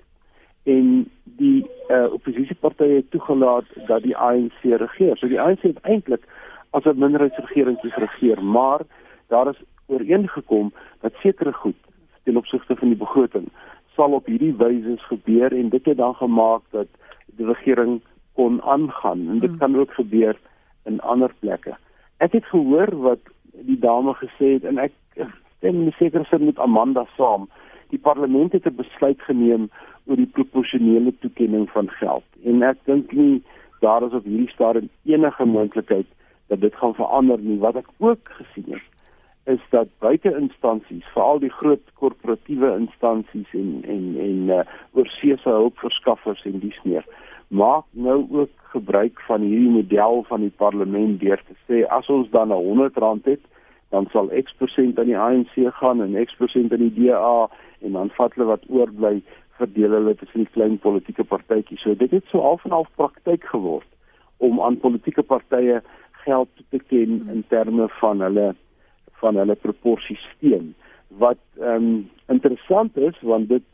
En 0.63 1.11
die 1.25 1.67
uh, 1.89 2.13
oppositiepartye 2.13 2.95
het 2.95 3.11
toegelaat 3.11 3.65
dat 3.87 4.03
die 4.03 4.17
ANC 4.17 4.61
regeer. 4.63 5.17
So 5.17 5.29
die 5.29 5.41
ANC 5.41 5.63
het 5.63 5.81
eintlik 5.81 6.27
as 6.71 6.85
'n 6.85 6.99
minderheidsregering 6.99 7.79
geregeer, 7.81 8.45
maar 8.45 8.81
daar 9.29 9.49
is 9.49 9.63
ooreengekom 9.87 10.73
dat 11.01 11.13
sekere 11.23 11.53
goed 11.53 11.77
ten 12.25 12.37
opsigte 12.37 12.77
van 12.77 12.89
die 12.89 12.97
begroting 12.97 13.49
sal 13.95 14.13
op 14.13 14.27
hierdie 14.27 14.55
wyse 14.57 14.97
gebeur 15.09 15.53
en 15.53 15.69
dit 15.69 15.85
het 15.85 15.97
dan 15.97 16.15
gemaak 16.15 16.63
dat 16.71 16.87
die 17.37 17.47
regering 17.47 18.01
kon 18.33 18.63
aangaan 18.63 19.29
en 19.29 19.39
dit 19.39 19.51
hmm. 19.51 19.59
kan 19.59 19.77
ook 19.77 19.93
gebeur 19.93 20.39
in 20.85 21.01
ander 21.01 21.33
plekke. 21.39 21.77
Ek 22.17 22.33
het 22.33 22.45
gehoor 22.45 22.97
wat 23.05 23.21
die 23.53 23.79
dame 23.79 24.15
gesê 24.15 24.55
het 24.57 24.65
en 24.65 24.79
ek 24.79 24.95
stem 25.59 25.91
seker 25.99 26.25
sy 26.29 26.39
met 26.41 26.59
Amanda 26.59 27.05
saam. 27.17 27.49
Die 27.91 27.99
parlement 27.99 28.53
het 28.53 28.67
'n 28.67 28.77
besluit 28.77 29.21
geneem 29.29 29.69
oor 30.07 30.17
die 30.17 30.33
proporsionele 30.39 31.13
toekenning 31.21 31.69
van 31.71 31.91
geld 31.91 32.25
en 32.45 32.63
ek 32.63 32.79
dink 32.85 33.13
nie 33.13 33.43
daar 33.81 34.03
is 34.03 34.13
op 34.13 34.25
hierdie 34.25 34.55
stadium 34.55 34.89
enige 35.05 35.45
moontlikheid 35.45 36.07
dat 36.51 36.61
dit 36.61 36.75
gaan 36.75 36.95
verander 36.99 37.39
nie. 37.39 37.59
Wat 37.63 37.79
ek 37.81 37.89
ook 37.99 38.31
gesien 38.43 38.75
het 38.75 38.87
is 39.49 39.63
dat 39.73 39.89
buiteinstansies, 40.05 41.07
veral 41.15 41.41
die 41.41 41.51
groot 41.51 41.83
korporatiewe 41.99 42.75
instansies 42.77 43.55
en 43.57 43.81
en 43.89 44.05
en 44.27 44.53
uh, 44.59 44.61
oorseese 44.93 45.49
hulpverskaffers 45.49 46.45
en 46.51 46.59
dies 46.63 46.83
meer 46.85 47.07
maak 47.51 47.85
nou 47.91 48.27
ook 48.31 48.51
gebruik 48.75 49.21
van 49.27 49.41
hierdie 49.43 49.71
model 49.71 50.23
van 50.29 50.41
die 50.41 50.55
parlement 50.57 51.19
deur 51.21 51.41
te 51.49 51.57
sê 51.67 51.83
as 51.99 52.07
ons 52.07 52.31
dan 52.31 52.53
'n 52.53 52.65
100 52.67 52.97
rand 52.97 53.25
het, 53.25 53.41
dan 53.91 54.07
sal 54.13 54.31
X% 54.43 54.99
aan 54.99 55.11
die 55.11 55.19
ANC 55.19 55.55
gaan 55.81 56.03
en 56.03 56.27
X% 56.27 56.73
aan 56.73 56.89
die 56.89 56.95
DA 56.95 57.49
en 57.81 57.93
dan 57.93 58.11
vat 58.11 58.35
hulle 58.35 58.47
wat 58.47 58.69
oorbly 58.69 59.23
verdeel 59.59 59.91
hulle 59.91 60.15
tussen 60.15 60.45
die 60.45 60.53
klein 60.53 60.79
politieke 60.79 61.25
partytjies. 61.25 61.83
So 61.83 61.95
dit 61.95 62.11
het 62.11 62.25
so 62.31 62.41
half 62.41 62.65
en 62.65 62.71
half 62.71 62.89
praktyk 62.95 63.45
geword 63.45 63.89
om 64.37 64.61
aan 64.61 64.79
politieke 64.79 65.23
partye 65.23 65.83
geld 66.25 66.49
te 66.71 66.79
ken 66.79 67.29
in 67.33 67.45
terme 67.49 67.89
van 68.01 68.21
hulle 68.21 68.55
van 69.21 69.37
hulle 69.37 69.55
proporsiesteem 69.55 70.75
wat 71.19 71.41
ehm 71.59 71.85
um, 71.85 72.11
interessant 72.31 72.97
is 72.97 73.17
want 73.21 73.49
dit 73.49 73.65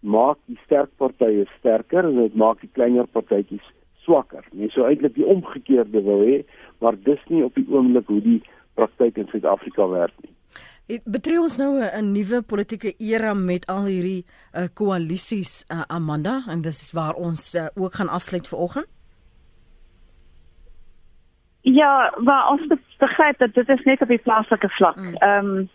maak 0.00 0.38
die 0.50 0.58
sterk 0.64 0.90
partye 0.98 1.46
sterker 1.58 2.04
en 2.04 2.18
dit 2.20 2.34
maak 2.34 2.60
die 2.60 2.70
kleiner 2.74 3.06
partytjies 3.06 3.64
swakker. 4.04 4.44
Nee, 4.52 4.70
so 4.74 4.86
eintlik 4.86 5.14
die 5.14 5.26
omgekeerde 5.26 6.02
wil 6.02 6.24
hê, 6.26 6.42
maar 6.82 6.98
dis 7.06 7.22
nie 7.30 7.44
op 7.46 7.54
die 7.54 7.66
oomblik 7.70 8.10
hoe 8.10 8.20
die 8.20 8.40
praktyk 8.74 9.20
in 9.22 9.28
Suid-Afrika 9.30 9.86
werk 9.88 10.14
nie. 10.24 10.32
Dit 10.90 11.04
betref 11.06 11.40
ons 11.40 11.58
nou 11.60 11.78
'n 11.80 12.12
nuwe 12.12 12.42
politieke 12.42 12.94
era 12.98 13.34
met 13.34 13.66
al 13.66 13.86
hierdie 13.86 14.24
uh, 14.52 14.66
koalisies 14.74 15.64
uh, 15.70 15.84
Amanda 15.88 16.42
en 16.48 16.62
dis 16.62 16.92
waar 16.92 17.14
ons 17.14 17.54
uh, 17.54 17.66
ook 17.74 17.94
gaan 17.94 18.08
afsluit 18.08 18.48
vir 18.48 18.58
oggend. 18.58 18.86
Ja, 21.62 22.14
maar 22.16 22.50
ons 22.50 22.66
begryp 22.98 23.38
dat 23.38 23.54
dit 23.54 23.68
is 23.68 23.82
net 23.82 24.00
op 24.02 24.08
die 24.08 24.18
plaaslike 24.18 24.68
vlak. 24.68 24.96
Mm. 24.96 25.14
Ehm 25.14 25.46
mm. 25.46 25.56
um, 25.56 25.70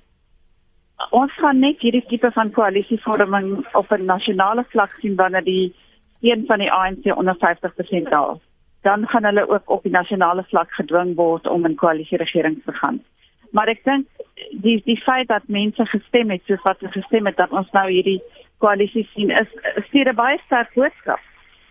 ons 1.09 1.33
gaan 1.37 1.59
net 1.59 1.81
hierdie 1.85 2.05
tipe 2.09 2.31
van 2.33 2.51
koalisievorming 2.51 3.67
op 3.73 3.91
'n 3.91 4.05
nasionale 4.05 4.63
vlak 4.69 4.95
sien 4.99 5.15
wanneer 5.15 5.43
die 5.43 5.75
een 6.21 6.43
van 6.47 6.59
die 6.59 6.71
ANC 6.71 7.05
onder 7.17 7.35
50% 7.35 8.09
daal. 8.09 8.41
Dan 8.81 9.07
gaan 9.07 9.23
hulle 9.23 9.49
ook 9.49 9.69
op 9.69 9.83
die 9.83 9.91
nasionale 9.91 10.43
vlak 10.43 10.71
gedwing 10.71 11.15
word 11.15 11.47
om 11.47 11.65
'n 11.65 11.75
koalisieregering 11.75 12.61
te 12.65 12.71
gaan. 12.71 13.03
Maar 13.51 13.67
ek 13.67 13.83
dink 13.83 14.07
die 14.51 14.81
die 14.85 15.01
feit 15.01 15.27
dat 15.27 15.47
mense 15.47 15.85
gestem 15.85 16.29
het 16.29 16.41
soos 16.45 16.61
wat 16.63 16.79
hulle 16.79 16.91
gestem 16.91 17.25
het 17.25 17.37
dat 17.37 17.51
ons 17.51 17.71
nou 17.71 17.89
hierdie 17.89 18.21
koalisie 18.57 19.07
sien 19.13 19.29
is 19.29 19.47
stuur 19.87 20.09
'n 20.09 20.15
baie 20.15 20.39
sterk 20.45 20.73
boodskap 20.73 21.19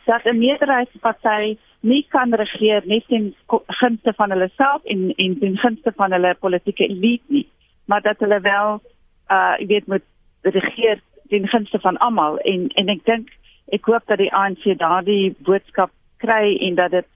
dat 0.05 0.25
'n 0.25 0.39
meerderheidsparty 0.39 1.59
nie 1.87 2.03
kan 2.11 2.35
regeer 2.35 2.83
net 2.91 3.05
in 3.15 3.31
gunste 3.81 4.13
van 4.19 4.35
hulle 4.35 4.51
self 4.57 4.85
en 4.85 5.09
en 5.17 5.41
in 5.49 5.59
gunste 5.63 5.93
van 5.97 6.13
hulle 6.13 6.35
politieke 6.41 6.87
elite 6.87 7.25
nie, 7.39 7.47
maar 7.87 8.03
dat 8.03 8.23
hulle 8.25 8.41
wel 8.41 8.81
uh 9.31 9.55
jy 9.61 9.67
weet 9.67 9.87
met 9.87 10.03
regeer 10.43 11.03
ten 11.29 11.49
gunste 11.49 11.79
van 11.83 11.97
almal. 11.97 12.39
En 12.39 12.69
en 12.75 12.89
ek 12.89 13.05
dink 13.05 13.31
ek 13.75 13.87
hoop 13.91 14.07
dat 14.07 14.19
die 14.23 14.33
ANC 14.35 14.67
daardie 14.79 15.35
boodskap 15.39 15.91
kry 16.23 16.57
en 16.69 16.75
dat 16.75 16.91
dit 16.91 17.09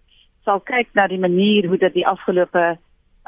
sal 0.45 0.61
kyk 0.61 0.95
na 0.95 1.07
die 1.07 1.21
manier 1.21 1.69
hoe 1.69 1.79
dit 1.79 1.95
die 2.01 2.07
afgelope 2.07 2.79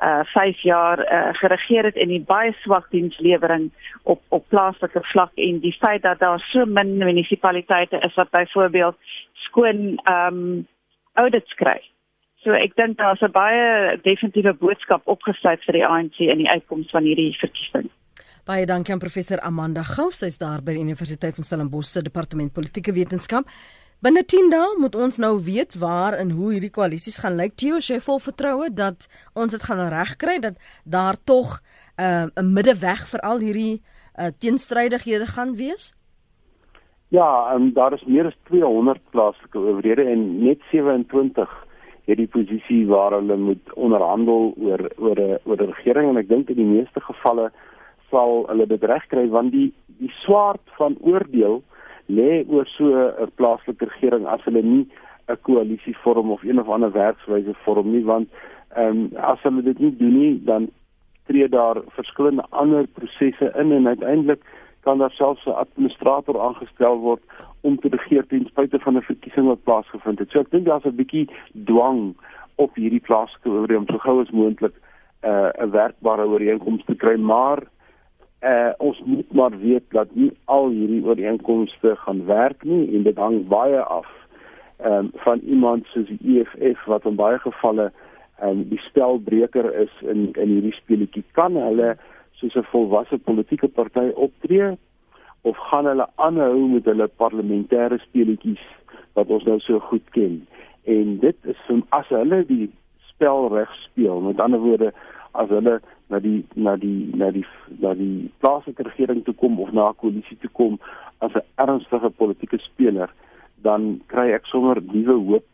uh 0.03 0.23
5 0.35 0.63
jaar 0.67 0.99
uh 0.99 1.35
geregeer 1.39 1.85
het 1.91 1.97
en 1.97 2.09
die 2.09 2.25
baie 2.27 2.55
swak 2.63 2.91
dienslewering 2.91 3.71
op 4.03 4.23
op 4.29 4.49
plaaslike 4.49 5.03
vlak 5.13 5.33
en 5.35 5.61
die 5.61 5.77
feit 5.79 6.03
dat 6.03 6.19
daar 6.19 6.41
so 6.51 6.65
min 6.67 6.97
munisipaliteite 6.97 7.99
is 7.99 8.15
wat 8.15 8.31
byvoorbeeld 8.31 8.97
skoon 9.47 10.01
um 10.05 10.67
audits 11.15 11.55
kry. 11.55 11.81
So 12.43 12.55
ek 12.59 12.75
dink 12.77 12.99
daar's 12.99 13.23
'n 13.23 13.31
baie 13.31 13.99
definitiewe 14.03 14.53
boodskap 14.59 15.03
opgesluit 15.07 15.63
vir 15.65 15.73
die 15.73 15.87
ANC 15.87 16.19
in 16.21 16.39
die 16.39 16.51
uitkoms 16.51 16.91
van 16.91 17.05
hierdie 17.05 17.37
verkiesing. 17.39 17.91
Baie 18.45 18.67
dankie 18.67 18.93
aan 18.93 18.99
professor 18.99 19.41
Amanda 19.41 19.83
Gous, 19.83 20.19
sy's 20.19 20.39
daar 20.39 20.63
by 20.63 20.73
die 20.73 20.83
Universiteit 20.83 21.35
van 21.35 21.45
Stellenbosch 21.45 21.93
se 21.93 22.03
departement 22.03 22.53
politieke 22.53 22.93
wetenskap. 22.93 23.47
Binne 24.03 24.25
10 24.27 24.51
dae 24.51 24.79
moet 24.83 24.97
ons 24.99 25.17
nou 25.23 25.37
weet 25.45 25.77
waar 25.79 26.17
en 26.19 26.31
hoe 26.35 26.53
hierdie 26.53 26.73
koalisies 26.75 27.21
gaan 27.23 27.37
lyk. 27.39 27.55
Theo, 27.55 27.79
jy 27.79 28.01
vol 28.03 28.19
vertroue 28.19 28.67
dat 28.75 29.07
ons 29.39 29.53
dit 29.55 29.63
gaan 29.63 29.89
regkry 29.95 30.41
dat 30.43 30.59
daar 30.83 31.15
tog 31.25 31.61
uh, 32.01 32.27
'n 32.35 32.53
middeweg 32.53 33.07
vir 33.09 33.21
al 33.21 33.39
hierdie 33.39 33.83
uh, 34.19 34.35
teenstrydighede 34.39 35.27
gaan 35.27 35.55
wees? 35.55 35.93
Ja, 37.13 37.55
um, 37.55 37.73
daar 37.73 37.93
is 37.93 38.05
meer 38.05 38.25
as 38.27 38.37
200 38.49 39.01
plaaslike 39.11 39.59
owerhede 39.59 40.05
en 40.09 40.21
net 40.45 40.63
27 40.71 41.51
het 42.09 42.17
die 42.17 42.27
posisie 42.27 42.87
waar 42.89 43.13
hulle 43.13 43.37
moet 43.37 43.73
onderhandel 43.75 44.55
oor 44.57 44.81
oor 44.97 45.21
'n 45.21 45.37
oor 45.45 45.61
'n 45.61 45.73
regering. 45.73 46.09
En 46.09 46.17
ek 46.17 46.29
dink 46.29 46.49
in 46.49 46.57
die 46.57 46.73
meeste 46.77 47.01
gevalle 47.01 47.51
sal 48.11 48.47
hulle 48.49 48.67
dit 48.67 48.85
regkry 48.85 49.29
want 49.29 49.53
die 49.53 49.75
die 49.99 50.13
swaard 50.25 50.65
van 50.79 50.97
oordeel 51.01 51.63
lê 52.09 52.45
oor 52.49 52.67
so 52.67 52.89
'n 52.89 53.31
plaaslike 53.35 53.85
regering 53.85 54.27
as 54.27 54.45
hulle 54.45 54.63
nie 54.63 54.87
'n 55.29 55.37
koalisie 55.43 55.97
vorm 55.97 56.31
of 56.31 56.43
een 56.43 56.61
of 56.61 56.69
ander 56.69 56.93
werkswyse 56.93 57.55
vorm 57.65 57.93
nie. 57.93 58.05
Want 58.05 58.29
ehm 58.75 58.89
um, 58.89 59.11
as 59.17 59.43
hulle 59.43 59.63
dit 59.63 59.79
nie 59.79 59.97
doen 59.97 60.19
nie 60.19 60.41
dan 60.45 60.71
tree 61.27 61.49
daar 61.49 61.77
verskillende 61.89 62.45
ander 62.51 62.87
prosesse 62.87 63.53
in 63.55 63.73
en 63.73 63.87
uiteindelik 63.87 64.41
kan 64.83 64.99
daar 64.99 65.11
selfs 65.11 65.47
'n 65.47 65.59
administrator 65.65 66.41
aangestel 66.41 66.99
word 66.99 67.23
om 67.61 67.79
te 67.81 67.89
regeer 67.89 68.27
ten 68.27 68.47
spyte 68.47 68.79
van 68.79 68.97
'n 68.97 69.03
verkiesing 69.03 69.47
wat 69.47 69.65
plaasgevind 69.65 70.19
het. 70.19 70.31
So 70.31 70.41
ek 70.41 70.51
dink 70.51 70.67
daar's 70.67 70.85
'n 70.85 70.97
bietjie 70.97 71.29
dwang 71.65 72.15
op 72.55 72.75
hierdie 72.75 73.01
plaaslike 73.01 73.49
owerheid 73.49 73.79
om 73.79 73.87
so 73.87 73.99
gou 73.99 74.21
as 74.21 74.31
moontlik 74.31 74.75
'n 74.75 75.29
uh, 75.29 75.51
'n 75.59 75.71
werkbare 75.71 76.27
ooreenkoms 76.27 76.85
te 76.85 76.95
kry, 76.95 77.17
maar 77.17 77.63
uh, 78.43 78.73
ons 78.79 79.03
moet 79.05 79.33
maar 79.33 79.59
weet 79.59 79.85
dat 79.89 80.15
nie 80.15 80.33
al 80.45 80.69
hierdie 80.69 81.05
ooreenkomste 81.05 81.97
gaan 81.97 82.25
werk 82.27 82.65
nie 82.65 82.97
en 82.97 83.03
dit 83.03 83.17
hang 83.17 83.47
baie 83.49 83.81
af 83.81 84.09
um, 84.85 85.11
van 85.25 85.39
iemand 85.39 85.87
soos 85.87 86.09
die 86.11 86.41
EFF 86.41 86.85
wat 86.91 87.07
in 87.07 87.19
baie 87.21 87.39
gevalle 87.39 87.91
um, 88.43 88.65
die 88.69 88.81
spelbreker 88.89 89.71
is 89.85 89.95
in 90.01 90.31
in 90.33 90.57
hierdie 90.57 90.75
speletjie 90.75 91.25
kan 91.39 91.57
hulle 91.57 91.95
soos 92.43 92.57
'n 92.57 92.71
volwasse 92.73 93.19
politieke 93.19 93.69
party 93.69 94.11
optree 94.27 94.77
of 95.43 95.57
gaan 95.71 95.87
hulle 95.87 96.07
aanhou 96.17 96.69
met 96.75 96.85
hulle 96.85 97.09
parlementêre 97.23 97.99
speletjies 97.99 98.65
wat 99.15 99.31
ons 99.31 99.45
nou 99.45 99.59
so 99.61 99.79
goed 99.79 100.07
ken 100.11 100.47
en 100.85 101.19
dit 101.19 101.37
is 101.55 101.61
van 101.67 101.83
as 101.89 102.09
hulle 102.09 102.45
die 102.47 102.71
spel 103.11 103.49
reg 103.55 103.75
speel 103.87 104.21
met 104.21 104.41
ander 104.41 104.61
woorde 104.61 104.93
as 105.33 105.49
hulle 105.49 105.81
na 106.09 106.19
die 106.19 106.45
na 106.55 106.77
die 106.77 107.11
na 107.17 107.31
die 107.31 107.47
na 107.79 107.95
die 107.95 108.31
plaaslike 108.39 108.83
regering 108.83 109.25
toe 109.25 109.35
kom 109.35 109.61
of 109.61 109.73
na 109.73 109.89
'n 109.89 110.01
koalisie 110.03 110.39
toe 110.41 110.51
kom 110.53 110.79
as 111.19 111.35
'n 111.35 111.47
ernstige 111.55 112.11
politieke 112.11 112.59
speler 112.59 113.11
dan 113.63 114.01
kry 114.07 114.33
ek 114.33 114.47
sommer 114.47 114.83
nuwe 114.83 115.17
hoop 115.31 115.47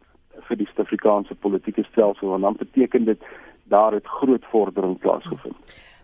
vir 0.49 0.57
die 0.57 0.67
Suid-Afrikaanse 0.67 1.35
politieke 1.35 1.85
stelsel 1.91 2.35
en 2.35 2.41
dan 2.41 2.57
beteken 2.59 3.05
dit 3.05 3.21
daar 3.69 3.93
het 3.93 4.07
groot 4.07 4.45
vordering 4.51 4.99
plaasgevind. 4.99 5.57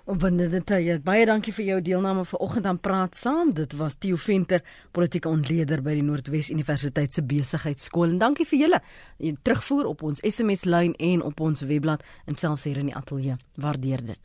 Wanneer 0.05 0.51
dit 0.53 0.71
jy 0.85 0.99
baie 1.01 1.25
dankie 1.25 1.53
vir 1.57 1.65
jou 1.65 1.77
deelname 1.81 2.27
vanoggend 2.29 2.67
aan 2.69 2.81
praat 2.81 3.17
saam. 3.17 3.55
Dit 3.57 3.73
was 3.81 3.95
Theo 3.97 4.19
Venter, 4.21 4.61
politieke 4.93 5.31
ontleder 5.33 5.81
by 5.81 5.95
die 5.97 6.05
Noordwes 6.05 6.51
Universiteit 6.53 7.17
se 7.17 7.25
besigheidskool 7.25 8.13
en 8.13 8.21
dankie 8.21 8.45
vir 8.51 8.59
julle 8.67 8.83
terugvoer 9.49 9.89
op 9.89 10.05
ons 10.05 10.21
SMS 10.21 10.67
lyn 10.69 10.93
en 11.01 11.25
op 11.25 11.41
ons 11.41 11.65
webblad 11.65 12.05
en 12.29 12.37
selfs 12.37 12.69
hier 12.69 12.85
in 12.85 12.93
die 12.93 12.99
ateljee. 13.01 13.41
Waardeer 13.57 14.05
dit. 14.13 14.25